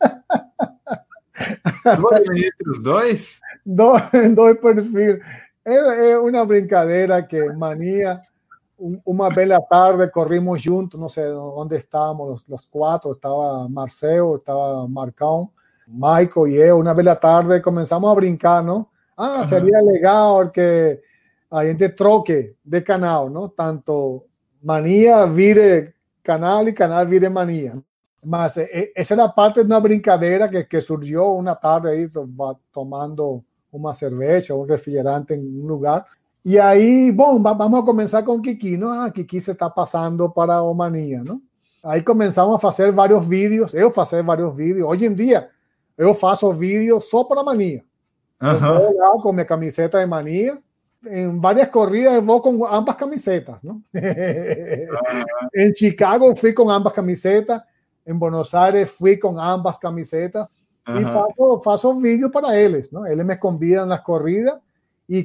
tu 1.96 2.14
administra 2.14 2.70
os 2.70 2.78
dois? 2.80 3.40
Dois, 3.66 4.04
dois 4.36 4.56
perfis. 4.60 5.18
É 5.64 6.18
uma 6.18 6.44
brincadeira 6.44 7.22
que 7.22 7.42
Mania, 7.52 8.20
um, 8.78 9.00
uma 9.06 9.30
bela 9.30 9.60
tarde, 9.62 10.10
corrimos 10.10 10.60
juntos, 10.60 11.00
não 11.00 11.08
sei 11.08 11.30
onde 11.32 11.76
estávamos, 11.76 12.42
os, 12.42 12.48
os 12.48 12.66
quatro, 12.66 13.12
estava 13.12 13.66
Marcel, 13.68 14.36
estava 14.36 14.86
Marcão, 14.86 15.50
Michael 15.86 16.48
y 16.48 16.58
yo, 16.58 16.76
una 16.76 16.92
bella 16.92 17.16
tarde 17.16 17.62
comenzamos 17.62 18.10
a 18.10 18.14
brincar, 18.14 18.64
¿no? 18.64 18.90
Ah, 19.16 19.44
sería 19.44 19.80
legal 19.80 20.50
que 20.50 21.00
hay 21.50 21.68
gente 21.68 21.90
troque 21.90 22.56
de 22.62 22.84
canal, 22.84 23.32
¿no? 23.32 23.50
Tanto 23.50 24.26
manía 24.62 25.24
vire 25.26 25.94
canal 26.22 26.68
y 26.68 26.74
canal 26.74 27.06
vire 27.06 27.30
manía. 27.30 27.74
Más, 28.22 28.56
eh, 28.56 28.92
esa 28.94 29.14
era 29.14 29.34
parte 29.34 29.60
de 29.60 29.66
una 29.66 29.78
brincadera 29.78 30.48
que, 30.48 30.66
que 30.66 30.80
surgió 30.80 31.28
una 31.28 31.54
tarde 31.54 31.92
ahí 31.92 32.08
tomando 32.72 33.44
una 33.74 33.94
cerveza, 33.94 34.54
un 34.54 34.68
refrigerante 34.68 35.34
en 35.34 35.40
un 35.62 35.68
lugar. 35.68 36.04
Y 36.42 36.58
ahí, 36.58 37.10
bueno, 37.10 37.40
vamos 37.40 37.82
a 37.82 37.84
comenzar 37.84 38.24
con 38.24 38.42
Kiki, 38.42 38.76
¿no? 38.76 38.92
Ah, 38.92 39.10
Kiki 39.12 39.40
se 39.40 39.52
está 39.52 39.72
pasando 39.72 40.32
para 40.32 40.62
Omanía, 40.62 41.22
¿no? 41.22 41.40
Ahí 41.82 42.02
comenzamos 42.02 42.62
a 42.64 42.68
hacer 42.68 42.92
varios 42.92 43.28
vídeos, 43.28 43.72
yo 43.72 43.92
hacer 44.00 44.22
varios 44.22 44.54
vídeos. 44.56 44.88
Hoy 44.88 45.04
en 45.04 45.14
día, 45.14 45.50
eu 45.96 46.14
faço 46.14 46.52
vídeo 46.52 47.00
só 47.00 47.24
para. 47.24 47.42
Eu 48.40 48.94
vou 48.96 49.22
com 49.22 49.32
minha 49.32 49.44
camiseta 49.44 49.98
de 49.98 50.06
mania. 50.06 50.58
Em 51.06 51.38
várias 51.38 51.68
corridas 51.68 52.14
eu 52.14 52.22
vou 52.22 52.40
com 52.40 52.64
ambas 52.66 52.96
camisetas. 52.96 53.56
Não? 53.62 53.74
Uhum. 53.74 53.82
em 55.54 55.74
Chicago 55.74 56.34
fui 56.36 56.52
com 56.52 56.70
ambas 56.70 56.92
camisetas. 56.92 57.60
Em 58.06 58.14
Buenos 58.14 58.54
Aires 58.54 58.88
fui 58.90 59.16
com 59.16 59.38
ambas 59.38 59.78
camisetas. 59.78 60.48
Ajá. 60.84 61.12
faço, 61.12 61.62
faço 61.62 61.98
vídeo 61.98 62.30
para 62.30 62.58
eles, 62.58 62.90
não? 62.90 63.06
Eles 63.06 63.24
me 63.24 63.36
convidan 63.36 63.86
nas 63.86 64.00
corridas 64.00 64.58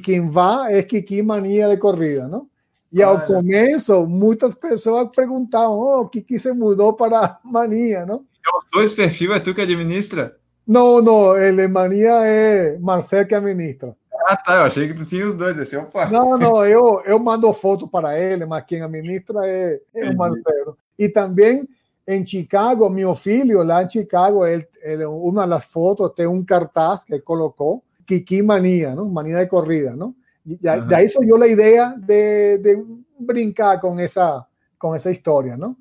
quem 0.02 0.28
vai 0.28 0.78
é 0.78 0.82
que 0.82 1.02
Kiki 1.02 1.22
Mania 1.22 1.68
de 1.68 1.78
corrida, 1.78 2.28
¿no? 2.28 2.48
Y 2.92 3.02
ah, 3.02 3.24
começo 3.24 3.34
comienzo, 3.34 4.06
muchas 4.06 4.54
personas 4.56 5.10
preguntaban, 5.14 5.70
oh, 5.70 6.08
Kiki 6.10 6.38
se 6.38 6.52
mudou 6.52 6.96
para 6.96 7.38
Mania, 7.44 8.04
¿no? 8.04 8.26
Os 8.58 8.66
dois 8.72 8.92
perfil 8.92 9.32
é 9.32 9.40
tu 9.40 9.54
que 9.54 9.60
administra? 9.60 10.36
Não, 10.66 11.00
não. 11.00 11.36
Ele 11.36 11.68
Mania 11.68 12.24
é 12.24 12.74
es 12.74 12.80
Marcel 12.80 13.26
que 13.26 13.34
administra. 13.34 13.96
Ah, 14.26 14.36
tá, 14.36 14.56
eu 14.56 14.62
achei 14.62 14.88
que 14.88 14.94
tu 14.94 15.04
tinha 15.04 15.26
os 15.26 15.34
dois, 15.34 15.54
desse 15.54 15.76
assim, 15.76 15.86
opa. 15.86 16.10
Não, 16.10 16.36
não, 16.36 16.64
eu, 16.64 17.02
eu 17.04 17.18
mando 17.18 17.52
foto 17.52 17.86
para 17.86 18.18
ele, 18.18 18.44
mas 18.44 18.64
quem 18.64 18.82
administra 18.82 19.46
é, 19.46 19.80
é 19.94 20.10
o 20.10 20.16
Marcelo. 20.16 20.76
E 20.98 21.08
também 21.08 21.68
em 22.10 22.26
Chicago, 22.26 22.90
meu 22.90 23.14
filho, 23.14 23.62
lá 23.62 23.84
em 23.84 23.88
Chicago, 23.88 24.44
ele, 24.44 24.66
ele, 24.82 25.04
uma 25.04 25.46
das 25.46 25.64
fotos 25.64 26.12
tem 26.16 26.26
um 26.26 26.44
cartaz 26.44 27.04
que 27.04 27.20
colocou 27.20 27.84
Kiki 28.04 28.42
Mania, 28.42 28.96
não? 28.96 29.08
Mania 29.08 29.38
de 29.38 29.46
corrida, 29.46 29.94
não? 29.94 30.12
E 30.44 30.54
uh 30.54 30.58
-huh. 30.58 30.88
daí 30.88 31.08
surgiu 31.08 31.40
a 31.40 31.46
ideia 31.46 31.94
de, 31.98 32.58
de 32.58 32.84
brincar 33.20 33.80
com 33.80 33.96
essa, 34.00 34.44
com 34.76 34.92
essa 34.92 35.12
história, 35.12 35.56
não? 35.56 35.76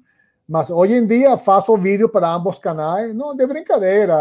Mas 0.48 0.70
hoje 0.70 0.94
em 0.94 1.08
dia 1.08 1.36
faço 1.38 1.76
vídeo 1.78 2.08
para 2.10 2.32
ambos 2.32 2.60
canais, 2.60 3.16
não 3.16 3.36
de 3.36 3.48
brincadeira. 3.48 4.16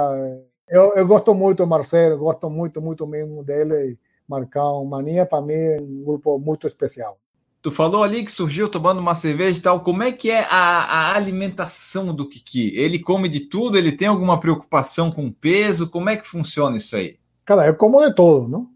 Eu, 0.69 0.95
eu 0.95 1.07
gosto 1.07 1.35
muito 1.35 1.67
Marcelo, 1.67 2.19
gosto 2.19 2.49
muito, 2.49 2.81
muito 2.81 3.07
mesmo 3.07 3.45
dele. 3.45 3.99
Marcão, 4.27 4.85
Mania, 4.85 5.25
para 5.27 5.43
mim, 5.43 5.55
é 5.55 5.81
um 5.81 6.05
grupo 6.05 6.39
muito 6.39 6.67
especial. 6.67 7.19
Tu 7.61 7.71
falou 7.73 8.05
ali 8.05 8.25
que 8.25 8.31
surgiu 8.31 8.69
tomando 8.69 9.01
uma 9.01 9.17
cerveja 9.17 9.59
e 9.59 9.63
tal. 9.63 9.81
Como 9.81 10.03
é 10.03 10.13
que 10.13 10.31
é 10.31 10.47
a, 10.49 11.11
a, 11.11 11.17
alimentação 11.17 12.15
do 12.15 12.29
Kiki? 12.29 12.73
Ele 12.77 13.01
come 13.01 13.29
de 13.29 13.41
tudo? 13.41 13.77
Ele 13.77 13.91
tem 13.91 14.07
alguma 14.07 14.39
preocupação 14.39 15.11
com 15.11 15.31
peso? 15.33 15.91
Como 15.91 16.09
é 16.09 16.17
que 16.17 16.27
funciona 16.27 16.77
isso 16.77 16.95
aí? 16.95 17.19
Cara, 17.45 17.67
eu 17.67 17.75
como 17.75 18.01
de 18.07 18.15
todo, 18.15 18.47
não? 18.47 18.71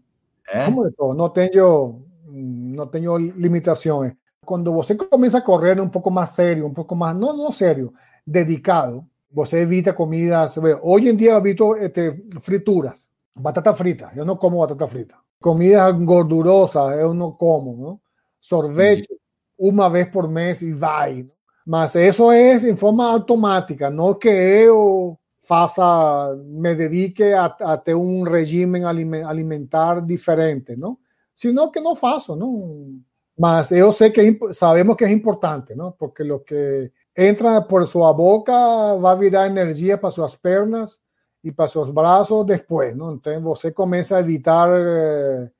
É? 0.49 0.65
Como 0.65 0.83
de 0.83 0.95
todo. 0.95 1.13
Não 1.13 1.29
tenho, 1.29 2.01
não 2.27 2.85
tenho 2.87 3.17
limitações. 3.17 4.13
Quando 4.45 4.73
você 4.73 4.95
começa 4.95 5.37
a 5.37 5.41
correr 5.41 5.79
um 5.79 5.87
pouco 5.87 6.11
mais 6.11 6.31
sério, 6.31 6.65
um 6.65 6.73
pouco 6.73 6.93
mais, 6.93 7.15
não, 7.15 7.35
não 7.35 7.53
sério, 7.53 7.93
dedicado, 8.27 9.05
você 9.31 9.59
evita 9.59 9.93
comidas. 9.93 10.55
Hoje 10.81 11.07
em 11.07 11.15
dia 11.15 11.37
evito 11.37 11.75
este, 11.77 12.21
frituras, 12.41 12.99
batata 13.33 13.73
frita. 13.73 14.11
Eu 14.13 14.25
não 14.25 14.35
como 14.35 14.59
batata 14.59 14.87
frita. 14.89 15.15
Comidas 15.41 15.95
gordurosas 16.03 16.99
eu 16.99 17.13
não 17.13 17.31
como. 17.31 17.77
Não? 17.77 18.02
Sorvete 18.43 19.07
Sim. 19.07 19.15
uma 19.57 19.89
vez 19.89 20.09
por 20.09 20.27
mês 20.27 20.61
e 20.61 20.73
vai. 20.73 21.25
Mas 21.65 21.95
isso 21.95 22.29
é 22.29 22.57
em 22.57 22.75
forma 22.75 23.09
automática, 23.09 23.89
não 23.89 24.13
que 24.13 24.27
eu 24.27 25.17
faça, 25.43 26.35
me 26.45 26.75
dedique 26.75 27.23
a, 27.23 27.45
a 27.45 27.77
ter 27.77 27.95
um 27.95 28.23
regime 28.23 28.83
alimentar 28.83 30.01
diferente, 30.05 30.75
não? 30.75 30.97
Sino 31.33 31.71
que 31.71 31.79
não 31.79 31.95
faço, 31.95 32.35
não. 32.35 32.99
Mas 33.39 33.71
eu 33.71 33.93
sei 33.93 34.11
que 34.11 34.37
sabemos 34.53 34.97
que 34.97 35.05
é 35.05 35.11
importante, 35.11 35.73
não? 35.73 35.93
Porque 35.93 36.23
o 36.29 36.41
que 36.41 36.91
entra 37.15 37.61
por 37.61 37.87
su 37.87 37.99
boca, 38.13 38.53
va 38.95 39.11
a 39.11 39.15
virar 39.15 39.47
energía 39.47 39.99
para 39.99 40.11
sus 40.11 40.37
piernas 40.37 40.99
y 41.41 41.51
para 41.51 41.69
sus 41.69 41.93
brazos 41.93 42.45
después, 42.45 42.95
¿no? 42.95 43.11
Entonces, 43.11 43.41
você 43.41 43.73
comienza 43.73 44.17
a 44.17 44.19
evitar, 44.19 44.69
eh, 44.73 45.51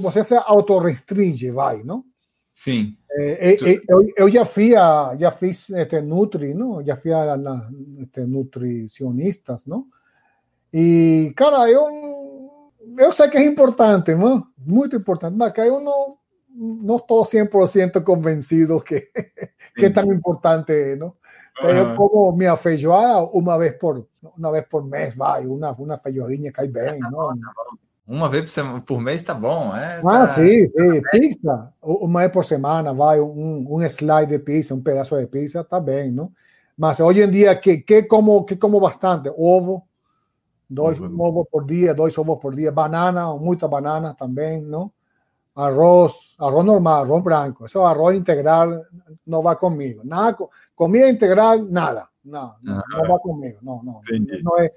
você 0.00 0.24
se 0.24 0.34
autorrestringe, 0.34 1.50
vai, 1.50 1.82
¿no? 1.84 2.04
Sim. 2.52 2.96
Eh, 3.10 3.52
eh, 3.52 3.80
eu, 3.88 4.12
eu, 4.16 4.28
já 4.28 4.44
fui 4.44 4.74
a, 4.74 5.16
já 5.16 5.30
fiz 5.30 5.70
este 5.70 6.00
Nutri, 6.00 6.54
não? 6.54 6.82
Já 6.84 6.96
fui 6.96 7.12
a, 7.12 7.34
a 7.34 7.70
este, 8.00 8.26
nutricionistas, 8.26 9.64
não? 9.66 9.86
E, 10.72 11.32
cara, 11.36 11.70
eu, 11.70 11.86
eu 12.98 13.12
sei 13.12 13.28
que 13.28 13.38
é 13.38 13.44
importante, 13.44 14.14
não? 14.14 14.46
Muito 14.58 14.96
importante, 14.96 15.36
mas 15.36 15.52
que 15.52 15.60
eu 15.60 15.80
não, 15.80 16.18
no 16.58 16.96
estoy 16.96 17.24
100% 17.24 18.02
convencido 18.02 18.80
que, 18.80 19.10
que 19.74 19.86
es 19.86 19.94
tan 19.94 20.06
importante, 20.06 20.96
¿no? 20.96 21.16
Yo 21.60 21.96
como 21.96 22.36
mi 22.36 22.46
feijoada 22.56 23.22
una 23.32 23.56
vez 23.56 23.74
por 23.74 24.06
una 24.36 24.50
vez 24.50 24.64
por 24.68 24.84
mes, 24.84 25.16
vai, 25.16 25.44
una 25.44 25.72
una 25.72 25.98
feijoadinha 25.98 26.52
cai 26.52 26.68
bem, 26.68 27.00
¿no? 27.10 27.30
Uma 28.08 28.28
vez 28.30 28.56
por 28.86 29.00
mês 29.00 29.20
tá 29.20 29.34
bom, 29.34 29.76
é? 29.76 29.98
Ah, 29.98 30.02
tá... 30.02 30.28
sim, 30.28 30.66
sim. 30.66 31.02
Pizza, 31.12 31.72
uma 31.82 32.20
vez 32.20 32.32
por 32.32 32.44
semana, 32.44 32.94
vai, 32.94 33.20
um, 33.20 33.66
um 33.68 33.82
slide 33.82 34.32
de 34.32 34.38
pizza, 34.38 34.74
um 34.74 34.80
pedaço 34.80 35.14
de 35.18 35.26
pizza, 35.26 35.62
tá 35.62 35.78
bem, 35.78 36.10
não? 36.10 36.32
Mas 36.76 36.98
hoje 37.00 37.22
em 37.22 37.30
dia, 37.30 37.54
que, 37.54 37.78
que, 37.78 38.04
como, 38.04 38.44
que 38.44 38.56
como 38.56 38.80
bastante? 38.80 39.30
Ovo, 39.36 39.82
dois 40.70 40.98
ovos 40.98 41.46
por 41.50 41.66
dia, 41.66 41.92
dois 41.92 42.16
ovos 42.16 42.38
por 42.40 42.54
dia, 42.54 42.72
banana, 42.72 43.34
muita 43.34 43.68
banana 43.68 44.14
também, 44.14 44.62
não? 44.62 44.90
arroz, 45.58 46.36
arroz 46.38 46.64
normal, 46.64 47.02
arroz 47.02 47.24
blanco, 47.24 47.64
eso 47.66 47.84
arroz 47.84 48.16
integral 48.16 48.80
no 49.26 49.42
va 49.42 49.56
conmigo. 49.56 50.02
Nada, 50.04 50.36
comida 50.74 51.08
integral, 51.08 51.66
nada, 51.68 52.08
no, 52.24 52.54
no, 52.62 52.82
va 53.10 53.18
conmigo, 53.18 53.58
no, 53.62 53.82
no, 53.82 54.00
no 54.42 54.56
es, 54.58 54.72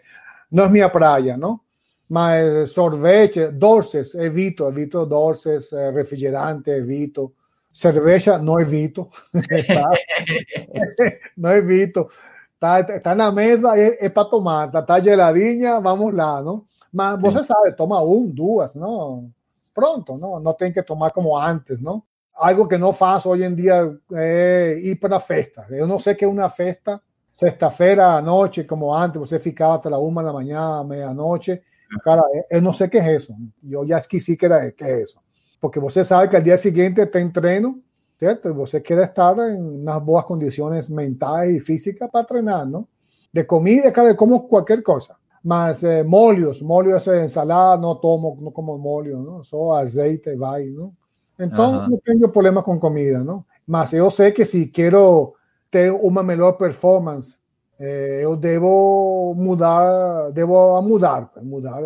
no 0.49 0.63
es 0.65 0.71
mi 0.71 0.79
playa, 0.89 1.38
¿no? 1.38 1.63
Mas 2.12 2.72
sorvete, 2.72 3.51
dulces, 3.53 4.14
evito, 4.16 4.68
evito 4.68 5.05
dulces, 5.05 5.72
eh, 5.72 5.91
refrigerante, 5.91 6.72
evito. 6.72 7.34
Cerveza, 7.72 8.38
no 8.38 8.59
evito. 8.59 9.09
no 11.38 11.51
evito. 11.51 12.09
Está, 12.53 12.82
está, 12.82 13.14
en 13.14 13.18
la 13.18 13.32
mesa, 13.32 13.78
es, 13.78 13.93
es 13.99 14.12
para 14.12 14.30
tomar. 14.30 14.68
Está, 14.68 14.80
está 14.80 15.01
geladinha, 15.01 15.80
vamos 15.80 16.14
lá, 16.14 16.41
¿no? 16.41 16.68
Mas 16.91 17.22
você 17.22 17.43
sabe, 17.43 17.72
toma 17.72 18.03
um, 18.03 18.28
duas, 18.28 18.76
não? 18.76 19.32
pronto, 19.74 20.18
¿no? 20.18 20.38
No 20.41 20.53
tienen 20.55 20.74
que 20.74 20.84
tomar 20.84 21.14
como 21.14 21.39
antes, 21.39 21.80
¿no? 21.80 22.05
algo 22.41 22.68
que 22.68 22.78
no 22.78 22.91
faço 22.91 23.30
hoje 23.30 23.45
em 23.45 23.55
dia 23.55 23.95
é 24.14 24.80
ir 24.82 24.99
para 24.99 25.20
festa. 25.20 25.66
Eu 25.70 25.88
não 25.88 25.99
sei 25.99 26.16
que 26.16 26.26
é 26.26 26.28
uma 26.28 26.49
festa 26.49 26.99
sexta-feira 27.32 28.18
à 28.18 28.22
noite, 28.22 28.64
como 28.64 28.93
antes, 28.93 29.20
você 29.20 29.39
ficava 29.39 29.76
até 29.76 29.89
a 29.89 29.97
uma 29.97 30.24
da 30.24 30.34
manhã, 30.34 30.84
meia-noite. 30.84 31.62
Cara, 32.03 32.21
eu 32.49 32.61
não 32.61 32.73
sei 32.73 32.87
o 32.87 32.89
que 32.89 32.97
é 32.97 33.15
isso. 33.15 33.33
Eu 33.69 33.85
já 33.87 33.97
esqueci 33.97 34.37
que 34.37 34.45
era 34.45 34.71
que 34.71 34.83
é 34.83 35.03
isso. 35.03 35.19
Porque 35.59 35.79
você 35.79 36.03
sabe 36.03 36.29
que 36.29 36.35
al 36.35 36.41
dia 36.41 36.57
seguinte 36.57 37.05
tem 37.07 37.29
treino, 37.29 37.81
certo? 38.17 38.49
E 38.49 38.53
você 38.53 38.79
quer 38.79 38.99
estar 39.03 39.37
em 39.53 39.77
nas 39.83 40.01
boas 40.01 40.25
condições 40.25 40.89
mentais 40.89 41.55
e 41.57 41.59
físicas 41.59 42.09
para 42.09 42.25
treinar, 42.25 42.65
não? 42.65 42.87
De 43.33 43.43
comida, 43.43 43.91
cara, 43.91 44.15
como 44.15 44.47
qualquer 44.47 44.81
coisa. 44.83 45.15
Mas 45.43 45.83
eh, 45.83 46.03
molhos, 46.03 46.61
molhos 46.61 47.03
de 47.05 47.23
ensalada, 47.23 47.81
não 47.81 47.95
tomo, 47.95 48.37
não 48.41 48.51
como 48.51 48.77
molho, 48.77 49.19
não? 49.21 49.43
Só 49.43 49.73
azeite 49.73 50.35
vai, 50.35 50.65
não? 50.65 50.93
Então, 51.39 51.75
Aham. 51.75 51.89
não 51.89 51.97
tenho 51.97 52.29
problema 52.29 52.61
com 52.63 52.79
comida, 52.79 53.23
não? 53.23 53.43
Mas 53.65 53.93
eu 53.93 54.09
sei 54.11 54.31
que 54.31 54.45
se 54.45 54.67
quero 54.67 55.33
ter 55.71 55.91
uma 55.91 56.21
melhor 56.23 56.53
performance, 56.53 57.37
eh, 57.82 58.21
eu 58.21 58.36
devo 58.36 59.34
mudar, 59.36 60.32
devo 60.32 60.79
mudar, 60.84 61.32
mudar 61.41 61.82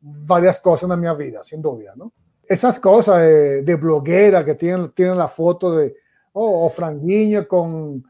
várias 0.00 0.60
coisas 0.60 0.88
na 0.88 0.96
minha 0.96 1.14
vida, 1.14 1.42
sem 1.42 1.60
dúvida, 1.60 1.94
não? 1.96 2.12
Essas 2.48 2.78
coisas 2.78 3.16
de, 3.16 3.62
de 3.62 3.76
blogueira 3.76 4.44
que 4.44 4.54
tienen, 4.54 4.90
tienen 4.90 5.18
la 5.18 5.26
foto 5.26 5.76
de 5.76 5.96
oh, 6.32 6.66
o 6.66 6.70
franguinho 6.70 7.46
con, 7.48 8.04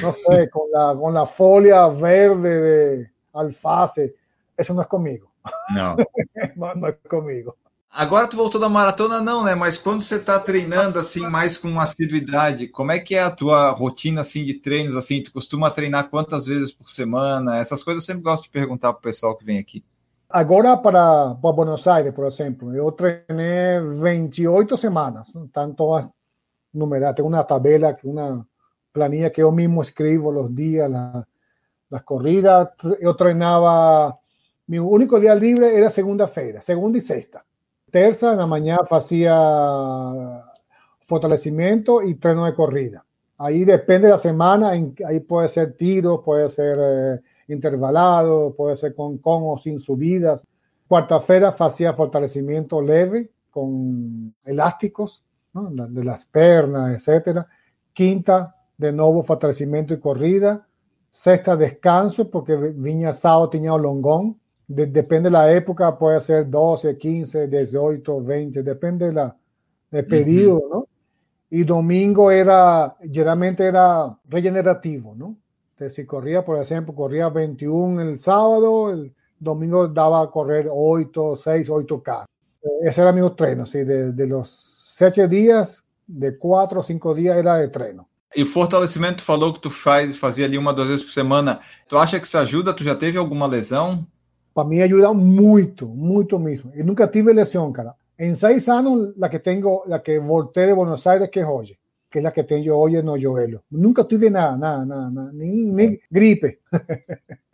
no 0.00 0.12
sé, 0.12 0.48
con 0.50 0.70
la, 0.70 0.94
con 0.94 1.12
la 1.12 1.26
folia 1.26 1.88
verde 1.88 2.60
de 2.60 3.10
alface, 3.32 4.14
eso 4.56 4.72
no 4.72 4.82
es 4.82 4.88
conmigo, 4.88 5.32
no, 5.74 5.96
no 6.76 6.88
es 6.88 6.96
conmigo. 7.08 7.56
Agora 7.96 8.28
tu 8.28 8.36
voltou 8.36 8.60
da 8.60 8.68
maratona, 8.68 9.20
não, 9.20 9.42
né? 9.42 9.54
Mas 9.56 9.76
quando 9.76 10.00
você 10.02 10.20
tá 10.22 10.38
treinando 10.38 10.98
assim 11.00 11.26
mais 11.28 11.58
com 11.58 11.80
assiduidade, 11.80 12.68
como 12.68 12.92
é 12.92 13.00
que 13.00 13.14
é 13.16 13.22
a 13.22 13.30
tua 13.30 13.70
rotina 13.70 14.20
assim 14.20 14.44
de 14.44 14.54
treinos 14.54 14.94
assim? 14.94 15.22
Tu 15.22 15.32
costuma 15.32 15.70
treinar 15.70 16.08
quantas 16.10 16.46
vezes 16.46 16.70
por 16.70 16.88
semana? 16.90 17.56
Essas 17.58 17.82
coisas 17.82 18.04
eu 18.04 18.06
sempre 18.06 18.22
gosto 18.22 18.44
de 18.44 18.50
perguntar 18.50 18.92
pro 18.92 19.02
pessoal 19.02 19.36
que 19.36 19.44
vem 19.44 19.58
aqui. 19.58 19.82
Agora 20.28 20.76
para, 20.76 21.34
para 21.36 21.52
Buenos 21.52 21.86
Aires, 21.86 22.12
por 22.12 22.26
exemplo, 22.26 22.74
eu 22.74 22.90
treinei 22.92 23.80
28 24.02 24.76
semanas, 24.76 25.32
¿no? 25.34 25.44
están 25.46 25.74
todas 25.76 26.10
numeradas, 26.74 27.16
tengo 27.16 27.28
una 27.28 27.44
tabela, 27.46 27.96
una 28.04 28.46
planilla 28.92 29.30
que 29.32 29.42
yo 29.42 29.52
mismo 29.52 29.82
escribo 29.82 30.32
los 30.32 30.54
días, 30.54 30.90
la- 30.90 31.26
las 31.90 32.04
corridas, 32.04 32.70
yo 33.02 33.16
treinava, 33.16 34.18
mi 34.68 34.80
único 34.80 35.20
día 35.20 35.34
libre 35.36 35.76
era 35.78 35.90
segunda-feira, 35.90 36.62
segunda 36.62 36.98
y 36.98 37.02
sexta. 37.02 37.45
Terça, 37.96 38.36
na 38.36 38.46
manhã 38.46 38.76
fazia 38.86 39.32
fortalecimento 41.06 42.02
y 42.02 42.14
treino 42.16 42.44
de 42.44 42.54
corrida. 42.54 43.06
Ahí 43.38 43.64
depende 43.64 44.08
de 44.08 44.12
la 44.12 44.18
semana, 44.18 44.74
en- 44.74 44.94
ahí 45.06 45.20
puede 45.20 45.48
ser 45.48 45.76
tiro, 45.78 46.22
puede 46.22 46.48
ser 46.50 46.78
eh, 46.78 47.20
intervalado, 47.48 48.54
puede 48.54 48.76
ser 48.76 48.94
con, 48.94 49.16
con 49.18 49.42
o 49.46 49.58
sin 49.58 49.78
subidas. 49.78 50.44
Cuarta-feira 50.86 51.54
hacía 51.58 51.94
fortalecimiento 51.94 52.82
leve 52.82 53.30
con 53.50 54.34
elásticos. 54.44 55.24
La- 55.54 55.86
de 55.86 56.04
las 56.04 56.26
pernas, 56.26 56.94
etcétera. 56.94 57.46
Quinta, 57.94 58.54
de 58.76 58.92
nuevo 58.92 59.22
fortalecimiento 59.22 59.94
y 59.94 60.00
corrida. 60.00 60.66
Sexta, 61.10 61.56
descanso, 61.56 62.30
porque 62.30 62.54
Viña 62.56 63.14
Sao 63.14 63.48
tenía 63.48 63.74
longón. 63.78 64.38
De- 64.66 64.86
depende 64.86 65.28
de 65.28 65.32
la 65.32 65.52
época, 65.52 65.96
puede 65.98 66.20
ser 66.20 66.48
12, 66.50 66.96
15, 66.98 67.46
18, 67.48 68.22
20, 68.22 68.62
depende 68.62 69.06
de 69.06 69.12
la, 69.12 69.36
del 69.90 70.06
pedido, 70.06 70.62
¿no? 70.70 70.86
Y 71.50 71.62
domingo 71.64 72.30
era, 72.30 72.96
generalmente 73.00 73.64
era 73.64 74.18
regenerativo, 74.28 75.14
¿no? 75.16 75.36
Entonces, 75.70 75.94
si 75.94 76.04
corría, 76.06 76.44
por 76.44 76.58
ejemplo, 76.60 76.94
corría 76.94 77.28
21 77.28 78.00
el 78.02 78.18
sábado, 78.18 78.90
el 78.90 79.14
domingo 79.38 79.86
daba 79.86 80.22
a 80.22 80.30
correr 80.30 80.68
8, 80.70 81.36
6, 81.36 81.68
8K. 81.68 82.24
Eh, 82.62 82.68
Ese 82.88 83.02
era 83.02 83.12
mi 83.12 83.28
treino, 83.36 83.66
sí, 83.66 83.84
de, 83.84 84.12
de 84.12 84.26
los 84.26 84.50
7 84.96 85.28
días, 85.28 85.84
de 86.06 86.36
4 86.36 86.80
o 86.80 86.82
5 86.82 87.14
días 87.14 87.36
era 87.36 87.56
de 87.58 87.68
treino. 87.68 88.08
E 88.34 88.42
o 88.42 88.46
fortalecimento 88.46 89.18
tu 89.18 89.22
falou 89.24 89.52
que 89.52 89.60
tu 89.60 89.70
faz, 89.70 90.18
fazia 90.18 90.44
ali 90.46 90.58
uma, 90.58 90.72
duas 90.74 90.88
vezes 90.88 91.04
por 91.04 91.12
semana. 91.12 91.60
Tu 91.88 91.96
acha 91.96 92.18
que 92.18 92.26
isso 92.26 92.36
ajuda? 92.36 92.74
Tu 92.74 92.82
já 92.84 92.94
teve 92.94 93.16
alguma 93.16 93.46
lesão? 93.46 94.06
Para 94.56 94.68
mí 94.70 94.80
ayuda 94.80 95.12
mucho, 95.12 95.86
mucho 95.86 96.38
mismo. 96.38 96.72
Y 96.74 96.82
nunca 96.82 97.10
tuve 97.10 97.34
lesión, 97.34 97.74
cara. 97.74 97.94
En 98.16 98.34
seis 98.34 98.66
años, 98.70 99.10
la 99.18 99.28
que 99.28 99.40
tengo, 99.40 99.82
la 99.86 100.02
que 100.02 100.18
volteé 100.18 100.68
de 100.68 100.72
Buenos 100.72 101.06
Aires, 101.06 101.28
que 101.30 101.40
es 101.40 101.46
hoy, 101.46 101.78
que 102.08 102.20
es 102.20 102.22
la 102.22 102.32
que 102.32 102.42
tengo 102.42 102.74
hoy 102.74 102.96
en 102.96 103.06
Joelo. 103.06 103.64
Nunca 103.68 104.04
tuve 104.04 104.30
nada, 104.30 104.56
nada, 104.56 104.82
nada, 104.86 105.30
ni, 105.34 105.66
ni 105.66 106.00
gripe. 106.08 106.60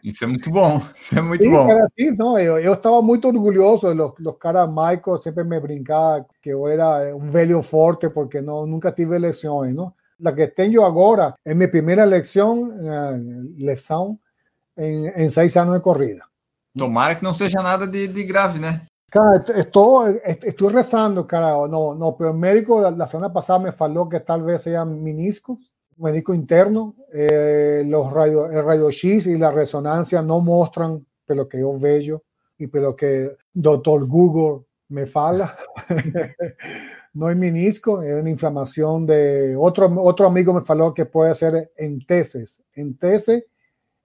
Isso 0.00 0.22
é 0.22 0.28
muito 0.28 0.48
bom. 0.52 0.80
Isso 0.96 1.18
é 1.18 1.22
muito 1.22 1.42
Sí, 1.42 1.50
bom. 1.50 1.66
cara, 1.66 1.88
no, 2.16 2.38
estaba 2.38 3.02
muy 3.02 3.18
orgulloso. 3.24 3.92
Los, 3.92 4.12
los 4.18 4.38
caras 4.38 4.68
Michael 4.68 5.18
siempre 5.20 5.42
me 5.42 5.58
brincaban 5.58 6.24
que 6.40 6.50
yo 6.50 6.68
era 6.68 7.12
un 7.16 7.32
velho 7.32 7.64
forte 7.64 8.10
porque 8.10 8.40
no, 8.40 8.64
nunca 8.64 8.94
tuve 8.94 9.18
lesiones, 9.18 9.74
¿no? 9.74 9.96
La 10.18 10.32
que 10.32 10.46
tengo 10.46 10.84
ahora 10.84 11.34
es 11.44 11.56
mi 11.56 11.66
primera 11.66 12.06
lección, 12.06 12.72
eh, 12.80 13.52
lesión 13.56 14.20
en, 14.76 15.12
en 15.16 15.30
seis 15.32 15.56
años 15.56 15.74
de 15.74 15.82
corrida. 15.82 16.28
Tomara 16.76 17.14
que 17.14 17.22
não 17.22 17.34
seja 17.34 17.62
nada 17.62 17.86
de, 17.86 18.08
de 18.08 18.22
grave, 18.24 18.58
né? 18.58 18.82
Cara, 19.10 19.36
est- 19.36 19.50
estoy, 19.50 20.20
est- 20.24 20.44
estoy 20.44 20.72
rezando, 20.72 21.26
cara. 21.26 21.68
No, 21.68 21.94
no, 21.94 22.16
pero 22.16 22.30
el 22.30 22.36
médico 22.36 22.80
la, 22.80 23.06
semana 23.06 23.30
pasada 23.32 23.58
me 23.58 23.72
faló 23.72 24.08
que 24.08 24.20
tal 24.20 24.42
vez 24.42 24.62
sean 24.62 25.02
meniscos, 25.02 25.58
médico 25.98 26.32
interno. 26.32 26.94
Eh, 27.12 27.84
los 27.86 28.10
radio, 28.10 28.50
el 28.50 28.64
radio 28.64 28.88
X 28.88 29.26
y 29.26 29.36
la 29.36 29.50
resonancia 29.50 30.22
no 30.22 30.40
muestran 30.40 31.04
pelo 31.26 31.46
que 31.46 31.60
yo 31.60 31.78
veo 31.78 32.22
y 32.56 32.66
pelo 32.68 32.96
que 32.96 33.36
doctor 33.52 34.06
Google 34.08 34.64
me 34.88 35.06
fala. 35.06 35.58
no 37.14 37.28
es 37.28 37.36
menisco, 37.36 38.00
es 38.00 38.14
una 38.14 38.30
inflamación 38.30 39.04
de 39.04 39.54
otro, 39.56 39.92
otro 40.02 40.26
amigo 40.26 40.54
me 40.54 40.62
faló 40.62 40.94
que 40.94 41.04
puede 41.04 41.34
ser 41.34 41.70
enteses. 41.76 42.62
Enteses 42.72 43.44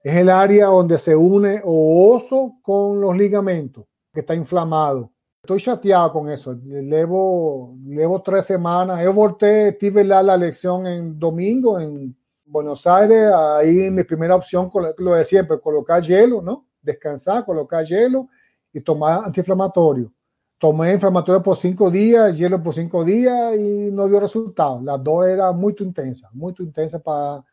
es 0.02 0.16
el 0.16 0.30
área 0.30 0.66
donde 0.66 0.98
se 0.98 1.14
une 1.16 1.60
o 1.64 2.14
oso 2.14 2.54
con 2.62 3.00
los 3.00 3.16
ligamentos, 3.16 3.84
que 4.12 4.20
está 4.20 4.34
inflamado. 4.34 5.12
Estoy 5.42 5.60
chateado 5.60 6.12
con 6.12 6.28
eso. 6.30 6.54
Llevo, 6.54 7.76
llevo 7.86 8.20
tres 8.22 8.46
semanas. 8.46 9.02
Yo 9.02 9.12
volteé, 9.12 9.72
tuve 9.72 10.04
la, 10.04 10.22
la 10.22 10.36
lección 10.36 10.86
en 10.86 11.18
domingo 11.18 11.80
en 11.80 12.16
Buenos 12.44 12.86
Aires. 12.86 13.32
Ahí 13.32 13.90
mi 13.90 14.04
primera 14.04 14.34
opción, 14.34 14.70
lo 14.98 15.14
de 15.14 15.24
siempre, 15.24 15.60
colocar 15.60 16.02
hielo, 16.02 16.42
¿no? 16.42 16.66
Descansar, 16.82 17.44
colocar 17.44 17.84
hielo 17.84 18.28
y 18.72 18.80
tomar 18.80 19.24
antiinflamatorio. 19.24 20.12
Tomé 20.58 20.92
inflamatorio 20.92 21.42
por 21.42 21.56
cinco 21.56 21.90
días, 21.90 22.36
hielo 22.36 22.62
por 22.62 22.74
cinco 22.74 23.04
días 23.04 23.56
y 23.56 23.90
no 23.92 24.08
dio 24.08 24.18
resultado. 24.20 24.82
La 24.82 24.98
dor 24.98 25.28
era 25.28 25.52
muy 25.52 25.74
intensa, 25.78 26.28
muy 26.32 26.52
intensa 26.58 26.98
para 26.98 27.44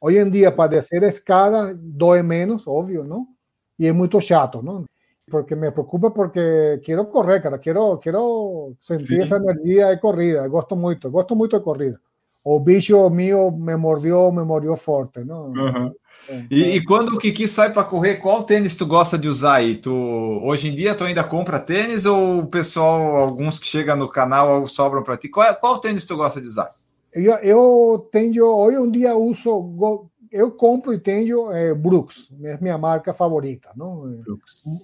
Hoy 0.00 0.16
en 0.16 0.30
día, 0.30 0.56
para 0.56 0.78
hacer 0.78 1.04
escala, 1.04 1.74
doy 1.76 2.22
menos, 2.22 2.62
obvio, 2.66 3.04
¿no? 3.04 3.28
Y 3.76 3.86
es 3.86 3.94
muy 3.94 4.08
chato, 4.08 4.62
¿no? 4.62 4.86
Porque 5.30 5.54
me 5.54 5.70
preocupa 5.70 6.12
porque 6.12 6.80
quiero 6.82 7.08
correr, 7.08 7.42
cara. 7.42 7.58
Quiero, 7.58 8.00
quiero 8.02 8.74
sentir 8.80 9.18
Sí. 9.18 9.22
esa 9.22 9.36
energía 9.36 9.88
de 9.88 10.00
corrida. 10.00 10.46
Gosto 10.46 10.74
mucho, 10.74 11.10
gosto 11.10 11.36
mucho 11.36 11.58
de 11.58 11.62
corrida. 11.62 12.00
O 12.42 12.58
bicho 12.58 13.10
mío 13.10 13.50
me 13.50 13.76
mordió, 13.76 14.32
me 14.32 14.42
mordió 14.42 14.74
fuerte, 14.74 15.24
¿no? 15.24 15.48
Uhum. 15.48 15.94
É, 16.28 16.46
E, 16.50 16.76
e 16.76 16.84
quando 16.84 17.10
o 17.14 17.18
Kiki 17.18 17.46
sai 17.46 17.72
para 17.72 17.84
correr, 17.84 18.16
qual 18.16 18.44
tênis 18.44 18.76
tu 18.76 18.86
gosta 18.86 19.18
de 19.18 19.28
usar 19.28 19.56
aí? 19.56 19.76
Tu, 19.76 19.92
hoje 19.92 20.68
em 20.68 20.74
dia 20.74 20.94
tu 20.94 21.04
ainda 21.04 21.22
compra 21.24 21.60
tênis 21.60 22.06
ou 22.06 22.40
o 22.40 22.46
pessoal, 22.46 23.16
alguns 23.16 23.58
que 23.58 23.66
chegam 23.66 23.96
no 23.96 24.08
canal 24.08 24.66
sobram 24.66 25.02
para 25.02 25.16
ti? 25.16 25.28
Qual, 25.28 25.54
qual 25.56 25.78
tênis 25.80 26.06
tu 26.06 26.16
gosta 26.16 26.40
de 26.40 26.46
usar? 26.46 26.70
Eu, 27.12 27.34
eu 27.38 28.08
tenho, 28.12 28.44
hoje 28.46 28.78
um 28.78 28.90
dia 28.90 29.16
uso, 29.16 30.06
eu 30.30 30.52
compro 30.52 30.92
e 30.92 31.00
tenho 31.00 31.50
eh, 31.52 31.74
Brooks, 31.74 32.30
é 32.44 32.56
minha 32.60 32.78
marca 32.78 33.12
favorita, 33.12 33.70
não? 33.74 34.22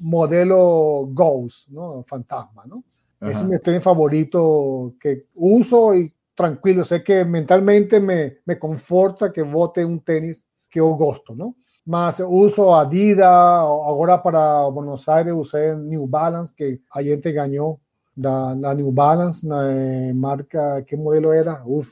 Modelo 0.01 1.07
Ghost, 1.15 1.73
não? 1.73 2.03
Fantasma, 2.09 2.65
não? 2.67 2.83
Es 3.23 3.41
Uhum. 3.41 3.49
mi 3.49 3.59
tren 3.59 3.81
favorito 3.81 4.95
que 5.01 5.25
uso 5.35 5.95
y 5.95 6.13
tranquilo. 6.35 6.85
Sé 6.85 7.03
que 7.03 7.25
mentalmente 7.25 7.99
me, 7.99 8.39
me 8.45 8.59
conforta 8.59 9.33
que 9.33 9.43
vote 9.43 9.85
un 9.85 10.01
tenis 10.01 10.45
que 10.69 10.81
yo 10.81 10.89
gosto, 10.97 11.35
¿no? 11.35 11.57
Más 11.87 12.21
uso 12.21 12.75
Adidas, 12.75 13.27
ahora 13.27 14.23
para 14.23 14.65
Buenos 14.67 15.09
Aires 15.09 15.33
usé 15.35 15.75
New 15.77 16.07
Balance, 16.07 16.53
que 16.55 16.81
a 16.91 17.03
gente 17.03 17.33
ganó 17.33 17.81
la, 18.17 18.55
la 18.55 18.75
New 18.75 18.93
Balance, 18.93 19.47
la 19.47 19.73
eh, 19.73 20.13
marca, 20.13 20.85
¿qué 20.85 20.97
modelo 20.97 21.33
era? 21.33 21.63
Uf, 21.65 21.89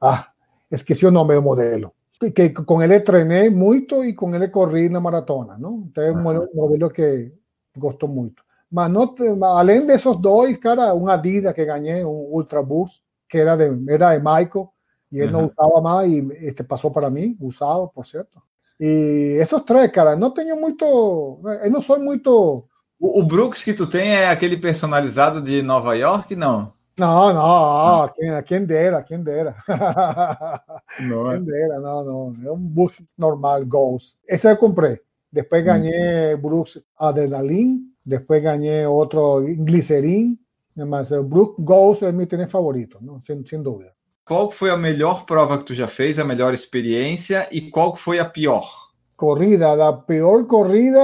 Ah, 0.00 0.28
esqueci 0.70 1.06
o 1.06 1.10
nome 1.10 1.34
do 1.34 1.42
modelo. 1.42 1.92
Que, 2.34 2.50
com 2.50 2.82
ele 2.82 3.00
treinei 3.00 3.48
muito 3.48 4.04
e 4.04 4.12
com 4.12 4.34
ele 4.34 4.48
corri 4.48 4.88
na 4.88 5.00
maratona, 5.00 5.56
não? 5.56 5.86
Então 5.88 6.02
é 6.02 6.10
um 6.10 6.26
uhum. 6.26 6.48
modelo 6.54 6.90
que 6.90 7.32
gosto 7.76 8.08
muito. 8.08 8.42
Mas 8.70 8.90
não, 8.90 9.14
além 9.44 9.86
desses 9.86 10.16
dois, 10.16 10.56
cara, 10.58 10.94
um 10.94 11.08
Adidas 11.08 11.54
que 11.54 11.64
ganhei, 11.64 12.04
um 12.04 12.34
Ultraboost, 12.34 13.00
que 13.28 13.38
era 13.38 13.56
de, 13.56 13.92
era 13.92 14.16
de 14.16 14.18
Michael, 14.18 14.68
e 15.10 15.20
ele 15.20 15.32
uhum. 15.32 15.42
não 15.42 15.50
usava 15.56 15.80
mais, 15.80 16.12
e 16.12 16.28
este 16.42 16.62
passou 16.62 16.90
para 16.90 17.08
mim, 17.08 17.36
usado, 17.40 17.88
por 17.94 18.06
certo. 18.06 18.42
E 18.80 19.38
esses 19.40 19.62
três, 19.62 19.90
cara, 19.90 20.14
não 20.14 20.30
tenho 20.30 20.56
muito. 20.60 20.84
Eu 20.84 21.50
eh, 21.50 21.70
não 21.70 21.82
sou 21.82 21.98
muito. 21.98 22.64
O, 23.00 23.20
o 23.20 23.24
Brooks 23.24 23.62
que 23.62 23.74
tu 23.74 23.86
tem 23.86 24.10
é 24.10 24.28
aquele 24.28 24.56
personalizado 24.56 25.40
de 25.42 25.62
Nova 25.62 25.96
York, 25.96 26.36
não? 26.36 26.72
Não, 26.98 27.32
não, 27.32 28.02
ah. 28.02 28.12
quem, 28.14 28.42
quem 28.42 28.66
dera, 28.66 29.02
quem 29.02 29.22
dera. 29.22 29.54
Não, 31.00 31.30
quem 31.30 31.44
dera, 31.44 31.78
não, 31.78 32.04
não. 32.04 32.36
É 32.44 32.50
um 32.50 32.58
Brooks 32.58 33.00
normal, 33.16 33.64
Ghost. 33.64 34.16
Esse 34.26 34.50
eu 34.50 34.56
comprei. 34.56 34.98
Depois 35.30 35.64
ganhei 35.64 36.34
hum. 36.34 36.40
Brooks 36.40 36.82
Adrenaline, 36.98 37.82
depois 38.04 38.42
ganhei 38.42 38.84
outro 38.86 39.44
Glycerin, 39.58 40.36
mas 40.74 41.12
o 41.12 41.22
Brooks 41.22 41.64
Ghost 41.64 42.04
é 42.04 42.10
meu 42.10 42.26
tênis 42.26 42.50
favorito, 42.50 42.98
não? 43.00 43.20
Sem, 43.24 43.46
sem 43.46 43.62
dúvida. 43.62 43.92
Qual 44.24 44.50
foi 44.50 44.70
a 44.70 44.76
melhor 44.76 45.24
prova 45.24 45.58
que 45.58 45.64
tu 45.64 45.74
já 45.74 45.86
fez, 45.86 46.18
a 46.18 46.24
melhor 46.24 46.52
experiência 46.52 47.48
e 47.52 47.70
qual 47.70 47.94
foi 47.94 48.18
a 48.18 48.24
pior? 48.24 48.66
Corrida, 49.16 49.88
a 49.88 49.92
pior 49.92 50.46
corrida. 50.46 51.00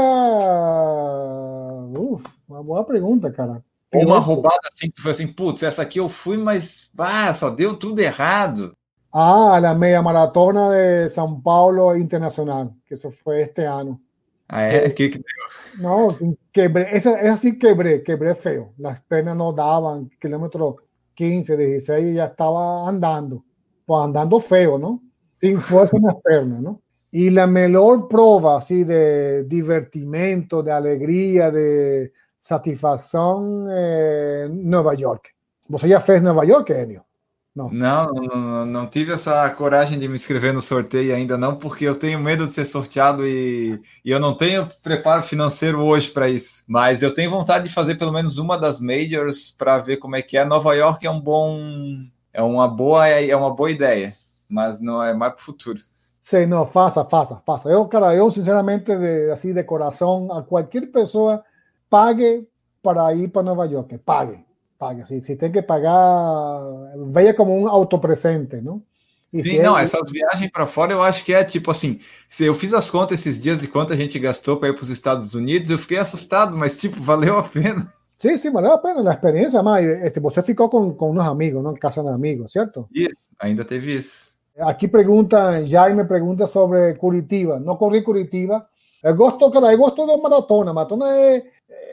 Uf, 1.98 2.24
uma 2.48 2.62
boa 2.62 2.84
pergunta, 2.84 3.30
cara. 3.30 3.62
Uma 3.94 4.18
roubada 4.18 4.68
assim 4.72 4.90
que 4.90 5.00
foi 5.00 5.12
assim, 5.12 5.26
putz, 5.26 5.62
essa 5.62 5.82
aqui 5.82 5.98
eu 5.98 6.08
fui, 6.08 6.36
mas 6.36 6.90
ah, 6.98 7.32
só 7.32 7.50
deu 7.50 7.76
tudo 7.78 8.00
errado. 8.00 8.76
Ah, 9.12 9.56
a 9.58 9.74
meia 9.74 10.02
maratona 10.02 10.70
de 10.70 11.08
São 11.10 11.40
Paulo 11.40 11.96
Internacional, 11.96 12.74
que 12.86 12.94
isso 12.94 13.12
foi 13.22 13.42
este 13.42 13.62
ano. 13.62 14.00
Ah, 14.48 14.62
é? 14.62 14.88
O 14.88 14.94
que, 14.94 15.08
que 15.08 15.18
deu? 15.18 15.80
Não, 15.80 16.36
quebrei, 16.52 16.86
essa, 16.86 17.10
essa 17.10 17.36
sim 17.36 17.54
quebrei, 17.54 18.00
quebrei 18.00 18.34
feio. 18.34 18.72
As 18.84 18.98
pernas 19.00 19.36
não 19.36 19.54
davam, 19.54 20.08
quilômetro 20.20 20.76
15, 21.14 21.56
16 21.56 22.16
ya 22.16 22.26
estaba 22.26 22.88
andando, 22.88 23.44
pues 23.86 24.04
andando 24.04 24.40
feo, 24.40 24.78
¿no? 24.78 25.02
Sin 25.36 25.60
fuerza 25.60 25.96
en 25.96 26.04
las 26.04 26.16
piernas, 26.22 26.60
¿no? 26.60 26.80
Y 27.10 27.30
la 27.30 27.46
mejor 27.46 28.08
prueba 28.08 28.58
así 28.58 28.82
de 28.82 29.44
divertimento, 29.44 30.62
de 30.62 30.72
alegría, 30.72 31.50
de 31.50 32.12
satisfacción, 32.44 33.66
eh, 33.70 34.48
Nueva 34.50 34.94
York. 34.94 35.30
Você 35.66 35.88
já 35.88 36.00
fez 36.00 36.22
Nova 36.22 36.44
York, 36.44 36.70
Enio? 36.72 37.02
Não. 37.56 37.70
Não, 37.70 38.12
não, 38.12 38.66
não, 38.66 38.86
tive 38.86 39.12
essa 39.12 39.48
coragem 39.50 39.98
de 39.98 40.08
me 40.08 40.16
inscrever 40.16 40.52
no 40.52 40.60
sorteio 40.60 41.14
ainda 41.14 41.38
não, 41.38 41.56
porque 41.56 41.84
eu 41.84 41.94
tenho 41.94 42.18
medo 42.18 42.46
de 42.46 42.52
ser 42.52 42.66
sorteado 42.66 43.26
e, 43.26 43.80
e 44.04 44.10
eu 44.10 44.18
não 44.18 44.36
tenho 44.36 44.68
preparo 44.82 45.22
financeiro 45.22 45.80
hoje 45.80 46.10
para 46.10 46.28
isso. 46.28 46.64
Mas 46.66 47.00
eu 47.00 47.14
tenho 47.14 47.30
vontade 47.30 47.68
de 47.68 47.74
fazer 47.74 47.94
pelo 47.94 48.12
menos 48.12 48.36
uma 48.38 48.58
das 48.58 48.80
majors 48.80 49.52
para 49.56 49.78
ver 49.78 49.98
como 49.98 50.16
é 50.16 50.20
que 50.20 50.36
é. 50.36 50.44
Nova 50.44 50.74
York 50.74 51.06
é 51.06 51.10
um 51.10 51.20
bom, 51.20 51.58
é 52.32 52.42
uma 52.42 52.68
boa, 52.68 53.08
é 53.08 53.34
uma 53.34 53.54
boa 53.54 53.70
ideia, 53.70 54.12
mas 54.48 54.82
não 54.82 55.02
é 55.02 55.14
mais 55.14 55.32
para 55.32 55.40
o 55.40 55.44
futuro. 55.44 55.80
Sim, 56.24 56.46
não, 56.46 56.66
faça, 56.66 57.04
faça, 57.04 57.40
faça. 57.46 57.70
Eu, 57.70 57.86
cara, 57.86 58.14
eu 58.14 58.30
sinceramente, 58.30 58.94
de, 58.96 59.30
assim, 59.30 59.54
de 59.54 59.62
coração, 59.62 60.30
a 60.32 60.42
qualquer 60.42 60.90
pessoa 60.90 61.42
pague 61.94 62.48
para 62.82 63.14
ir 63.14 63.28
para 63.28 63.42
Nova 63.42 63.64
York, 63.66 63.98
pague 63.98 64.44
paga. 64.84 65.06
Se, 65.06 65.20
se 65.22 65.36
tem 65.36 65.50
que 65.50 65.62
pagar, 65.62 66.60
veja 67.12 67.32
como 67.32 67.56
um 67.58 67.68
autopresente, 67.68 68.60
não? 68.60 68.82
E 69.32 69.42
Sim, 69.42 69.58
não, 69.60 69.76
essas 69.76 70.10
viagens 70.12 70.50
para 70.52 70.66
fora 70.66 70.92
eu 70.92 71.02
acho 71.02 71.24
que 71.24 71.34
é 71.34 71.42
tipo 71.42 71.70
assim. 71.70 71.98
Se 72.28 72.44
eu 72.44 72.54
fiz 72.54 72.72
as 72.72 72.90
contas 72.90 73.20
esses 73.20 73.40
dias 73.40 73.60
de 73.60 73.66
quanto 73.66 73.92
a 73.92 73.96
gente 73.96 74.18
gastou 74.18 74.58
para 74.58 74.68
ir 74.68 74.74
para 74.74 74.84
os 74.84 74.90
Estados 74.90 75.34
Unidos, 75.34 75.70
eu 75.70 75.78
fiquei 75.78 75.98
assustado, 75.98 76.56
mas 76.56 76.76
tipo, 76.76 77.00
valeu 77.00 77.38
a 77.38 77.42
pena. 77.42 77.86
Sim, 78.18 78.36
sim, 78.36 78.50
valeu 78.50 78.72
a 78.72 78.78
pena 78.78 79.10
a 79.10 79.14
experiência, 79.14 79.60
mas 79.62 79.84
este, 79.86 80.20
você 80.20 80.42
ficou 80.42 80.68
com, 80.68 80.92
com 80.94 81.10
uns 81.10 81.18
amigos, 81.18 81.62
não? 81.62 81.74
Casa 81.74 82.02
de 82.02 82.10
amigos, 82.10 82.52
certo? 82.52 82.86
Isso, 82.94 83.16
ainda 83.40 83.64
teve 83.64 83.94
isso. 83.94 84.34
Aqui 84.56 84.86
pergunta, 84.86 85.64
Jaime 85.64 86.04
pergunta 86.04 86.46
sobre 86.46 86.94
Curitiba. 86.94 87.58
Não 87.58 87.76
corri 87.76 88.02
Curitiba. 88.02 88.64
Eu 89.02 89.16
gosto, 89.16 89.50
cara, 89.50 89.72
eu 89.72 89.78
gosto 89.78 90.06
da 90.06 90.16
maratona. 90.16 90.72
Maratona 90.72 91.10
é, 91.10 91.42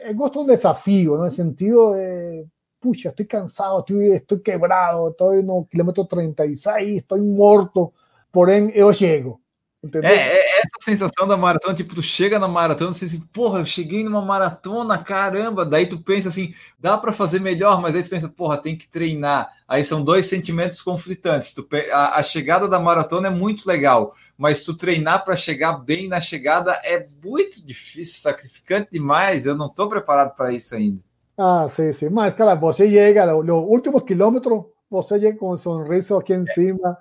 eu 0.04 0.14
gosto 0.14 0.44
do 0.44 0.52
desafio, 0.52 1.16
no 1.16 1.30
sentido 1.30 1.94
de 1.94 2.46
pucha, 2.80 3.10
estoy 3.10 3.26
cansado, 3.26 3.80
estoy, 3.80 4.12
estoy 4.12 4.42
quebrado, 4.42 5.10
estoy 5.10 5.40
en 5.40 5.50
el 5.50 5.66
kilómetro 5.68 6.06
36, 6.06 7.02
estoy 7.02 7.22
morto, 7.22 7.92
porém 8.32 8.72
eu 8.74 8.92
chego. 8.92 9.41
Entendeu? 9.82 10.10
É, 10.10 10.14
é, 10.14 10.58
essa 10.58 10.78
sensação 10.80 11.26
da 11.26 11.36
maratona, 11.36 11.74
tipo, 11.74 11.92
tu 11.92 12.02
chega 12.02 12.38
na 12.38 12.46
maratona, 12.46 12.92
você 12.92 13.04
assim, 13.04 13.18
porra, 13.32 13.58
eu 13.58 13.66
cheguei 13.66 14.04
numa 14.04 14.22
maratona, 14.22 14.96
caramba. 14.96 15.66
Daí 15.66 15.86
tu 15.86 16.00
pensa 16.00 16.28
assim, 16.28 16.54
dá 16.78 16.96
para 16.96 17.12
fazer 17.12 17.40
melhor, 17.40 17.80
mas 17.80 17.96
aí 17.96 18.02
tu 18.02 18.08
pensa, 18.08 18.28
porra, 18.28 18.62
tem 18.62 18.76
que 18.76 18.86
treinar. 18.86 19.50
Aí 19.66 19.84
são 19.84 20.04
dois 20.04 20.26
sentimentos 20.26 20.80
conflitantes. 20.80 21.52
Tu, 21.52 21.66
a, 21.92 22.20
a 22.20 22.22
chegada 22.22 22.68
da 22.68 22.78
maratona 22.78 23.26
é 23.26 23.30
muito 23.30 23.66
legal, 23.66 24.14
mas 24.38 24.62
tu 24.62 24.76
treinar 24.76 25.24
para 25.24 25.34
chegar 25.34 25.72
bem 25.72 26.06
na 26.06 26.20
chegada 26.20 26.78
é 26.84 27.04
muito 27.24 27.66
difícil, 27.66 28.20
sacrificante 28.20 28.88
demais. 28.92 29.46
Eu 29.46 29.56
não 29.56 29.68
tô 29.68 29.88
preparado 29.88 30.36
para 30.36 30.52
isso 30.52 30.76
ainda. 30.76 31.00
Ah, 31.36 31.66
sí, 31.68 31.92
sí. 31.94 32.08
Más, 32.08 32.34
claro, 32.34 32.60
você 32.60 32.88
llega, 32.88 33.26
los, 33.26 33.44
los 33.44 33.64
últimos 33.66 34.04
kilómetros, 34.04 34.66
você 34.88 35.18
llega 35.18 35.38
com 35.38 35.52
um 35.52 35.56
sorriso 35.56 36.16
aqui 36.16 36.34
em 36.34 36.46
cima 36.46 36.96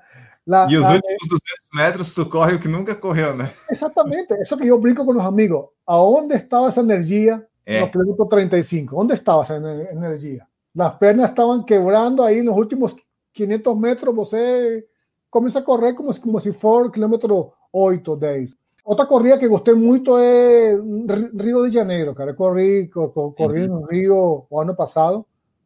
e 0.69 0.77
os 0.77 0.89
últimos 0.89 1.27
200 1.29 1.41
metros 1.75 2.15
tu 2.15 2.25
corre 2.25 2.55
o 2.55 2.59
que 2.59 2.67
nunca 2.67 2.95
correu, 2.95 3.35
né? 3.35 3.51
Exatamente, 3.69 4.33
isso 4.41 4.57
que 4.57 4.67
eu 4.67 4.79
brinco 4.79 5.05
com 5.05 5.11
os 5.11 5.23
amigos. 5.23 5.65
aonde 5.85 6.35
estava 6.35 6.67
essa 6.67 6.81
energia 6.81 7.33
energía? 7.33 7.47
É. 7.65 7.77
Eh. 7.79 7.91
Los 7.93 8.29
35. 8.29 8.99
onde 8.99 9.13
estava 9.13 9.43
essa 9.43 9.55
energia 9.55 10.45
as 10.79 10.95
pernas 10.95 11.29
estavam 11.29 11.63
quebrando 11.63 12.23
aí 12.23 12.41
nos 12.41 12.55
últimos 12.55 12.95
500 13.33 13.77
metros. 13.77 14.15
você 14.15 14.85
começa 15.29 15.59
a 15.59 15.63
correr 15.63 15.93
como, 15.93 16.17
como 16.19 16.39
se 16.39 16.53
for 16.53 16.91
quilômetro 16.91 17.51
8, 17.73 18.15
10. 18.15 18.55
Outra 18.83 19.05
corrida 19.05 19.37
que 19.37 19.47
gostei 19.47 19.73
muito 19.75 20.17
é 20.17 20.73
Rio 20.73 21.69
de 21.69 21.73
Janeiro, 21.73 22.15
cara. 22.15 22.31
Eu 22.31 22.35
corri, 22.35 22.87
corri 22.87 23.67
no 23.67 23.85
Rio 23.85 24.45
o 24.49 24.59
ano 24.59 24.75
passado, 24.75 25.25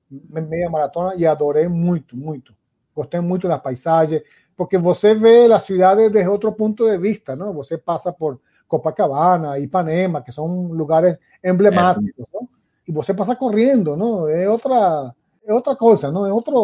meia 0.10 0.70
maratona, 0.70 1.16
e 1.16 1.26
adorei 1.26 1.68
muito, 1.68 2.18
muito. 2.18 2.54
Gostei 2.94 3.20
muito 3.22 3.48
das 3.48 3.62
paisagens, 3.62 4.22
porque 4.56 4.78
você 4.78 5.14
ve 5.14 5.48
las 5.48 5.66
ciudades 5.66 6.12
desde 6.12 6.30
otro 6.30 6.56
punto 6.56 6.86
de 6.86 6.98
vista, 6.98 7.36
¿no? 7.36 7.54
Você 7.54 7.78
pasa 7.78 8.14
por 8.14 8.40
Copacabana, 8.68 9.60
Ipanema, 9.60 10.24
que 10.24 10.32
son 10.32 10.70
lugares 10.76 11.20
emblemáticos, 11.42 12.28
¿no? 12.34 12.50
Y 12.86 12.92
você 12.92 13.14
pasa 13.14 13.36
corriendo, 13.36 13.98
¿no? 13.98 14.28
Es 14.28 14.48
otra, 14.48 15.14
es 15.44 15.52
otra 15.52 15.76
cosa, 15.76 16.12
¿no? 16.12 16.26
Es 16.26 16.34
otro, 16.34 16.60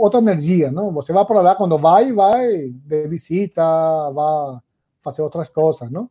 otra 0.00 0.20
energía, 0.20 0.70
¿no? 0.70 0.90
Você 0.92 1.12
va 1.12 1.26
por 1.26 1.36
allá 1.38 1.56
cuando 1.56 1.80
va 1.80 2.02
y 2.02 2.12
va 2.12 2.36
de 2.36 3.06
visita, 3.08 3.64
va 4.10 4.62
hacer 5.04 5.24
otras 5.24 5.50
cosas, 5.50 5.90
¿no? 5.90 6.10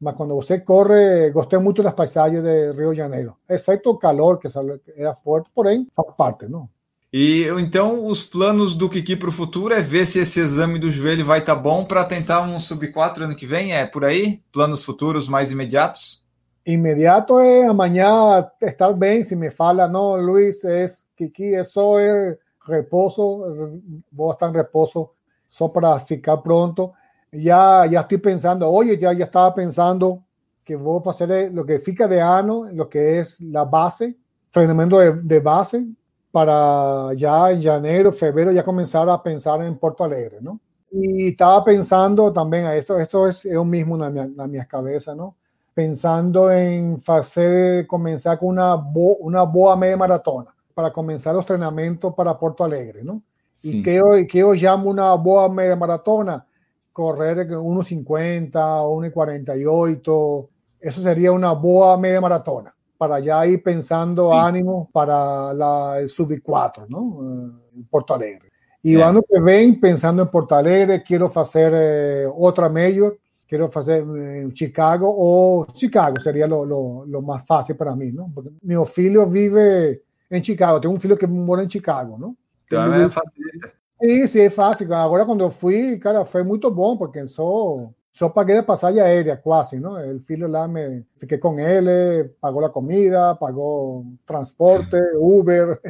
Mas 0.00 0.14
cuando 0.14 0.34
você 0.34 0.64
corre, 0.64 1.30
gosté 1.30 1.58
mucho 1.58 1.82
las 1.82 1.94
paisajes 1.94 2.42
de 2.42 2.72
de 2.72 2.96
Janeiro, 2.96 3.38
exceto 3.46 3.90
o 3.90 3.98
calor, 3.98 4.38
que 4.38 4.48
era 4.96 5.14
forte, 5.14 5.50
porém 5.54 5.88
faz 5.94 6.16
parte, 6.16 6.48
não? 6.48 6.68
E 7.12 7.46
então 7.60 8.06
os 8.06 8.22
planos 8.22 8.74
do 8.74 8.88
Kiki 8.88 9.16
para 9.16 9.28
o 9.28 9.32
futuro 9.32 9.74
é 9.74 9.80
ver 9.80 10.06
se 10.06 10.18
esse 10.18 10.40
exame 10.40 10.78
do 10.78 10.90
joelho 10.90 11.24
vai 11.24 11.40
estar 11.40 11.56
tá 11.56 11.60
bom 11.60 11.84
para 11.84 12.04
tentar 12.04 12.42
um 12.42 12.58
sub 12.58 12.90
4 12.90 13.24
ano 13.24 13.36
que 13.36 13.46
vem? 13.46 13.74
É 13.74 13.84
por 13.84 14.04
aí? 14.04 14.40
Planos 14.50 14.82
futuros 14.82 15.28
mais 15.28 15.50
imediatos? 15.50 16.24
Imediato 16.64 17.38
é 17.38 17.66
amanhã 17.66 18.48
estar 18.62 18.92
bem. 18.92 19.24
Se 19.24 19.36
me 19.36 19.50
fala, 19.50 19.86
não, 19.86 20.16
Luiz, 20.16 20.64
é 20.64 20.86
Kiki, 21.16 21.54
é 21.54 21.64
só 21.64 21.98
é 21.98 22.38
repouso, 22.66 23.90
vou 24.10 24.32
estar 24.32 24.48
em 24.48 24.52
repouso 24.52 25.10
só 25.48 25.68
para 25.68 26.00
ficar 26.00 26.38
pronto 26.38 26.92
ya, 27.32 27.86
ya 27.86 28.00
estoy 28.00 28.18
pensando, 28.18 28.68
oye, 28.68 28.98
ya, 28.98 29.12
ya 29.12 29.24
estaba 29.24 29.54
pensando 29.54 30.22
que 30.64 30.76
voy 30.76 31.00
a 31.04 31.10
hacer 31.10 31.52
lo 31.52 31.64
que 31.64 31.78
fica 31.78 32.06
de 32.06 32.20
ano, 32.20 32.66
lo 32.72 32.88
que 32.88 33.18
es 33.18 33.40
la 33.40 33.64
base, 33.64 34.16
fenómeno 34.50 34.98
de, 34.98 35.12
de, 35.22 35.40
base, 35.40 35.86
para 36.32 37.12
ya 37.14 37.50
en 37.50 37.62
enero, 37.62 38.10
febrero, 38.10 38.50
ya 38.50 38.64
comenzar 38.64 39.08
a 39.08 39.22
pensar 39.22 39.62
en 39.62 39.76
Porto 39.76 40.02
Alegre, 40.02 40.38
¿no? 40.40 40.58
Y 40.90 41.28
estaba 41.28 41.62
pensando 41.62 42.32
también, 42.32 42.66
esto, 42.68 42.98
esto 42.98 43.28
es 43.28 43.42
yo 43.42 43.64
mismo 43.64 44.02
en 44.04 44.34
mi, 44.34 44.48
mi 44.48 44.66
cabeza, 44.66 45.14
¿no? 45.14 45.36
Pensando 45.74 46.50
en 46.50 47.00
hacer, 47.06 47.86
comenzar 47.86 48.38
con 48.38 48.48
una, 48.48 48.74
bo, 48.74 49.16
una 49.16 49.42
boa 49.42 49.76
media 49.76 49.96
maratona 49.96 50.54
para 50.74 50.90
comenzar 50.90 51.34
los 51.34 51.42
entrenamientos 51.42 52.14
para 52.14 52.38
Porto 52.38 52.64
Alegre, 52.64 53.04
¿no? 53.04 53.22
Sí. 53.52 53.78
Y 53.78 53.82
que 53.82 53.94
yo, 53.94 54.04
que 54.28 54.38
yo 54.38 54.54
llamo 54.54 54.90
una 54.90 55.14
boa 55.14 55.48
media 55.50 55.76
maratona, 55.76 56.46
correr 56.92 57.46
1.50 57.48 58.82
o 58.82 59.02
1.48, 59.02 60.48
eso 60.80 61.02
sería 61.02 61.30
una 61.32 61.52
boa 61.52 61.96
media 61.98 62.20
maratona, 62.20 62.74
para 63.02 63.18
ya 63.18 63.44
ir 63.48 63.60
pensando 63.60 64.30
sí. 64.30 64.38
ánimo 64.38 64.88
para 64.92 65.52
la, 65.52 65.98
el 65.98 66.08
sub 66.08 66.40
4, 66.40 66.86
¿no? 66.88 67.18
En 67.74 67.84
Porto 67.90 68.14
Alegre. 68.14 68.48
Y 68.80 68.92
yeah. 68.92 69.12
que 69.28 69.40
vem, 69.40 69.80
pensando 69.80 70.22
en 70.22 70.28
Porto 70.28 70.54
Alegre, 70.54 71.02
quiero 71.02 71.28
hacer 71.34 71.72
eh, 71.74 72.26
otra 72.32 72.68
mayor, 72.68 73.18
quiero 73.44 73.68
hacer 73.74 74.04
eh, 74.16 74.48
Chicago 74.52 75.12
o 75.12 75.66
Chicago 75.72 76.20
sería 76.20 76.46
lo, 76.46 76.64
lo, 76.64 77.04
lo, 77.04 77.22
más 77.22 77.44
fácil 77.44 77.74
para 77.74 77.96
mí, 77.96 78.12
¿no? 78.12 78.30
Porque 78.32 78.50
mi 78.62 78.76
filho 78.86 79.26
vive 79.26 80.02
en 80.30 80.40
Chicago, 80.40 80.80
tengo 80.80 80.94
un 80.94 81.00
filho 81.00 81.18
que 81.18 81.26
mora 81.26 81.64
en 81.64 81.68
Chicago, 81.68 82.16
¿no? 82.16 82.36
Então 82.66 82.94
é 82.94 83.10
facilita. 83.10 83.72
Sim, 84.00 84.26
sim, 84.28 84.40
é 84.42 84.50
fácil. 84.50 84.94
Agora, 84.94 85.26
quando 85.26 85.40
eu 85.40 85.50
fui, 85.50 85.98
cara, 85.98 86.24
foi 86.24 86.44
muito 86.44 86.70
bom, 86.70 86.96
porque 86.96 87.26
só, 87.26 87.90
só 88.12 88.28
paguei 88.28 88.58
a 88.58 88.62
passagem 88.62 89.00
aérea, 89.00 89.36
quase, 89.36 89.80
não? 89.80 89.94
O 90.16 90.20
filho 90.20 90.48
lá, 90.48 90.68
me 90.68 91.04
fiquei 91.18 91.38
com 91.38 91.58
ele, 91.58 92.28
pagou 92.40 92.64
a 92.64 92.70
comida, 92.70 93.34
pagou 93.34 94.04
transporte, 94.26 94.96
Uber, 95.16 95.80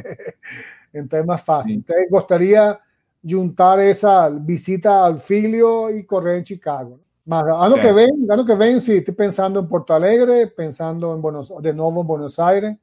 é 0.93 1.23
mais 1.23 1.41
fácil. 1.41 1.83
Gostaria 2.09 2.79
de 3.23 3.31
juntar 3.31 3.79
essa 3.79 4.29
visita 4.29 4.89
ao 4.89 5.17
filho 5.17 5.89
e 5.89 6.03
correr 6.03 6.39
em 6.39 6.45
Chicago. 6.45 6.99
Mas 7.25 7.45
ano 7.57 7.75
que 7.75 7.93
vem, 7.93 8.27
ano 8.29 8.45
que 8.45 8.55
vem, 8.55 8.79
sim, 8.81 8.93
estou 8.93 9.15
pensando 9.15 9.61
em 9.61 9.65
Porto 9.65 9.93
Alegre, 9.93 10.47
pensando 10.47 11.15
em 11.15 11.21
Buenos, 11.21 11.47
de 11.61 11.71
novo 11.71 12.01
em 12.01 12.05
Buenos 12.05 12.37
Aires, 12.37 12.75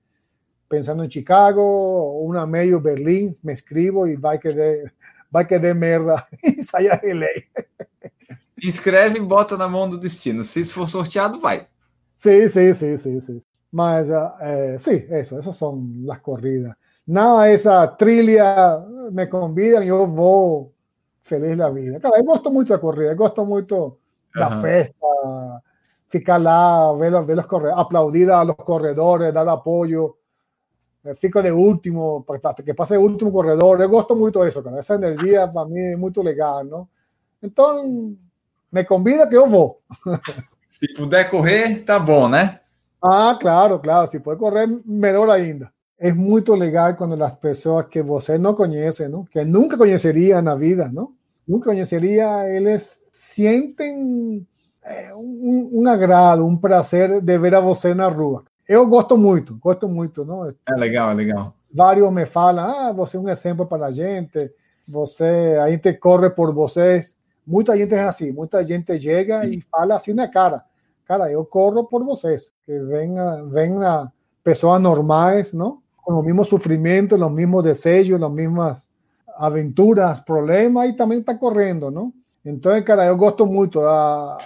pensando 0.67 1.05
em 1.05 1.11
Chicago, 1.11 1.61
uma 2.25 2.47
meio 2.47 2.81
Berlim, 2.81 3.37
me 3.45 3.53
escrevo 3.53 4.07
e 4.07 4.17
vai 4.17 4.39
que 4.39 4.51
dê, 4.51 4.91
vai 5.31 5.47
que 5.47 5.59
dê 5.59 5.75
merda 5.75 6.27
e 6.43 6.63
saia 6.63 6.99
Inscreve 8.63 9.19
e 9.19 9.23
bota 9.23 9.57
na 9.57 9.69
mão 9.69 9.89
do 9.89 9.99
destino. 9.99 10.45
Se 10.45 10.65
for 10.65 10.89
sorteado, 10.89 11.41
vai. 11.41 11.67
Sim, 12.17 12.49
sim, 12.49 12.75
sim, 12.75 12.99
sim, 12.99 13.21
sim. 13.21 13.43
Mas, 13.73 14.09
eh, 14.11 14.79
sim, 14.79 15.07
isso, 15.21 15.39
essas 15.39 15.57
são 15.57 15.83
as 16.11 16.19
corridas. 16.19 16.73
Nada, 17.07 17.49
essa 17.49 17.87
trilha 17.87 18.85
me 19.13 19.27
convidam 19.27 19.83
e 19.83 19.89
eu 19.89 20.07
vou 20.07 20.73
feliz 21.23 21.57
da 21.57 21.71
vida. 21.71 22.01
Cara, 22.01 22.19
eu 22.19 22.25
gosto 22.25 22.51
muito 22.51 22.69
da 22.69 22.79
corrida, 22.79 23.13
eu 23.13 23.17
gosto 23.17 23.45
muito 23.47 23.97
da 24.35 24.57
uhum. 24.57 24.61
festa, 24.61 25.07
ficar 26.09 26.39
lá, 26.39 26.93
ver, 26.95 27.25
ver 27.25 27.37
los 27.37 27.47
corredores, 27.47 27.79
aplaudir 27.79 28.31
a 28.31 28.43
los 28.43 28.57
corredores, 28.57 29.33
dar 29.33 29.49
apoyo. 29.49 30.17
Fico 31.19 31.41
de 31.43 31.51
último, 31.51 32.25
para 32.25 32.55
que 32.55 32.75
pase 32.75 32.95
el 32.95 33.01
último 33.01 33.33
corredor. 33.33 33.81
Eu 33.81 33.89
gosto 33.89 34.15
muito 34.15 34.45
disso, 34.45 34.63
cara. 34.63 34.81
Essa 34.81 34.97
energia 34.97 35.49
para 35.49 35.67
mim 35.67 35.81
é 35.81 35.97
muito 35.97 36.21
legal, 36.21 36.63
não? 36.63 36.89
Então, 37.43 38.15
me 38.73 38.85
convida 38.85 39.27
que 39.27 39.37
eu 39.37 39.49
vou. 39.49 39.81
Se 40.69 40.93
puder 40.95 41.29
correr, 41.29 41.85
tá 41.85 41.99
bom, 41.99 42.29
né? 42.29 42.61
Ah, 43.03 43.37
claro, 43.41 43.79
claro. 43.79 44.07
Se 44.09 44.21
puder 44.21 44.39
correr, 44.39 44.69
melhor 44.85 45.29
ainda. 45.31 45.73
É 45.99 46.13
muito 46.13 46.55
legal 46.55 46.95
quando 46.95 47.23
as 47.23 47.35
pessoas 47.35 47.87
que 47.87 48.03
você 48.03 48.39
não 48.39 48.55
conhece, 48.55 49.07
não? 49.09 49.25
que 49.25 49.45
nunca 49.45 49.77
conheceria 49.77 50.41
na 50.41 50.55
vida, 50.55 50.89
não? 50.93 51.13
nunca 51.51 51.71
conheceria, 51.71 52.49
eles 52.49 53.03
sentem 53.11 54.47
é, 54.83 55.13
um, 55.15 55.71
um, 55.73 55.89
agrado, 55.89 56.47
um 56.47 56.57
prazer 56.57 57.21
de 57.21 57.39
ver 57.39 57.55
a 57.57 57.61
você 57.61 57.93
na 57.93 58.09
rua. 58.09 58.45
Eu 58.69 58.87
gosto 58.87 59.19
muito, 59.19 59.57
gosto 59.57 59.89
muito, 59.89 60.25
não? 60.25 60.49
É 60.49 60.75
legal, 60.77 61.11
é 61.11 61.15
legal. 61.15 61.55
Vários 61.75 62.11
me 62.13 62.25
falam, 62.25 62.65
ah, 62.65 62.93
você 62.93 63.17
é 63.17 63.21
um 63.21 63.29
exemplo 63.29 63.67
para 63.67 63.87
a 63.87 63.93
gente, 63.93 64.53
você, 64.87 65.59
a 65.61 65.69
gente 65.71 65.93
corre 65.95 66.31
por 66.31 66.55
vocês. 66.55 67.17
Muita 67.51 67.77
gente 67.77 67.93
é 67.93 68.05
assim, 68.05 68.31
muita 68.31 68.65
gente 68.65 68.97
chega 68.97 69.43
Sim. 69.43 69.51
e 69.51 69.61
fala 69.63 69.97
assim 69.97 70.15
na 70.15 70.29
cara, 70.29 70.65
cara, 71.05 71.33
eu 71.33 71.45
corro 71.45 71.85
por 71.85 72.05
vocês, 72.05 72.53
que 72.65 72.79
venha, 72.79 73.43
venha 73.47 74.13
pessoas 74.45 74.81
normais, 74.81 75.53
não? 75.53 75.79
Com 75.97 76.13
o 76.13 76.23
mesmo 76.23 76.45
sofrimento, 76.45 77.17
os 77.17 77.33
mesmos 77.33 77.65
desejos, 77.65 78.23
as 78.23 78.31
mesmas 78.31 78.89
aventuras, 79.37 80.21
problemas 80.21 80.91
e 80.91 80.93
também 80.93 81.19
está 81.19 81.35
correndo, 81.35 81.91
não? 81.91 82.13
Então, 82.45 82.81
cara, 82.85 83.05
eu 83.07 83.17
gosto 83.17 83.45
muito. 83.45 83.81
A, 83.81 84.39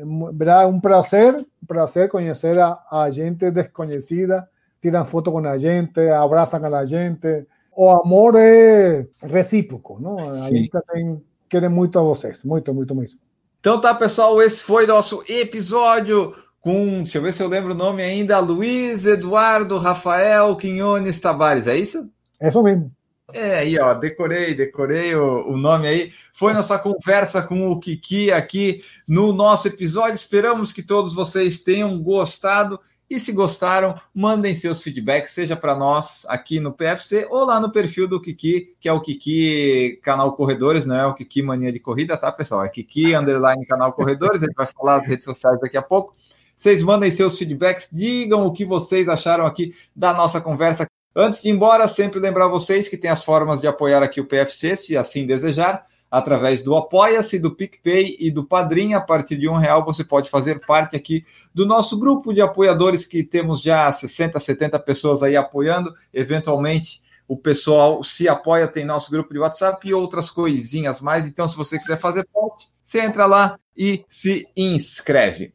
é 0.00 0.66
um 0.66 0.80
prazer, 0.80 1.46
prazer 1.66 2.08
conhecer 2.08 2.58
a, 2.58 2.76
a 2.90 3.08
gente 3.08 3.52
desconhecida, 3.52 4.48
tiram 4.80 5.06
foto 5.06 5.30
com 5.30 5.46
a 5.46 5.56
gente, 5.56 6.00
abraçam 6.08 6.74
a 6.74 6.84
gente. 6.84 7.46
O 7.70 7.88
amor 7.88 8.34
é 8.36 9.06
recíproco, 9.22 9.98
não? 10.00 10.18
A 10.28 10.48
gente 10.48 10.70
tem, 10.92 11.22
quer 11.60 11.68
muito 11.68 11.98
a 11.98 12.02
vocês, 12.02 12.42
muito, 12.42 12.72
muito 12.72 12.94
mesmo. 12.94 13.20
Então 13.60 13.80
tá, 13.80 13.94
pessoal, 13.94 14.40
esse 14.42 14.60
foi 14.62 14.86
nosso 14.86 15.22
episódio 15.28 16.34
com, 16.60 17.02
deixa 17.02 17.18
eu 17.18 17.22
ver 17.22 17.32
se 17.32 17.42
eu 17.42 17.48
lembro 17.48 17.72
o 17.72 17.76
nome 17.76 18.02
ainda, 18.02 18.38
Luiz 18.38 19.04
Eduardo 19.04 19.78
Rafael 19.78 20.56
Quinones 20.56 21.20
Tavares, 21.20 21.66
é 21.66 21.76
isso? 21.76 22.10
É 22.40 22.48
isso 22.48 22.62
mesmo. 22.62 22.90
É, 23.34 23.58
aí, 23.58 23.78
ó, 23.78 23.94
decorei, 23.94 24.54
decorei 24.54 25.14
o, 25.14 25.48
o, 25.48 25.56
nome 25.56 25.88
aí. 25.88 26.12
Foi 26.34 26.52
nossa 26.52 26.78
conversa 26.78 27.40
com 27.42 27.70
o 27.70 27.80
Kiki 27.80 28.30
aqui 28.30 28.82
no 29.08 29.32
nosso 29.32 29.68
episódio. 29.68 30.14
Esperamos 30.14 30.70
que 30.70 30.82
todos 30.82 31.14
vocês 31.14 31.60
tenham 31.60 31.98
gostado. 32.02 32.78
E 33.12 33.20
se 33.20 33.30
gostaram, 33.30 33.94
mandem 34.14 34.54
seus 34.54 34.82
feedbacks, 34.82 35.32
seja 35.32 35.54
para 35.54 35.76
nós 35.76 36.24
aqui 36.30 36.58
no 36.58 36.72
PFC 36.72 37.26
ou 37.28 37.44
lá 37.44 37.60
no 37.60 37.70
perfil 37.70 38.08
do 38.08 38.18
Kiki, 38.18 38.74
que 38.80 38.88
é 38.88 38.92
o 38.92 39.02
Kiki 39.02 40.00
Canal 40.02 40.32
Corredores, 40.32 40.86
não 40.86 40.96
é 40.96 41.06
o 41.06 41.12
Kiki 41.12 41.42
Mania 41.42 41.70
de 41.70 41.78
Corrida, 41.78 42.16
tá, 42.16 42.32
pessoal? 42.32 42.64
É 42.64 42.70
Kiki 42.70 43.12
Underline 43.14 43.66
Canal 43.66 43.92
Corredores, 43.92 44.40
ele 44.40 44.54
vai 44.56 44.64
falar 44.64 45.02
as 45.02 45.06
redes 45.06 45.26
sociais 45.26 45.60
daqui 45.60 45.76
a 45.76 45.82
pouco. 45.82 46.14
Vocês 46.56 46.82
mandem 46.82 47.10
seus 47.10 47.36
feedbacks, 47.36 47.90
digam 47.92 48.46
o 48.46 48.52
que 48.54 48.64
vocês 48.64 49.10
acharam 49.10 49.44
aqui 49.44 49.74
da 49.94 50.14
nossa 50.14 50.40
conversa. 50.40 50.86
Antes 51.14 51.42
de 51.42 51.50
ir 51.50 51.52
embora, 51.52 51.86
sempre 51.88 52.18
lembrar 52.18 52.48
vocês 52.48 52.88
que 52.88 52.96
tem 52.96 53.10
as 53.10 53.22
formas 53.22 53.60
de 53.60 53.66
apoiar 53.66 54.02
aqui 54.02 54.22
o 54.22 54.26
PFC, 54.26 54.74
se 54.74 54.96
assim 54.96 55.26
desejar, 55.26 55.84
através 56.12 56.62
do 56.62 56.76
Apoia-se, 56.76 57.38
do 57.38 57.56
PicPay 57.56 58.18
e 58.20 58.30
do 58.30 58.44
Padrim. 58.44 58.92
A 58.92 59.00
partir 59.00 59.38
de 59.38 59.48
um 59.48 59.54
real 59.54 59.82
você 59.82 60.04
pode 60.04 60.28
fazer 60.28 60.60
parte 60.66 60.94
aqui 60.94 61.24
do 61.54 61.64
nosso 61.64 61.98
grupo 61.98 62.34
de 62.34 62.42
apoiadores, 62.42 63.06
que 63.06 63.24
temos 63.24 63.62
já 63.62 63.90
60, 63.90 64.38
70 64.38 64.78
pessoas 64.80 65.22
aí 65.22 65.34
apoiando. 65.34 65.94
Eventualmente, 66.12 67.02
o 67.26 67.34
pessoal 67.34 68.04
se 68.04 68.28
apoia, 68.28 68.68
tem 68.68 68.84
nosso 68.84 69.10
grupo 69.10 69.32
de 69.32 69.38
WhatsApp 69.38 69.88
e 69.88 69.94
outras 69.94 70.28
coisinhas 70.28 71.00
mais. 71.00 71.26
Então, 71.26 71.48
se 71.48 71.56
você 71.56 71.78
quiser 71.78 71.96
fazer 71.96 72.28
parte, 72.30 72.68
você 72.82 73.00
entra 73.00 73.24
lá 73.24 73.58
e 73.74 74.04
se 74.06 74.46
inscreve. 74.54 75.54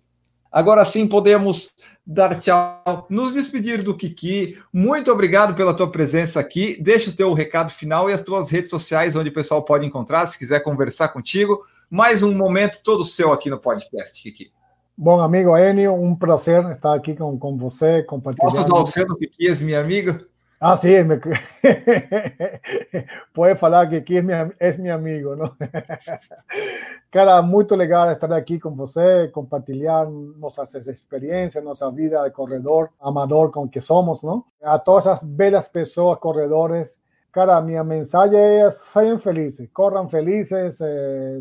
Agora 0.52 0.84
sim 0.84 1.06
podemos 1.06 1.70
dar 2.08 2.40
tchau, 2.40 3.06
nos 3.10 3.34
despedir 3.34 3.84
do 3.84 3.94
Kiki. 3.94 4.58
Muito 4.72 5.12
obrigado 5.12 5.54
pela 5.54 5.74
tua 5.74 5.92
presença 5.92 6.40
aqui. 6.40 6.82
Deixa 6.82 7.10
o 7.10 7.14
teu 7.14 7.34
recado 7.34 7.70
final 7.70 8.10
e 8.10 8.14
as 8.14 8.22
tuas 8.22 8.50
redes 8.50 8.70
sociais 8.70 9.18
onde 9.18 9.30
o 9.30 9.34
pessoal 9.34 9.62
pode 9.66 9.86
encontrar, 9.86 10.26
se 10.26 10.40
quiser 10.40 10.62
conversar 10.62 11.10
contigo. 11.10 11.66
Mais 11.90 12.24
um 12.24 12.34
momento 12.34 12.80
todo 12.82 13.04
seu 13.04 13.34
aqui 13.34 13.50
no 13.50 13.60
podcast, 13.60 14.24
Kiki. 14.24 14.52
Bom, 14.98 15.20
amigo 15.20 15.56
Enio, 15.58 15.94
um 15.94 16.16
prazer 16.16 16.64
estar 16.72 16.96
aqui 16.96 17.14
com, 17.14 17.38
com 17.38 17.58
você, 17.58 18.02
compartilhando. 18.04 18.54
Posso 18.54 18.64
usar 18.64 18.82
o 18.82 18.86
seu 18.86 19.06
no 19.06 19.18
Kiki, 19.18 19.50
és 19.50 19.62
meu 19.62 19.80
amigo? 19.80 20.18
Ah, 20.60 20.76
sí, 20.76 20.88
me... 21.04 21.20
puede 23.34 23.56
falar 23.58 23.88
que 23.90 23.98
aqui 23.98 24.18
é 24.18 24.22
meu 24.24 24.96
amigo, 24.96 25.36
não? 25.36 25.56
Cara, 27.12 27.42
muito 27.44 27.76
legal 27.76 28.12
estar 28.12 28.34
aqui 28.34 28.60
com 28.60 28.76
você, 28.76 29.28
compartilhar 29.30 30.10
nossas 30.10 30.88
experiências, 30.88 31.64
nossa 31.64 31.92
vida 31.92 32.24
de 32.24 32.32
corredor 32.32 32.90
amador 33.00 33.52
com 33.52 33.70
que 33.70 33.82
somos, 33.82 34.24
não? 34.24 34.44
A 34.64 34.80
todas 34.80 35.06
as 35.08 35.24
belas 35.24 35.68
pessoas, 35.68 36.18
corredores, 36.18 37.00
cara, 37.32 37.62
minha 37.62 37.84
mensagem 37.84 38.40
é 38.40 38.70
sejam 38.72 39.20
felizes, 39.20 39.70
corram 39.72 40.10
felizes, 40.10 40.82
eh, 40.82 41.40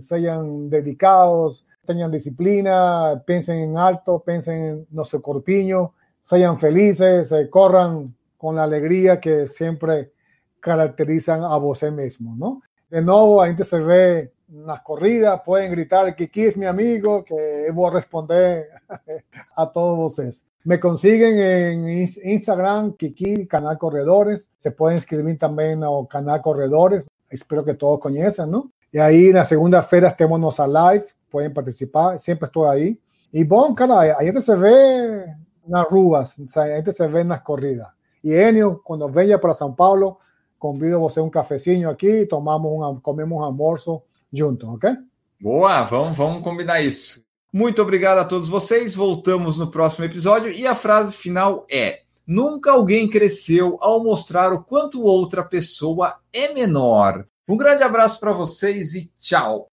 dedicados, 0.69 1.65
tenham 1.87 2.11
disciplina, 2.11 3.23
pensem 3.27 3.65
em 3.65 3.77
alto, 3.77 4.21
pensem 4.21 4.87
no 4.91 5.05
seu 5.07 5.21
corpinho, 5.21 5.91
sejam 6.23 6.57
felizes, 6.59 7.33
eh, 7.33 7.47
corram 7.47 8.13
con 8.37 8.57
la 8.57 8.65
alegría 8.65 9.21
que 9.21 9.49
siempre 9.49 10.13
caracterizan 10.61 11.43
a 11.43 11.57
vos 11.57 11.83
mismo, 11.93 12.35
¿no? 12.37 12.63
De 12.91 13.03
nuevo, 13.03 13.43
a 13.43 13.47
gente 13.47 13.65
se 13.65 13.81
ve 13.81 14.33
las 14.49 14.83
corridas, 14.83 15.43
pueden 15.45 15.73
gritar, 15.73 16.15
Kiki 16.15 16.43
es 16.43 16.57
mi 16.57 16.67
amigo, 16.67 17.25
que 17.25 17.69
voy 17.73 17.91
a 17.91 17.95
responder 17.95 18.69
a 19.57 19.73
todos 19.73 19.97
vosotros. 19.97 20.45
Me 20.65 20.81
consiguen 20.81 21.39
en 21.39 22.09
Instagram, 22.25 22.95
Kiki, 22.95 23.47
Canal 23.47 23.79
Corredores. 23.79 24.51
Se 24.59 24.73
pueden 24.73 24.99
inscribir 24.99 25.39
también 25.39 25.85
al 25.85 26.09
Canal 26.09 26.43
Corredores. 26.43 27.09
Espero 27.31 27.65
que 27.65 27.75
todos 27.75 28.01
conozcan, 28.01 28.51
¿no? 28.51 28.73
Y 28.91 28.99
ahí 28.99 29.27
en 29.29 29.37
la 29.37 29.45
segunda 29.45 29.83
feira 29.83 30.09
estemos 30.09 30.59
a 30.59 30.67
live, 30.67 31.07
pueden 31.31 31.55
participar, 31.55 32.19
siempre 32.19 32.47
estoy 32.47 32.69
ahí. 32.69 33.01
Y 33.31 33.45
bueno, 33.45 33.75
cara, 33.77 34.17
ahí 34.19 34.33
se 34.41 34.57
ve 34.57 35.27
las 35.69 35.89
ruas, 35.89 36.37
ahí 36.57 36.83
se 36.93 37.07
ve 37.07 37.21
en 37.21 37.29
las 37.29 37.43
corridas. 37.43 37.96
E 38.27 38.35
Enio, 38.35 38.81
quando 38.83 39.09
venha 39.09 39.39
para 39.39 39.55
São 39.55 39.73
Paulo, 39.73 40.19
convido 40.59 40.99
você 40.99 41.21
um 41.21 41.31
cafezinho 41.31 41.89
aqui, 41.89 42.27
tomamos 42.27 42.73
um, 42.73 42.99
comemos 42.99 43.39
um 43.39 43.41
almoço 43.45 44.03
junto, 44.33 44.69
ok? 44.69 44.97
Boa, 45.41 45.85
vamos, 45.85 46.17
vamos 46.17 46.43
combinar 46.43 46.81
isso. 46.81 47.25
Muito 47.53 47.81
obrigado 47.81 48.19
a 48.19 48.25
todos 48.25 48.49
vocês. 48.49 48.97
Voltamos 48.97 49.57
no 49.57 49.71
próximo 49.71 50.07
episódio 50.07 50.51
e 50.51 50.67
a 50.67 50.75
frase 50.75 51.17
final 51.17 51.65
é: 51.71 52.01
Nunca 52.27 52.73
alguém 52.73 53.09
cresceu 53.09 53.79
ao 53.81 54.03
mostrar 54.03 54.53
o 54.53 54.65
quanto 54.65 55.05
outra 55.05 55.45
pessoa 55.45 56.17
é 56.33 56.53
menor. 56.53 57.25
Um 57.49 57.57
grande 57.57 57.85
abraço 57.85 58.19
para 58.19 58.33
vocês 58.33 58.95
e 58.95 59.09
tchau. 59.21 59.71